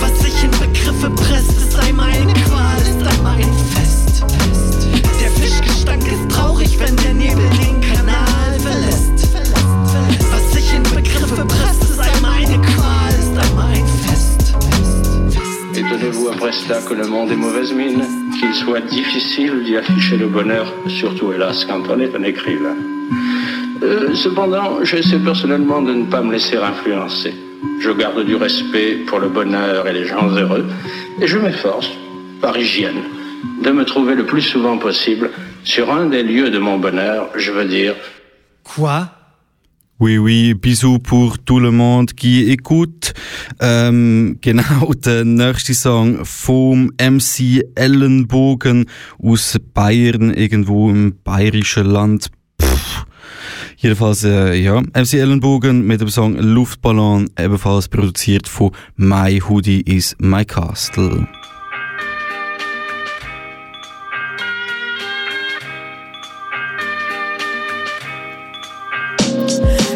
Was 0.00 0.22
sich 0.22 0.44
in 0.44 0.50
Begriffe 0.52 1.10
presst, 1.10 1.59
einmal 1.86 2.10
eine 2.10 2.32
Qual, 2.32 2.80
ist 2.80 3.02
einmal 3.06 3.36
ein 3.36 3.54
Fest. 3.74 4.24
Der 5.20 5.30
Fischgestank 5.30 6.02
ist 6.06 6.30
traurig, 6.30 6.78
wenn 6.78 6.96
der 6.96 7.14
Nebel 7.14 7.48
den 7.62 7.80
Kanal 7.80 8.52
verlässt. 8.60 9.28
Was 10.32 10.52
sich 10.52 10.74
in 10.74 10.82
Begriffe 10.82 11.44
presst, 11.46 11.82
ist 11.84 12.00
einmal 12.00 12.34
eine 12.34 12.58
Qual, 12.60 13.12
ist 13.18 13.36
einmal 13.48 13.72
ein 13.72 13.86
Fest. 14.06 14.54
Étonnez-vous 15.74 16.28
après 16.28 16.52
cela 16.52 16.80
que 16.82 16.94
le 16.94 17.06
monde 17.06 17.30
est 17.30 17.36
mauvaise 17.36 17.72
mine, 17.72 18.02
qu'il 18.38 18.52
soit 18.54 18.80
difficile 18.80 19.64
d'y 19.64 19.76
afficher 19.76 20.16
le 20.16 20.26
bonheur, 20.26 20.66
surtout 20.88 21.32
hélas 21.32 21.64
quand 21.64 21.82
on 21.88 21.98
est 22.00 22.14
un 22.14 22.22
écrivain. 22.22 22.76
Euh, 23.82 24.14
cependant, 24.14 24.84
j'essaie 24.84 25.18
personnellement 25.18 25.80
de 25.80 25.94
ne 25.94 26.04
pas 26.04 26.20
me 26.20 26.32
laisser 26.32 26.58
influencer. 26.58 27.34
Je 27.80 27.90
garde 27.90 28.24
du 28.26 28.36
respect 28.36 28.98
pour 29.06 29.20
le 29.20 29.28
bonheur 29.28 29.88
et 29.88 29.92
les 29.94 30.06
gens 30.06 30.28
heureux, 30.28 30.66
et 31.20 31.26
je 31.26 31.38
m'efforce, 31.38 31.90
par 32.40 32.56
hygiène, 32.58 33.02
de 33.62 33.70
me 33.70 33.84
trouver 33.84 34.14
le 34.14 34.26
plus 34.26 34.42
souvent 34.42 34.78
possible 34.78 35.30
sur 35.64 35.92
un 35.92 36.06
des 36.06 36.22
lieux 36.22 36.50
de 36.50 36.58
mon 36.58 36.78
bonheur, 36.78 37.30
je 37.36 37.50
veux 37.50 37.66
dire. 37.66 37.94
Quoi? 38.64 39.10
Oui, 40.00 40.16
oui, 40.16 40.54
bisous 40.54 40.98
pour 40.98 41.38
tout 41.38 41.60
le 41.60 41.70
monde 41.70 42.12
qui 42.12 42.50
écoute. 42.50 43.12
Ähm, 43.60 44.38
genau, 44.40 44.94
der 44.94 45.26
nächste 45.26 45.74
Song 45.74 46.24
vom 46.24 46.90
MC 46.98 47.66
Ellenbogen 47.74 48.86
aus 49.22 49.58
Bayern, 49.74 50.32
irgendwo 50.32 50.88
im 50.88 51.16
bayerischen 51.22 51.84
Land. 51.84 52.30
Jedenfalls, 53.82 54.24
äh, 54.24 54.54
ja, 54.56 54.82
MC 54.82 55.14
Ellenbogen 55.14 55.86
mit 55.86 56.02
dem 56.02 56.10
Song 56.10 56.36
Luftballon, 56.36 57.30
ebenfalls 57.38 57.88
produziert 57.88 58.46
von 58.46 58.72
My 58.96 59.40
Hoodie 59.40 59.80
is 59.80 60.14
My 60.18 60.44
Castle. 60.44 61.26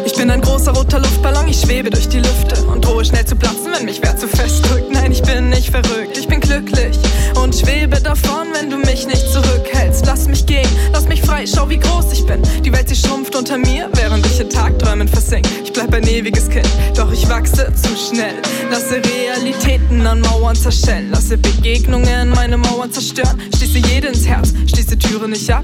Ich 0.03 0.15
bin 0.15 0.31
ein 0.31 0.41
großer 0.41 0.71
roter 0.71 0.99
Luftballon, 0.99 1.47
ich 1.47 1.61
schwebe 1.61 1.91
durch 1.91 2.09
die 2.09 2.17
Lüfte 2.17 2.63
und 2.65 2.83
drohe 2.83 3.05
schnell 3.05 3.25
zu 3.25 3.35
platzen, 3.35 3.71
wenn 3.71 3.85
mich 3.85 3.99
wer 4.01 4.17
zu 4.17 4.27
fest 4.27 4.67
drückt. 4.67 4.91
Nein, 4.91 5.11
ich 5.11 5.21
bin 5.21 5.49
nicht 5.49 5.69
verrückt, 5.69 6.17
ich 6.17 6.27
bin 6.27 6.39
glücklich 6.39 6.97
und 7.35 7.53
schwebe 7.53 8.01
davon, 8.01 8.47
wenn 8.53 8.71
du 8.71 8.77
mich 8.77 9.05
nicht 9.05 9.29
zurückhältst. 9.31 10.07
Lass 10.07 10.27
mich 10.27 10.47
gehen, 10.47 10.67
lass 10.91 11.07
mich 11.07 11.21
frei, 11.21 11.45
schau 11.45 11.69
wie 11.69 11.77
groß 11.77 12.13
ich 12.13 12.25
bin. 12.25 12.41
Unter 13.45 13.57
mir, 13.59 13.87
während 13.93 14.25
ich 14.25 14.39
in 14.39 14.49
Tagträumen 14.49 15.07
versink. 15.07 15.45
Ich 15.63 15.71
bleib 15.71 15.93
ein 15.93 16.07
ewiges 16.07 16.49
Kind, 16.49 16.67
doch 16.97 17.11
ich 17.11 17.29
wachse 17.29 17.71
zu 17.75 17.89
schnell. 17.95 18.33
Lasse 18.71 18.95
Realitäten 18.95 20.07
an 20.07 20.21
Mauern 20.21 20.55
zerschellen, 20.55 21.11
lasse 21.11 21.37
Begegnungen 21.37 22.31
meine 22.31 22.57
Mauern 22.57 22.91
zerstören. 22.91 23.39
Schließe 23.55 23.77
jede 23.87 24.07
ins 24.07 24.25
Herz, 24.25 24.51
schließe 24.65 24.97
Türen 24.97 25.31
nicht 25.31 25.51
ab 25.51 25.63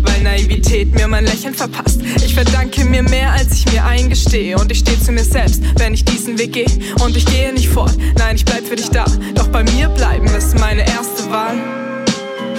weil 0.00 0.22
Naivität 0.22 0.94
mir 0.94 1.08
mein 1.08 1.24
Lächeln 1.24 1.54
verpasst. 1.54 2.00
Ich 2.24 2.32
verdanke 2.32 2.84
mir 2.84 3.02
mehr, 3.02 3.32
als 3.32 3.52
ich 3.52 3.72
mir 3.72 3.84
eingestehe. 3.84 4.56
Und 4.56 4.70
ich 4.70 4.78
stehe 4.78 4.98
zu 4.98 5.10
mir 5.10 5.24
selbst, 5.24 5.60
wenn 5.76 5.92
ich 5.92 6.04
diesen 6.04 6.38
Weg 6.38 6.52
gehe. 6.52 6.66
Und 7.04 7.16
ich 7.16 7.26
gehe 7.26 7.52
nicht 7.52 7.68
fort, 7.68 7.94
nein, 8.16 8.36
ich 8.36 8.44
bleib 8.44 8.64
für 8.64 8.76
dich 8.76 8.88
da. 8.90 9.04
Doch 9.34 9.48
bei 9.48 9.64
mir 9.64 9.88
bleiben 9.88 10.28
ist 10.28 10.58
meine 10.60 10.82
erste 10.82 11.28
Wahl. 11.30 11.56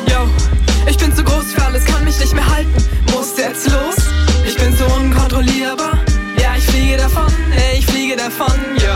Yo, 0.07 0.27
ich 0.87 0.97
bin 0.97 1.15
zu 1.15 1.23
groß 1.23 1.45
für 1.55 1.65
alles, 1.65 1.85
kann 1.85 2.03
mich 2.03 2.19
nicht 2.19 2.33
mehr 2.33 2.47
halten. 2.47 2.83
Muss 3.13 3.37
jetzt 3.37 3.67
los? 3.71 4.18
Ich 4.49 4.57
bin 4.57 4.75
so 4.75 4.85
unkontrollierbar. 4.85 5.99
Ja, 6.41 6.55
ich 6.57 6.65
fliege 6.65 6.97
davon, 6.97 7.31
ey, 7.55 7.77
ich 7.77 7.85
fliege 7.85 8.15
davon, 8.15 8.51
yo. 8.77 8.95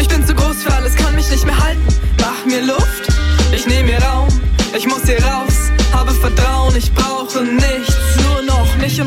Ich 0.00 0.08
bin 0.08 0.26
zu 0.26 0.34
groß 0.34 0.62
für 0.62 0.72
alles, 0.72 0.96
kann 0.96 1.14
mich 1.14 1.30
nicht 1.30 1.44
mehr 1.44 1.62
halten. 1.62 1.86
Mach 2.18 2.46
mir 2.46 2.62
Luft, 2.64 3.08
ich 3.52 3.66
nehme 3.66 3.90
mir 3.90 4.02
Raum. 4.02 4.28
Ich 4.74 4.86
muss 4.86 5.02
hier 5.04 5.22
raus, 5.22 5.49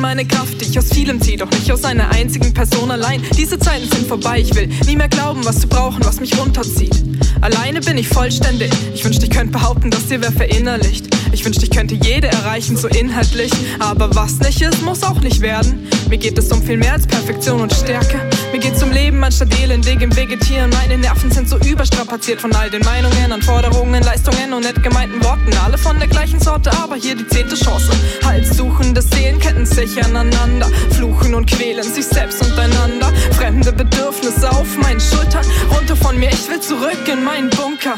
meine 0.03 0.25
Kraft, 0.25 0.59
die 0.59 0.65
ich 0.65 0.77
aus 0.77 0.89
vielem 0.89 1.21
ziehe, 1.21 1.37
doch 1.37 1.49
nicht 1.49 1.71
aus 1.71 1.85
einer 1.85 2.09
einzigen 2.09 2.53
Person 2.53 2.91
allein. 2.91 3.23
Diese 3.37 3.57
Zeiten 3.57 3.89
sind 3.89 4.05
vorbei, 4.05 4.41
ich 4.41 4.53
will 4.53 4.67
nie 4.85 4.97
mehr 4.97 5.07
glauben, 5.07 5.45
was 5.45 5.61
zu 5.61 5.67
brauchen, 5.67 6.03
was 6.03 6.19
mich 6.19 6.37
runterzieht. 6.37 7.01
Alleine 7.39 7.79
bin 7.79 7.97
ich 7.97 8.09
vollständig. 8.09 8.69
Ich 8.93 9.05
wünschte, 9.05 9.25
ich 9.25 9.31
könnte 9.31 9.53
behaupten, 9.53 9.91
dass 9.91 10.07
dir 10.07 10.21
wer 10.21 10.33
verinnerlicht. 10.33 11.07
Ich 11.31 11.43
wünschte, 11.45 11.63
ich 11.65 11.71
könnte 11.71 11.95
jede 11.95 12.27
erreichen, 12.27 12.75
so 12.75 12.87
inhaltlich. 12.89 13.51
Aber 13.79 14.13
was 14.15 14.39
nicht 14.39 14.61
ist, 14.61 14.81
muss 14.83 15.03
auch 15.03 15.19
nicht 15.21 15.41
werden. 15.41 15.87
Mir 16.09 16.17
geht 16.17 16.37
es 16.37 16.51
um 16.51 16.61
viel 16.61 16.77
mehr 16.77 16.93
als 16.93 17.07
Perfektion 17.07 17.61
und 17.61 17.73
Stärke. 17.73 18.19
Mir 18.51 18.59
geht's 18.59 18.83
um 18.83 18.91
Leben 18.91 19.23
anstatt 19.23 19.57
Elendweg 19.61 20.01
im 20.01 20.15
Vegetieren. 20.15 20.69
Meine 20.69 20.97
Nerven 20.97 21.31
sind 21.31 21.49
so 21.49 21.57
überstrapaziert 21.57 22.39
von 22.39 22.53
all 22.55 22.69
den 22.69 22.83
Meinungen, 22.83 23.31
Anforderungen, 23.31 24.03
Leistungen 24.03 24.53
und 24.53 24.63
nett 24.63 24.81
gemeinten 24.83 25.23
Worten. 25.23 25.51
Alle 25.65 25.77
von 25.77 25.97
der 25.97 26.07
gleichen 26.07 26.39
Sorte, 26.39 26.71
aber 26.81 26.95
hier 26.95 27.15
die 27.15 27.27
zehnte 27.27 27.55
Chance. 27.55 27.91
Halssuchende 28.23 29.01
Seelenketten 29.01 29.65
sich 29.65 29.92
aneinander. 30.01 30.69
Fluchen 30.91 31.35
und 31.35 31.45
quälen 31.45 31.83
sich 31.83 32.05
selbst 32.05 32.41
untereinander. 32.41 33.11
Fremde 33.37 33.71
Bedürfnisse 33.71 34.49
auf 34.49 34.77
meinen 34.77 35.01
Schultern. 35.01 35.45
Runter 35.75 35.95
von 35.95 36.17
mir, 36.17 36.29
ich 36.29 36.49
will 36.49 36.59
zurück 36.59 37.07
in 37.07 37.23
mein 37.23 37.33
meinen 37.33 37.49
Bunker. 37.49 37.95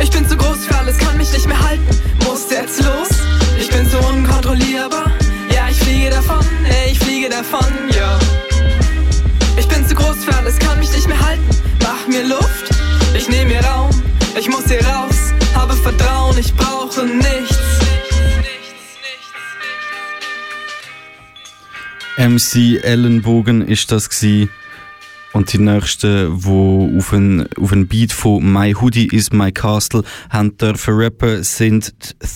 Ich 0.00 0.10
bin 0.10 0.28
zu 0.28 0.36
groß 0.36 0.66
für 0.66 0.76
alles, 0.76 0.98
kann 0.98 1.16
mich 1.16 1.32
nicht 1.32 1.46
mehr 1.46 1.60
halten. 1.62 1.84
Muss 2.24 2.50
jetzt 2.50 2.82
los, 2.82 3.08
ich 3.60 3.68
bin 3.70 3.88
so 3.88 3.98
unkontrollierbar. 3.98 5.10
Ja, 5.54 5.68
ich 5.70 5.78
fliege 5.78 6.10
davon, 6.10 6.44
ich 6.90 6.98
fliege 6.98 7.28
davon, 7.28 7.72
ja. 7.96 8.18
Ich 9.56 9.68
bin 9.68 9.86
zu 9.86 9.94
groß 9.94 10.24
für 10.24 10.34
alles, 10.36 10.58
kann 10.58 10.78
mich 10.78 10.92
nicht 10.92 11.08
mehr 11.08 11.20
halten. 11.20 11.44
Mach 11.82 12.06
mir 12.08 12.24
Luft, 12.26 12.70
ich 13.14 13.28
nehme 13.28 13.54
mir 13.54 13.64
Raum. 13.64 13.90
Ich 14.36 14.48
muss 14.48 14.64
hier 14.66 14.84
raus, 14.84 15.11
MC 22.18 22.82
Ellenbogen 22.82 23.62
ist 23.62 23.90
das 23.90 24.08
gsi 24.08 24.48
und 25.32 25.52
die 25.52 25.58
nächste, 25.58 26.28
wo 26.30 26.90
auf 26.98 27.12
ein, 27.12 27.48
auf 27.56 27.72
ein 27.72 27.88
Beat 27.88 28.12
von 28.12 28.52
My 28.52 28.74
Hoodie 28.74 29.06
is 29.06 29.32
My 29.32 29.50
Castle 29.50 30.02
haben 30.28 30.56
dürfen 30.58 30.94
rappen, 30.94 31.42
sind 31.42 31.94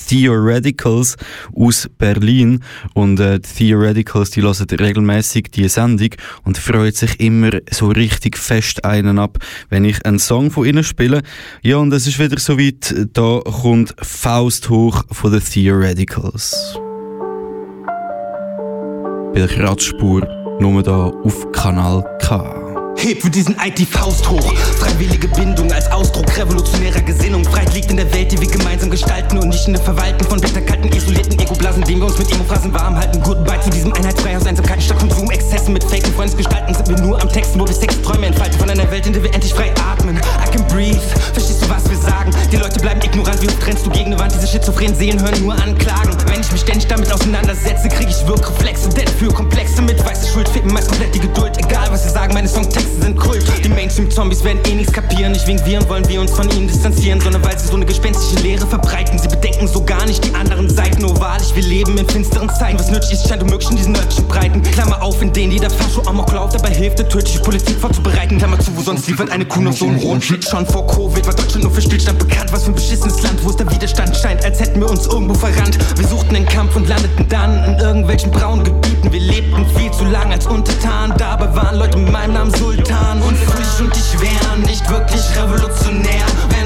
Theoreticals 0.08 1.16
aus 1.54 1.90
Berlin. 1.98 2.64
Und 2.94 3.20
äh, 3.20 3.38
die 3.38 3.68
Theoreticals, 3.68 4.30
die 4.30 4.42
hören 4.42 4.66
regelmäßig 4.70 5.50
die 5.50 5.68
Sendung 5.68 6.10
und 6.44 6.56
freuen 6.56 6.92
sich 6.92 7.20
immer 7.20 7.50
so 7.70 7.88
richtig 7.88 8.38
fest 8.38 8.84
einen 8.84 9.18
ab, 9.18 9.38
wenn 9.68 9.84
ich 9.84 10.04
einen 10.06 10.18
Song 10.18 10.50
von 10.50 10.64
ihnen 10.64 10.84
spiele. 10.84 11.22
Ja, 11.62 11.76
und 11.76 11.92
es 11.92 12.06
ist 12.06 12.18
wieder 12.18 12.38
soweit, 12.38 12.94
da 13.12 13.40
kommt 13.40 13.94
Faust 14.00 14.70
hoch 14.70 15.04
von 15.10 15.32
den 15.32 15.44
Theoreticals. 15.44 16.78
Bei 19.32 19.40
der 19.40 19.48
Kratzspur, 19.48 20.26
nur 20.60 20.82
da 20.82 21.06
auf 21.06 21.52
Kanal 21.52 22.02
K. 22.20 22.65
Heb 22.98 23.22
für 23.22 23.30
diesen 23.30 23.58
Eid 23.58 23.78
die 23.78 23.86
Faust 23.86 24.28
hoch. 24.28 24.52
Freiwillige 24.78 25.28
Bindung 25.28 25.70
als 25.70 25.90
Ausdruck 25.92 26.34
revolutionärer 26.36 27.02
Gesinnung. 27.02 27.44
Freiheit 27.44 27.74
liegt 27.74 27.90
in 27.90 27.98
der 27.98 28.12
Welt, 28.12 28.32
die 28.32 28.40
wir 28.40 28.48
gemeinsam 28.48 28.90
gestalten 28.90 29.38
und 29.38 29.48
nicht 29.48 29.66
in 29.66 29.74
der 29.74 29.82
Verwalten 29.82 30.24
von 30.24 30.40
bitterkalten, 30.40 30.90
isolierten 30.90 31.38
Egoblasen, 31.38 31.84
denen 31.84 32.00
wir 32.00 32.06
uns 32.06 32.18
mit 32.18 32.32
Emo-Phrasen 32.32 32.72
warm 32.72 32.96
halten. 32.96 33.20
Goodbye 33.22 33.60
zu 33.60 33.70
diesem 33.70 33.92
Einheitsfrei 33.92 34.36
aus 34.36 34.46
Einsamkeiten 34.46 34.80
statt 34.80 34.98
Konsum, 34.98 35.30
Exzessen 35.30 35.74
mit 35.74 35.84
faken 35.84 36.12
Freundesgestalten 36.14 36.74
sind 36.74 36.88
wir 36.88 36.98
nur 36.98 37.20
am 37.20 37.28
Texten, 37.28 37.60
wo 37.60 37.66
wir 37.66 37.74
Sexträume 37.74 38.26
entfalten 38.26 38.58
von 38.58 38.70
einer 38.70 38.90
Welt, 38.90 39.06
in 39.06 39.12
der 39.12 39.22
wir 39.22 39.34
endlich 39.34 39.52
frei 39.52 39.72
atmen. 39.88 40.16
I 40.16 40.50
can 40.56 40.66
breathe. 40.68 41.00
Verstehst 41.34 41.62
du, 41.62 41.68
was 41.68 41.88
wir 41.90 41.98
sagen? 41.98 42.34
Die 42.50 42.56
Leute 42.56 42.80
bleiben 42.80 43.00
ignorant, 43.02 43.42
wie 43.42 43.48
oft 43.48 43.60
trennst 43.60 43.84
du 43.84 43.90
gegen 43.90 44.06
eine 44.06 44.18
Wand? 44.18 44.34
Diese 44.34 44.46
schizophrenen 44.46 44.96
Seelen 44.96 45.22
hören 45.22 45.40
nur 45.42 45.54
Anklagen. 45.54 46.16
Wenn 46.26 46.40
ich 46.40 46.50
mich 46.50 46.62
ständig 46.62 46.86
damit 46.88 47.12
auseinandersetze, 47.12 47.88
krieg 47.88 48.08
ich 48.08 48.26
Wirkreflexe, 48.26 48.88
denn 48.88 49.06
für 49.06 49.28
Komplexe 49.28 49.82
mit 49.82 50.04
weiße 50.04 50.32
Schuld 50.32 50.48
finden 50.48 50.72
meist 50.72 50.88
komplett 50.88 51.14
die 51.14 51.20
Geduld. 51.20 51.56
Egal 51.58 51.88
was 51.90 52.04
sie 52.04 52.10
sagen, 52.10 52.32
meine 52.32 52.48
Songtexte 52.48 52.85
Texte 52.86 53.02
sind 53.02 53.18
Kult. 53.18 53.64
Die 53.64 53.68
Mainstream-Zombies 53.68 54.44
werden 54.44 54.60
eh 54.66 54.74
nichts 54.74 54.92
kapieren. 54.92 55.32
Nicht 55.32 55.46
wegen 55.46 55.64
wir 55.64 55.88
wollen 55.88 56.06
wir 56.08 56.20
uns 56.20 56.30
von 56.30 56.48
ihnen 56.50 56.68
distanzieren, 56.68 57.20
sondern 57.20 57.44
weil 57.44 57.58
sie 57.58 57.66
so 57.66 57.74
eine 57.74 57.84
gespenstische 57.84 58.42
Lehre 58.42 58.66
verbreiten. 58.66 59.18
Sie 59.18 59.28
bedenken 59.28 59.66
so 59.66 59.84
gar 59.84 60.06
nicht 60.06 60.24
die 60.24 60.34
anderen 60.34 60.70
Seiten. 60.70 61.04
Oh 61.04 61.18
wahrlich, 61.18 61.54
wir 61.54 61.62
leben 61.62 61.98
in 61.98 62.08
finsteren 62.08 62.48
Zeiten. 62.48 62.78
Was 62.78 62.90
nötig 62.90 63.12
ist, 63.12 63.28
scheint 63.28 63.42
unmöglich 63.42 63.70
in 63.70 63.76
diesen 63.76 63.92
nördlichen 63.92 64.26
Breiten. 64.28 64.62
Klammer 64.62 65.02
auf, 65.02 65.20
in 65.20 65.32
denen 65.32 65.52
jeder 65.52 65.70
Fascho 65.70 66.02
Amok 66.06 66.32
läuft, 66.32 66.54
dabei 66.54 66.70
hilft, 66.70 66.98
der 66.98 67.08
tödliche 67.08 67.40
Politik 67.40 67.76
vorzubereiten. 67.80 68.38
Klammer 68.38 68.58
zu, 68.60 68.76
wo 68.76 68.82
sonst 68.82 69.08
liefert 69.08 69.30
eine 69.30 69.44
Kuh 69.44 69.62
noch 69.62 69.72
so 69.72 69.86
einen 69.86 69.98
rohen 69.98 70.22
Shit. 70.22 70.48
Schon 70.48 70.66
vor 70.66 70.86
Covid 70.86 71.26
war 71.26 71.34
Deutschland 71.34 71.64
nur 71.64 71.72
für 71.72 71.82
Stillstand 71.82 72.18
bekannt. 72.18 72.52
Was 72.52 72.64
für 72.64 72.70
ein 72.70 72.74
beschissenes 72.74 73.22
Land, 73.22 73.42
wo 73.42 73.50
es 73.50 73.56
der 73.56 73.70
Widerstand 73.70 74.16
scheint, 74.16 74.44
als 74.44 74.60
hätten 74.60 74.80
wir 74.80 74.88
uns 74.88 75.06
irgendwo 75.06 75.34
verrannt. 75.34 75.76
Wir 75.96 76.06
suchten 76.06 76.34
den 76.34 76.46
Kampf 76.46 76.76
und 76.76 76.88
landeten 76.88 77.28
dann 77.28 77.64
in 77.64 77.78
irgendwelchen 77.78 78.30
braunen 78.30 78.64
Gebieten. 78.64 79.12
Wir 79.12 79.20
lebten 79.20 79.66
viel 79.76 79.90
zu 79.90 80.04
lang 80.04 80.30
als 80.30 80.46
Untertan. 80.46 81.14
Dabei 81.18 81.54
waren 81.56 81.78
Leute 81.78 81.98
mit 81.98 82.12
meinem 82.12 82.34
Namen 82.34 82.54
Sultan. 82.54 82.75
Und 82.78 83.36
Fröhlich 83.38 83.80
und 83.80 83.96
ich 83.96 84.20
wären 84.20 84.62
nicht 84.62 84.88
wirklich 84.88 85.22
revolutionär, 85.36 86.24
die 86.50 86.65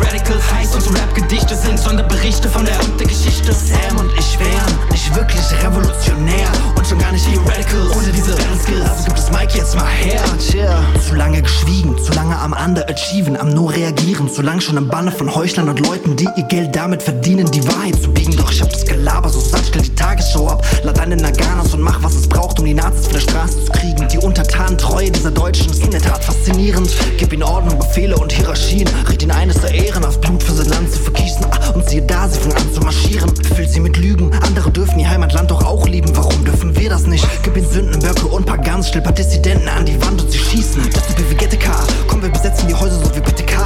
Radicals 0.00 0.52
heiß 0.52 0.74
und 0.74 0.82
so 0.82 0.90
Rap-Gedichte 0.90 1.56
sind, 1.56 1.78
sondern 1.78 2.08
Berichte 2.08 2.48
von 2.48 2.64
der 2.64 2.78
und 2.84 2.98
der 2.98 3.06
Geschichte. 3.06 3.52
Sam 3.52 3.98
und 3.98 4.10
ich 4.18 4.38
wären 4.38 4.90
nicht 4.90 5.14
wirklich 5.14 5.44
revolutionär 5.64 6.48
und 6.76 6.86
schon 6.86 6.98
gar 6.98 7.12
nicht 7.12 7.26
die 7.26 7.36
Radicals 7.36 7.96
ohne 7.96 8.08
diese 8.12 8.32
Skills. 8.62 8.88
Also 8.88 9.04
gibt 9.06 9.18
es 9.18 9.30
Mike 9.30 9.58
jetzt 9.58 9.76
mal 9.76 9.86
her. 9.86 10.20
Tja. 10.38 10.84
Zu 11.06 11.14
lange 11.14 11.42
geschwiegen, 11.42 11.96
zu 11.98 12.12
lange 12.12 12.38
am 12.38 12.52
Underachieven, 12.52 13.36
am 13.36 13.50
nur 13.50 13.72
reagieren, 13.72 14.28
zu 14.28 14.42
lang 14.42 14.60
schon 14.60 14.76
im 14.76 14.88
Banne 14.88 15.10
von 15.10 15.34
Heuchlern 15.34 15.68
und 15.68 15.80
Leuten, 15.80 16.16
die 16.16 16.28
ihr 16.36 16.44
Geld 16.44 16.74
damit 16.74 17.02
verdienen, 17.02 17.50
die 17.50 17.66
Wahrheit 17.66 18.00
zu 18.00 18.10
biegen. 18.10 18.36
Doch 18.36 18.50
ich 18.52 18.60
hab 18.60 18.70
das 18.70 18.84
Gelaber 18.84 19.28
so 19.28 19.40
satt, 19.40 19.62
stell 19.68 19.82
die 19.82 19.94
Tagesschau 19.94 20.48
ab, 20.48 20.64
lad 20.82 20.98
eine 21.00 21.16
Naganas 21.16 21.74
und 21.74 21.80
mach 21.80 22.02
was 22.02 22.14
es 22.14 22.28
braucht, 22.28 22.58
um 22.58 22.64
die 22.64 22.74
Nazis 22.74 23.06
von 23.06 23.14
der 23.14 23.20
Straße 23.20 23.64
zu 23.64 23.72
kriegen. 23.72 24.08
Die 24.08 24.18
Untertanentreue 24.18 25.10
dieser 25.10 25.30
Deutschen 25.30 25.70
ist 25.70 25.82
in 25.84 25.90
der 25.90 26.02
Tat 26.02 26.24
faszinierend. 26.24 26.90
Gib 27.18 27.32
ihnen 27.32 27.42
Ordnung, 27.42 27.78
Befehle 27.78 28.16
und 28.16 28.32
Hierarchien, 28.32 28.88
red 29.08 29.22
ihnen 29.22 29.32
eines 29.32 29.60
der 29.60 29.72
Ehren 29.88 30.04
auf 30.04 30.20
Blut 30.20 30.42
für 30.42 30.52
sein 30.52 30.68
Land 30.68 30.92
zu 30.92 30.98
vergießen. 30.98 31.46
Ah, 31.50 31.70
und 31.70 31.88
siehe 31.88 32.02
da, 32.02 32.28
sie 32.28 32.38
fangen 32.38 32.56
an 32.56 32.74
zu 32.74 32.80
marschieren. 32.82 33.34
Füllt 33.54 33.70
sie 33.70 33.80
mit 33.80 33.96
Lügen, 33.96 34.30
andere 34.42 34.70
dürfen 34.70 34.98
ihr 34.98 35.08
Heimatland 35.08 35.50
doch 35.50 35.64
auch 35.64 35.86
lieben. 35.88 36.14
Warum 36.14 36.44
dürfen 36.44 36.76
wir 36.76 36.90
das 36.90 37.06
nicht? 37.06 37.26
Gib 37.42 37.56
ihnen 37.56 37.70
Sünden, 37.70 38.00
Böcke 38.00 38.26
und 38.26 38.44
Pagans, 38.44 38.88
still 38.88 39.00
paar 39.00 39.14
Dissidenten 39.14 39.66
an 39.66 39.86
die 39.86 39.98
Wand 40.02 40.20
und 40.20 40.30
sie 40.30 40.38
schießen. 40.38 40.82
Das 40.92 41.08
ist 41.08 41.30
wie 41.30 41.34
GTK, 41.34 41.70
komm, 42.06 42.22
wir 42.22 42.28
besetzen 42.28 42.68
die 42.68 42.74
Häuser 42.74 42.98
so 43.02 43.16
wie 43.16 43.20
PTK. 43.20 43.56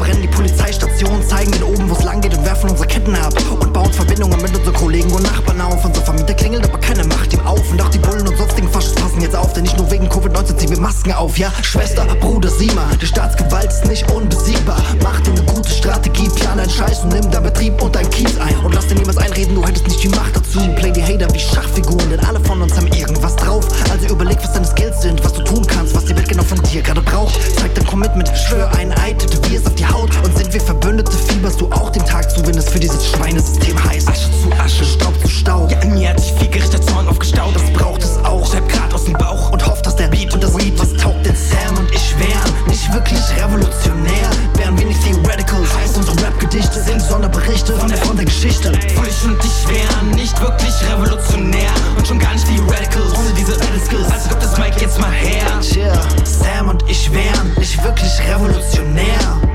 Verbrennen 0.00 0.22
die 0.22 0.28
Polizeistation, 0.28 1.22
zeigen 1.28 1.52
den 1.52 1.62
oben, 1.62 1.90
wo's 1.90 2.02
lang 2.04 2.22
geht 2.22 2.34
und 2.34 2.42
werfen 2.42 2.70
unsere 2.70 2.88
Ketten 2.88 3.14
ab. 3.16 3.34
Und 3.60 3.70
bauen 3.70 3.92
Verbindungen 3.92 4.40
mit 4.40 4.56
unseren 4.56 4.72
Kollegen 4.72 5.12
und 5.12 5.24
Nachbarn 5.24 5.60
auf. 5.60 5.84
Unser 5.84 6.00
Vermieter 6.00 6.32
klingelt, 6.32 6.64
aber 6.64 6.78
keine 6.78 7.04
Macht 7.04 7.34
ihm 7.34 7.40
auf. 7.40 7.70
Und 7.70 7.82
auch 7.82 7.90
die 7.90 7.98
Bullen 7.98 8.26
und 8.26 8.34
sonstigen 8.38 8.70
Faschos 8.70 8.94
passen 8.94 9.20
jetzt 9.20 9.36
auf, 9.36 9.52
denn 9.52 9.64
nicht 9.64 9.76
nur 9.76 9.90
wegen 9.90 10.08
Covid-19 10.08 10.56
ziehen 10.56 10.70
wir 10.70 10.80
Masken 10.80 11.12
auf. 11.12 11.36
Ja, 11.36 11.52
Schwester, 11.60 12.06
Bruder, 12.18 12.48
sieh 12.48 12.72
mal, 12.72 12.96
die 12.96 13.04
Staatsgewalt 13.04 13.70
ist 13.70 13.86
nicht 13.88 14.10
unbesiegbar. 14.10 14.82
Mach 15.02 15.20
dir 15.20 15.32
eine 15.32 15.42
gute 15.42 15.68
Strategie, 15.68 16.30
plan 16.30 16.56
deinen 16.56 16.70
Scheiß 16.70 17.00
und 17.00 17.12
nimm 17.12 17.30
dein 17.30 17.42
Betrieb 17.42 17.82
und 17.82 17.94
dein 17.94 18.08
Kies 18.08 18.38
ein. 18.38 18.56
Und 18.64 18.74
lass 18.74 18.86
dir 18.86 18.94
niemals 18.94 19.18
einreden, 19.18 19.54
du 19.54 19.66
hättest 19.66 19.86
nicht 19.86 20.02
die 20.02 20.08
Macht 20.08 20.34
dazu. 20.34 20.60
Play 20.76 20.92
die 20.92 21.02
Hater 21.02 21.28
wie 21.34 21.38
Schachfiguren, 21.38 22.08
denn 22.08 22.20
alle 22.20 22.40
von 22.40 22.62
uns 22.62 22.74
haben 22.74 22.86
irgendwas 22.86 23.36
drauf. 23.36 23.68
Also 23.90 24.06
überleg, 24.06 24.38
was 24.42 24.54
deine 24.54 24.66
Skills 24.66 25.02
sind, 25.02 25.22
was 25.22 25.34
du 25.34 25.44
tun 25.44 25.66
kannst, 25.66 25.94
was 25.94 26.06
die 26.06 26.16
Welt 26.16 26.28
genau 26.30 26.42
von 26.42 26.58
dir 26.62 26.80
gerade 26.80 27.02
braucht. 27.02 27.38
Zeig 27.58 27.74
dein 27.74 27.86
Commitment, 27.86 28.30
schwör 28.48 28.72
ein 28.78 28.94
Eid, 28.94 29.22
es 29.60 29.66
auf 29.66 29.74
die 29.74 29.89
Haut. 29.92 30.10
Und 30.24 30.36
sind 30.36 30.52
wir 30.52 30.60
Verbündete, 30.60 31.12
fieberst 31.12 31.60
du 31.60 31.66
auch 31.72 31.90
den 31.90 32.04
Tag 32.04 32.30
zu, 32.30 32.46
wenn 32.46 32.56
es 32.56 32.68
für 32.68 32.80
dieses 32.80 33.06
Schweinesystem 33.08 33.82
heißt. 33.84 34.08
Asche 34.08 34.30
zu 34.42 34.52
Asche, 34.62 34.84
Staub 34.84 35.14
zu 35.20 35.28
Staub. 35.28 35.70
Ja, 35.70 35.78
in 35.80 35.94
mir 35.94 36.10
hat 36.10 36.20
sich 36.20 36.32
viel 36.32 36.48
gerichter 36.48 36.80
Zorn 36.80 37.08
aufgestaut, 37.08 37.54
das 37.54 37.70
braucht 37.72 38.02
es 38.02 38.16
auch. 38.24 38.50
Schreib 38.50 38.68
grad 38.68 38.92
aus 38.94 39.04
dem 39.04 39.14
Bauch 39.14 39.52
und 39.52 39.66
hofft, 39.66 39.86
dass 39.86 39.96
der 39.96 40.08
Beat 40.08 40.32
und 40.34 40.42
das 40.42 40.56
Weed 40.58 40.78
was 40.78 40.92
taugt. 40.94 41.24
Denn 41.24 41.36
Sam 41.36 41.78
und 41.78 41.90
ich 41.94 42.14
wären 42.18 42.68
nicht 42.68 42.92
wirklich 42.92 43.20
revolutionär. 43.36 44.30
Wären 44.56 44.78
wir 44.78 44.86
nicht 44.86 45.00
Radicals, 45.30 45.74
heißt 45.76 45.96
unsere 45.96 46.16
Rap-Gedichte 46.26 46.82
sind 46.82 47.00
Sonderberichte 47.00 47.72
von 47.74 47.88
der 47.88 47.98
Front 47.98 48.18
der 48.18 48.26
Geschichte. 48.26 48.72
Ich 48.72 49.24
und 49.24 49.38
ich 49.44 49.68
wären 49.68 50.10
nicht 50.10 50.40
wirklich 50.40 50.74
revolutionär 50.90 51.70
und 51.96 52.06
schon 52.06 52.18
gar 52.18 52.32
nicht 52.32 52.46
die 52.48 52.58
Radicals 52.58 53.12
ohne 53.18 53.30
diese 53.38 53.54
Skills. 53.54 54.10
Also 54.10 54.28
gibt 54.28 54.42
das 54.42 54.58
Mike 54.58 54.80
jetzt 54.80 54.98
mal 55.00 55.10
her. 55.10 55.46
Tja, 55.60 55.92
Sam 56.24 56.68
und 56.68 56.82
ich 56.88 57.12
wären 57.12 57.54
nicht 57.58 57.82
wirklich 57.82 58.12
revolutionär. 58.28 59.49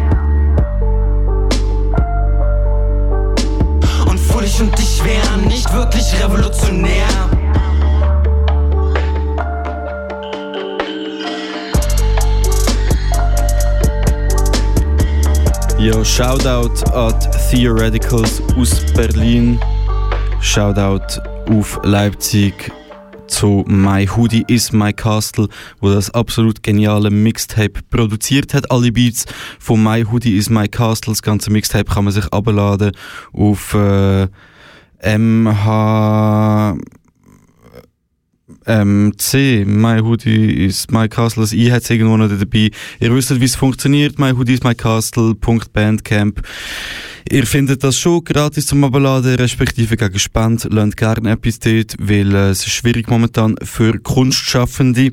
Foolish 4.46 4.62
und 4.62 4.80
ich 4.80 5.04
wären 5.04 5.48
nicht 5.48 5.72
wirklich 5.74 6.24
revolutionär. 6.24 7.08
Ja, 15.80 16.06
Shoutout 16.06 16.84
an 16.94 17.14
Theoreticals 17.50 18.42
aus 18.58 18.82
Berlin. 18.94 19.60
Shoutout 20.42 21.22
auf 21.50 21.80
Leipzig 21.84 22.72
zu 23.28 23.64
My 23.68 24.08
Hoodie 24.08 24.44
is 24.48 24.72
My 24.72 24.94
Castle, 24.94 25.48
wo 25.80 25.90
das 25.90 26.10
absolut 26.12 26.64
geniale 26.64 27.10
Mixtape 27.10 27.82
produziert 27.90 28.54
hat. 28.54 28.72
Alle 28.72 28.92
Beats 28.92 29.26
von 29.60 29.84
My 29.84 30.04
Hoodie 30.04 30.38
is 30.38 30.50
My 30.50 30.68
Castle, 30.68 31.14
das 31.14 31.22
ganze 31.22 31.52
Mixtape 31.52 31.92
kann 31.92 32.06
man 32.06 32.14
sich 32.14 32.26
abladen 32.34 32.92
auf 33.34 33.74
äh, 33.74 34.28
MH 35.18 36.78
ähm, 38.68 39.14
C, 39.18 39.64
My 39.66 40.00
Hoodie 40.00 40.66
is 40.66 40.88
My 40.90 41.08
Castle, 41.08 41.44
das 41.44 41.54
I 41.54 41.72
hat 41.72 41.84
es 41.84 41.90
irgendwo 41.90 42.18
noch 42.18 42.30
dabei. 42.30 42.72
Ihr 43.00 43.16
wisst, 43.16 43.40
wie 43.40 43.46
es 43.46 43.56
funktioniert, 43.56 44.20
My 44.20 44.32
Hoodie 44.32 44.54
is 44.54 44.64
My 44.64 44.76
Castle.bandcamp. 44.76 46.42
Ihr 47.28 47.48
findet 47.48 47.84
das 47.84 47.98
schon 47.98 48.24
gratis 48.24 48.68
zum 48.68 48.84
Abladen, 48.84 49.34
respektive 49.36 49.98
gegen 49.98 50.20
Spend. 50.20 50.72
Lernt 50.72 50.96
gerne 50.96 51.32
etwas 51.32 51.58
dort, 51.58 51.96
weil 51.98 52.36
äh, 52.36 52.50
es 52.50 52.60
ist 52.60 52.70
schwierig 52.70 53.10
momentan 53.10 53.56
für 53.64 53.98
Kunstschaffende. 53.98 55.10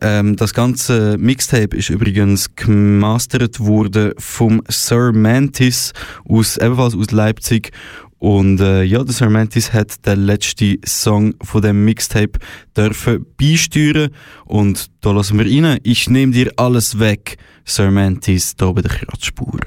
Ähm, 0.00 0.36
das 0.36 0.54
ganze 0.54 1.18
Mixtape 1.18 1.76
ist 1.76 1.90
übrigens 1.90 2.54
gemastert 2.54 3.58
worden 3.58 4.12
vom 4.16 4.62
Sir 4.68 5.10
Mantis 5.12 5.92
aus, 6.24 6.56
ebenfalls 6.56 6.94
aus 6.94 7.10
Leipzig. 7.10 7.72
Und 8.20 8.60
äh, 8.60 8.82
ja, 8.82 9.02
der 9.02 9.14
Sir 9.14 9.30
Mantis 9.30 9.72
hat 9.72 10.06
den 10.06 10.26
letzten 10.26 10.76
Song 10.84 11.34
von 11.42 11.62
dem 11.62 11.86
Mixtape 11.86 12.38
dürfen 12.76 13.24
beisteuern. 13.38 14.10
Und 14.44 14.90
da 15.00 15.12
lassen 15.12 15.38
wir 15.38 15.46
rein. 15.46 15.80
Ich 15.84 16.08
nehme 16.10 16.32
dir 16.32 16.52
alles 16.56 16.98
weg. 16.98 17.38
Sir 17.64 17.90
Mantis, 17.90 18.54
da 18.56 18.72
bei 18.72 18.82
der 18.82 18.90
Kratzspur. 18.90 19.58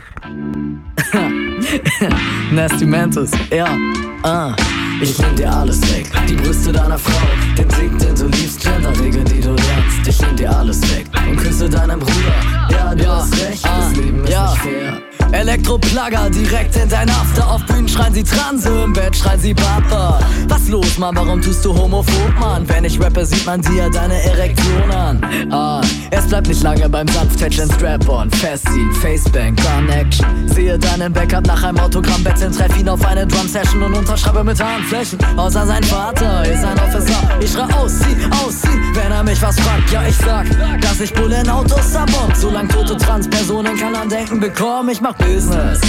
Nasty 2.51 2.85
Mantis, 2.85 3.31
ja, 3.49 3.75
ah. 4.21 4.55
Ich 5.01 5.17
nehm 5.19 5.35
dir 5.35 5.51
alles 5.51 5.81
weg, 5.93 6.05
die 6.29 6.35
Brüste 6.35 6.71
deiner 6.71 6.97
Frau, 6.97 7.27
den 7.57 7.69
Sieg, 7.71 7.97
den 7.99 8.15
du 8.15 8.25
liebst, 8.37 8.61
Genderregeln, 8.61 9.25
die 9.25 9.41
du 9.41 9.49
lernst. 9.49 10.07
Ich 10.07 10.21
nehm 10.21 10.35
dir 10.35 10.55
alles 10.55 10.81
weg 10.95 11.07
und 11.27 11.37
küsse 11.37 11.69
deinen 11.69 11.99
Bruder. 11.99 12.35
Ja, 12.69 12.95
du 12.95 13.03
ja, 13.03 13.15
hast 13.17 13.33
recht, 13.33 13.65
ah, 13.65 13.89
das 13.89 13.97
Leben 13.97 14.23
ist 14.23 14.29
ja. 14.31 14.51
nicht 14.51 14.61
fair. 14.61 15.12
Elektroplugger 15.33 16.29
direkt 16.29 16.75
in 16.75 16.87
dein 16.87 17.09
After. 17.09 17.49
Auf 17.49 17.65
Bühnen 17.65 17.87
schreien 17.87 18.13
sie 18.13 18.23
Transe, 18.23 18.69
im 18.83 18.93
Bett 18.93 19.15
schreien 19.15 19.39
sie 19.39 19.53
Papa. 19.53 20.19
Was 20.47 20.69
los, 20.69 20.97
Mann? 20.99 21.15
Warum 21.15 21.41
tust 21.41 21.65
du 21.65 21.75
homophob, 21.75 22.39
Mann? 22.39 22.67
Wenn 22.69 22.85
ich 22.85 23.01
rappe, 23.01 23.25
sieht 23.25 23.45
man 23.45 23.61
dir 23.61 23.89
deine 23.89 24.21
Erektion 24.23 24.91
an. 24.91 25.21
Ah, 25.51 25.81
es 26.11 26.27
bleibt 26.27 26.47
nicht 26.47 26.61
lange 26.61 26.87
beim 26.87 27.07
Sanftätschen 27.07 27.69
Strap-on. 27.71 28.29
Festziehen, 28.31 28.91
Facebank, 28.93 29.59
Connection. 29.61 30.47
Sehe 30.47 30.77
deinen 30.77 31.11
Backup 31.11 31.47
nach 31.47 31.63
einem 31.63 31.79
Autogramm 31.79 32.23
betteln, 32.23 32.51
treff 32.51 32.77
ihn 32.79 32.87
auf 32.87 33.03
eine 33.05 33.25
Drum-Session 33.25 33.81
und 33.81 33.95
unterschreibe 33.95 34.43
mit 34.43 34.63
Handflächen. 34.63 35.17
Außer 35.35 35.65
sein 35.65 35.83
Vater 35.83 36.45
ist 36.45 36.63
ein 36.63 36.79
Officer. 36.79 37.17
Ich 37.39 37.51
schrei 37.51 37.73
ausziehen, 37.73 38.31
ausziehen, 38.31 38.81
wenn 38.93 39.11
er 39.11 39.23
mich 39.23 39.41
was 39.41 39.59
fragt. 39.59 39.91
Ja, 39.91 40.03
ich 40.07 40.15
sag, 40.17 40.45
dass 40.79 41.01
ich 41.01 41.11
Bullen-Autos 41.13 41.91
zerbombt. 41.91 42.37
Solange 42.37 42.67
tote 42.67 42.97
Transpersonen 42.97 43.75
kein 43.77 43.95
Andenken 43.95 44.39
bekommen, 44.39 44.89
ich 44.89 45.01
mach 45.01 45.15
Business. 45.25 45.79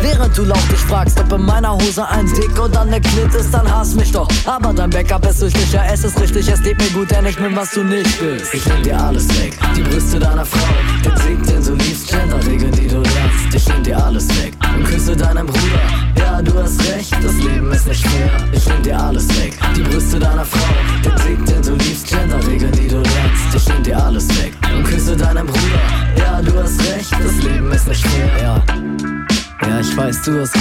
Während 0.00 0.36
du 0.36 0.42
laut 0.44 0.70
dich 0.70 0.78
fragst, 0.78 1.20
ob 1.20 1.32
in 1.32 1.44
meiner 1.44 1.74
Hose 1.74 2.06
ein 2.08 2.26
Dick 2.26 2.58
oder 2.58 2.84
ne 2.84 3.00
Klit 3.00 3.34
ist, 3.34 3.52
dann 3.52 3.70
hass 3.70 3.94
mich 3.94 4.10
doch. 4.12 4.28
Aber 4.46 4.72
dein 4.72 4.90
Backup 4.90 5.26
ist 5.26 5.40
süchtig, 5.40 5.72
ja, 5.72 5.84
es 5.92 6.04
ist 6.04 6.20
richtig, 6.20 6.48
es 6.48 6.62
geht 6.62 6.78
mir 6.78 6.90
gut, 6.90 7.10
denn 7.10 7.26
ich 7.26 7.36
bin, 7.36 7.54
was 7.54 7.70
du 7.72 7.84
nicht 7.84 8.18
bist. 8.18 8.54
Ich 8.54 8.66
nehm 8.66 8.82
dir 8.82 8.98
alles 8.98 9.28
weg, 9.40 9.58
die 9.76 9.82
Brüste 9.82 10.18
deiner 10.18 10.44
Frau, 10.44 10.74
den 11.04 11.16
Sieg, 11.16 11.46
den 11.46 11.64
du 11.64 11.79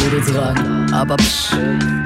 gute 0.10 0.32
dran, 0.32 0.92
aber 0.92 1.18
psch, 1.18 1.56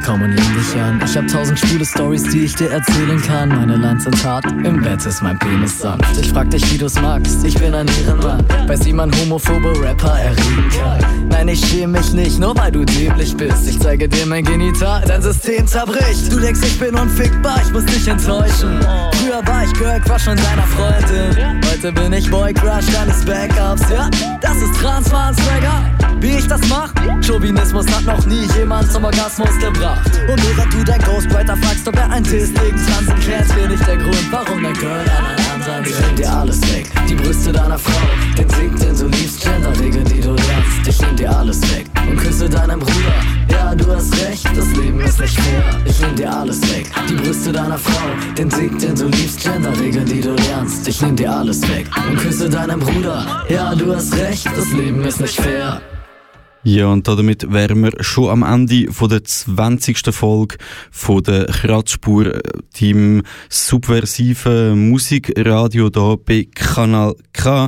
komm 0.04 0.22
und 0.22 0.32
lehn 0.32 0.54
dich 0.56 0.82
an. 0.82 1.02
Ich 1.04 1.18
hab 1.18 1.28
tausend 1.28 1.60
schwule 1.60 1.86
Stories, 1.86 2.24
die 2.24 2.46
ich 2.46 2.56
dir 2.56 2.70
erzählen 2.72 3.22
kann. 3.22 3.50
Meine 3.50 3.78
Lines 3.78 4.04
sind 4.04 4.24
hart, 4.24 4.46
im 4.46 4.82
Bett 4.82 5.06
ist 5.06 5.22
mein 5.22 5.40
Penis 5.40 5.80
sanft. 5.80 6.18
Ich 6.20 6.30
frag 6.30 6.50
dich, 6.52 6.72
wie 6.72 6.78
du's 6.78 7.00
magst, 7.02 7.44
ich 7.44 7.56
bin 7.56 7.74
ein 7.74 7.88
Ehrenmann. 7.88 8.46
Weiß, 8.68 8.86
wie 8.86 8.94
man 8.94 9.12
homophobe 9.20 9.80
Rapper 9.82 10.20
erregen 10.20 10.70
kann. 10.70 11.28
Nein, 11.30 11.48
ich 11.48 11.66
schäme 11.66 12.00
mich 12.00 12.14
nicht, 12.14 12.40
nur 12.40 12.56
weil 12.58 12.72
du 12.72 12.86
dämlich 12.86 13.36
bist. 13.36 13.68
Ich 13.68 13.80
zeige 13.80 14.08
dir 14.08 14.26
mein 14.26 14.44
Genital, 14.44 15.04
dein 15.08 15.22
System 15.22 15.66
zerbricht. 15.66 16.32
Du 16.32 16.40
denkst, 16.40 16.62
ich 16.64 16.80
bin 16.80 16.96
unfickbar, 16.96 17.60
ich 17.66 17.72
muss 17.72 17.86
dich 17.86 18.08
enttäuschen. 18.08 18.80
Früher 19.14 19.46
war 19.46 19.64
ich 19.64 19.74
Girl 19.74 20.00
Crush 20.02 20.24
von 20.24 20.38
deiner 20.38 20.64
Freundin. 20.64 21.62
Heute 21.72 21.92
bin 21.92 22.14
ich 22.14 22.30
Boy 22.30 22.54
Crush 22.54 22.86
deines 22.94 23.24
Backups, 23.26 23.90
ja? 23.90 24.10
Das 24.42 24.58
ist 24.58 24.76
Transfahrt-Swagger. 24.76 26.04
Wie 26.20 26.38
ich 26.38 26.48
das 26.48 26.62
mach? 26.70 26.94
Chauvinismus 27.22 27.86
hat 27.88 28.06
noch 28.06 28.26
nie 28.26 28.48
jemand 28.58 28.90
zum 28.92 29.04
Orgasmus 29.04 29.50
gebracht. 29.60 29.93
Und 30.28 30.42
während 30.48 30.74
du 30.74 30.84
dein 30.84 31.02
Ghostwriter 31.02 31.58
fragst, 31.58 31.88
ob 31.88 31.96
er 31.96 32.10
ein 32.10 32.24
Test 32.24 32.54
gegen 32.56 32.78
Transen 32.78 33.20
klärt, 33.20 33.56
will 33.56 33.68
nicht 33.68 33.88
der 33.88 33.98
Grund, 33.98 34.28
warum 34.32 34.64
dein 34.64 34.74
Girl 34.74 35.06
an 35.18 35.26
einen 35.26 35.54
anderen 35.54 35.86
Ich 35.86 36.00
nehm 36.00 36.16
dir 36.16 36.32
alles 36.32 36.62
weg, 36.74 36.90
die 37.10 37.16
Brüste 37.16 37.52
deiner 37.52 37.78
Frau, 37.78 38.08
den 38.38 38.50
Sieg, 38.50 38.76
den 38.80 38.98
du 38.98 39.06
liebst, 39.08 39.42
Genderregeln, 39.42 40.06
die 40.06 40.22
du 40.22 40.34
lernst. 40.34 40.88
Ich 40.88 41.02
nehm 41.02 41.16
dir 41.16 41.36
alles 41.36 41.62
weg 41.76 41.86
und 42.10 42.18
küsse 42.18 42.50
deinen 42.50 42.80
Bruder. 42.80 43.14
Ja, 43.50 43.76
du 43.76 43.94
hast 43.94 44.14
recht, 44.26 44.46
das 44.56 44.68
Leben 44.78 45.02
ist 45.02 45.20
nicht 45.20 45.40
fair. 45.40 45.64
Ich 45.86 46.00
nehm 46.00 46.16
dir 46.16 46.32
alles 46.34 46.62
weg, 46.74 46.90
die 47.10 47.16
Brüste 47.16 47.52
deiner 47.52 47.78
Frau, 47.78 48.34
den 48.38 48.50
Sieg, 48.50 48.80
den 48.80 48.96
du 48.96 49.06
liebst, 49.08 49.44
Genderregeln, 49.44 50.06
die 50.06 50.22
du 50.22 50.36
lernst. 50.36 50.88
Ich 50.88 51.02
nehm 51.02 51.16
dir 51.16 51.32
alles 51.32 51.62
weg 51.70 51.88
und 52.10 52.18
küsse 52.18 52.50
deinen 52.50 52.80
Bruder. 52.80 53.44
Ja, 53.50 53.76
du 53.76 53.94
hast 53.96 54.16
recht, 54.16 54.48
das 54.56 54.72
Leben 54.72 55.04
ist 55.04 55.20
nicht 55.20 55.40
fair. 55.40 55.82
Ja, 56.66 56.88
und 56.88 57.06
damit 57.10 57.52
wären 57.52 57.84
wir 57.84 57.92
schon 58.02 58.30
am 58.30 58.42
Ende 58.42 58.90
von 58.90 59.10
der 59.10 59.26
20. 59.26 60.14
Folge 60.16 60.56
von 60.92 61.22
der 61.22 61.48
Kratzspur, 61.48 62.40
Team 62.74 63.24
subversive 63.50 64.74
Musikradio 64.74 65.90
da 65.90 66.16
bei 66.16 66.48
Kanal 66.56 67.16
K. 67.34 67.68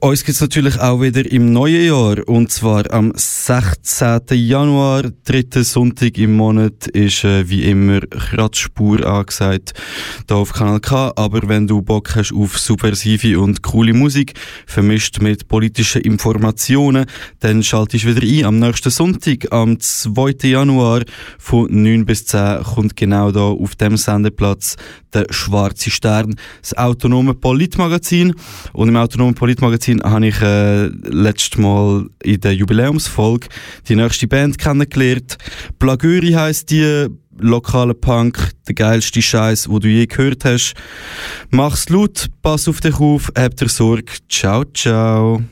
Uns 0.00 0.22
gibt's 0.22 0.40
natürlich 0.40 0.78
auch 0.78 1.00
wieder 1.00 1.28
im 1.28 1.52
neuen 1.52 1.86
Jahr. 1.86 2.28
Und 2.28 2.52
zwar 2.52 2.88
am 2.92 3.12
16. 3.16 4.20
Januar, 4.30 5.02
dritten 5.24 5.64
Sonntag 5.64 6.18
im 6.18 6.36
Monat, 6.36 6.86
ist 6.88 7.24
äh, 7.24 7.48
wie 7.48 7.64
immer 7.64 8.00
Kratzspur 8.02 9.04
angesagt, 9.04 9.74
da 10.28 10.36
auf 10.36 10.52
Kanal 10.52 10.78
K. 10.78 11.12
Aber 11.16 11.48
wenn 11.48 11.66
du 11.66 11.82
Bock 11.82 12.14
hast 12.14 12.32
auf 12.32 12.58
subversive 12.58 13.40
und 13.40 13.62
coole 13.62 13.92
Musik, 13.92 14.34
vermischt 14.66 15.20
mit 15.20 15.48
politischen 15.48 16.02
Informationen, 16.02 17.06
dann 17.40 17.64
schaltest 17.64 18.04
du 18.04 18.14
wieder 18.14 18.24
ein. 18.24 18.44
Am 18.44 18.58
nächsten 18.60 18.90
Sonntag, 18.90 19.50
am 19.50 19.80
2. 19.80 20.48
Januar, 20.48 21.02
von 21.38 21.66
9 21.70 22.06
bis 22.06 22.24
10, 22.26 22.62
kommt 22.62 22.96
genau 22.96 23.32
da 23.32 23.40
auf 23.40 23.74
dem 23.74 23.96
Sendeplatz 23.96 24.76
der 25.12 25.26
Schwarze 25.30 25.90
Stern, 25.90 26.36
das 26.60 26.76
autonome 26.76 27.34
Politmagazin. 27.34 28.34
Und 28.72 28.88
im 28.88 28.96
autonomen 28.96 29.34
Politmagazin 29.34 29.87
habe 30.04 30.28
ich 30.28 30.40
äh, 30.40 30.86
letztes 30.86 31.58
Mal 31.58 32.06
in 32.22 32.40
der 32.40 32.54
Jubiläumsfolge 32.54 33.48
die 33.88 33.96
nächste 33.96 34.28
Band 34.28 34.58
kennengelernt. 34.58 35.38
Blagüri 35.78 36.32
heisst 36.32 36.70
die, 36.70 37.08
lokale 37.40 37.94
Punk, 37.94 38.52
der 38.66 38.74
geilste 38.74 39.22
Scheiß, 39.22 39.68
wo 39.68 39.78
du 39.78 39.88
je 39.88 40.06
gehört 40.06 40.44
hast. 40.44 40.74
Mach's 41.50 41.88
laut, 41.88 42.28
pass 42.42 42.68
auf 42.68 42.80
dich 42.80 42.98
auf, 43.00 43.30
hab 43.36 43.56
dir 43.56 43.68
Sorge. 43.68 44.12
Ciao, 44.28 44.64
ciao. 44.74 45.42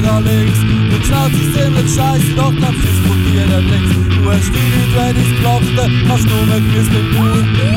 Du 0.00 0.08
mega 0.08 0.18
links. 0.18 0.58
Du 0.90 1.06
schnauzt 1.06 1.34
ziemlich 1.54 1.94
scheiße, 1.94 2.34
doch 2.36 2.52
kannst 2.60 2.82
diskutieren 2.82 3.70
links. 3.70 3.90
Du 4.16 4.30
hast 4.30 4.48
die 4.48 4.96
wenn 4.96 5.16
ich's 5.16 5.40
glaubte, 5.40 5.90
hast 6.08 6.26
nur 6.28 6.46
mit 6.46 6.64
Quiz 6.72 6.88
mit. 6.90 7.06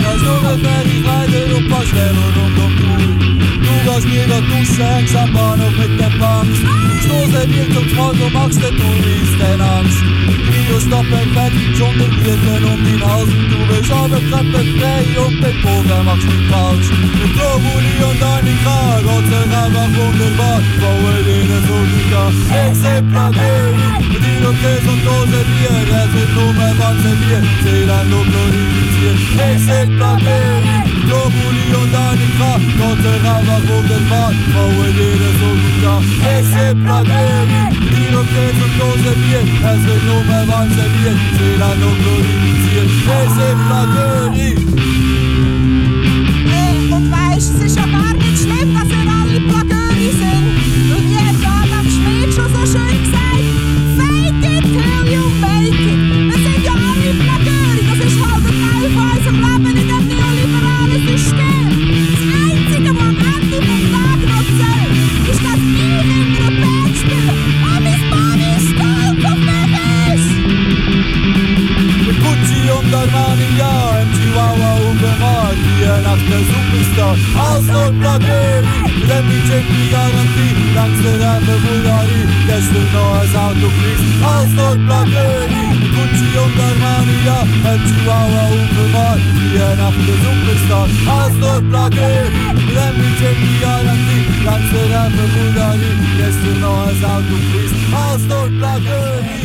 Kannst 0.04 0.26
nur 0.26 0.42
mit 0.42 0.64
wenn 0.64 0.88
ich 0.92 1.08
reite 1.08 1.56
und 1.56 1.70
paar 1.70 1.84
Schwelle 1.84 2.24
rund 2.36 2.58
um 2.60 2.76
Pool. 2.76 3.51
Du 3.72 3.92
gehst 3.92 4.08
nie 4.08 4.26
der 4.28 4.42
Dusche, 4.42 4.84
hängst 4.84 5.16
am 5.16 5.32
Bahnhof 5.34 5.72
mit 5.78 6.00
der 6.00 6.12
Bank. 6.20 6.50
Stoße 7.06 7.48
dir 7.48 7.68
zum 7.74 7.88
Freund 7.96 8.22
und 8.22 8.34
machst 8.34 8.62
den 8.62 8.76
Touris 8.76 9.32
den 9.40 9.62
Angst. 9.62 10.04
Trio 10.52 10.80
stoppen 10.80 11.28
weg, 11.36 11.54
schon 11.78 11.96
den 11.98 12.14
Wirten 12.24 12.66
um 12.66 12.84
den 12.84 13.02
Haus. 13.02 13.30
Du 13.52 13.60
bist 13.70 13.92
aber 13.92 14.20
Treppe 14.30 14.62
frei 14.76 15.04
und 15.24 15.36
den 15.44 15.58
Bogen 15.64 16.06
machst 16.06 16.28
du 16.28 16.38
falsch. 16.52 16.90
Mit 17.20 17.32
Globuli 17.34 17.96
und 18.10 18.20
deine 18.22 18.54
Krag, 18.64 19.04
Gott 19.08 19.26
sei 19.32 19.44
einfach 19.44 19.90
wunderbar. 19.96 20.60
Baue 20.82 21.16
dir 21.26 21.46
das 21.50 21.64
so 21.68 21.78
gut 21.92 22.14
an. 22.22 22.34
Ich 22.68 22.78
seh 22.82 23.02
Plageri, 23.12 23.88
mit 24.12 24.22
dir 24.24 24.48
und 24.50 24.58
Käse 24.62 24.90
und 24.92 25.02
Dose 25.08 25.42
Bier. 25.52 25.76
Der 25.90 26.06
sind 26.12 26.32
nur 26.36 26.54
mehr 26.60 26.76
Wanze 26.78 27.12
Bier, 27.22 27.42
Zählen 27.64 28.06
nur 28.12 28.26
glorifiziert. 28.28 29.20
Ich 29.48 29.62
seh 29.66 29.86
Plageri, 29.96 30.52
Globuli 30.60 30.91
und 31.10 31.92
deine 31.94 32.28
Krag, 32.38 32.62
Gott 32.78 33.00
sei 33.04 33.18
einfach 33.18 33.64
wunderbar. 33.68 34.32
Baue 34.54 34.88
dir 34.94 35.16
das 35.22 35.36
so 35.42 35.50
gut 35.62 35.84
an. 35.88 36.02
Ich 36.04 36.46
seh 36.52 36.74
Plageri, 36.76 37.62
mit 37.72 37.92
dir 37.98 38.14
und 38.20 38.28
Käse 38.30 38.64
und 38.66 38.74
Dose 38.80 39.14
Bier. 39.22 39.44
Der 43.92 44.91
Superstar. 77.32 77.52
Aus 77.52 77.66
Nordplageri, 77.66 78.68
Lemmy 79.08 79.40
Check 79.48 79.66
die 79.68 79.90
Garantie, 79.92 80.56
langste 80.76 81.20
Rappe 81.20 81.56
Bulgari, 81.64 82.22
gestern 82.48 82.88
noch 82.94 83.20
als 83.20 83.36
Auto 83.36 83.68
fließt. 83.70 84.24
Aus 84.24 84.50
Nordplageri, 84.56 85.48
mit 85.80 85.92
Gucci 85.96 86.30
und 86.38 86.60
Armani, 86.60 87.18
ja, 87.26 87.42
im 87.42 87.82
Chihuahua 87.88 88.44
unbemalt, 88.52 89.22
hier 89.52 89.76
nach 89.78 89.98
der 90.06 90.18
Superstar. 90.24 90.88
Aus 91.08 91.34
Nordplageri, 91.40 92.28
Lemmy 92.76 93.10
Check 93.20 93.38
die 93.42 93.60
Garantie, 93.62 94.26
langste 94.46 94.82
Rappe 94.94 95.26
Bulgari, 95.34 95.92
gestern 96.18 96.60
noch 96.62 96.88
als 96.88 97.04
Auto 97.04 97.36
fließt. 97.50 97.76
Aus 97.94 98.22
Nordplageri, 98.28 98.92
oi. 98.92 99.41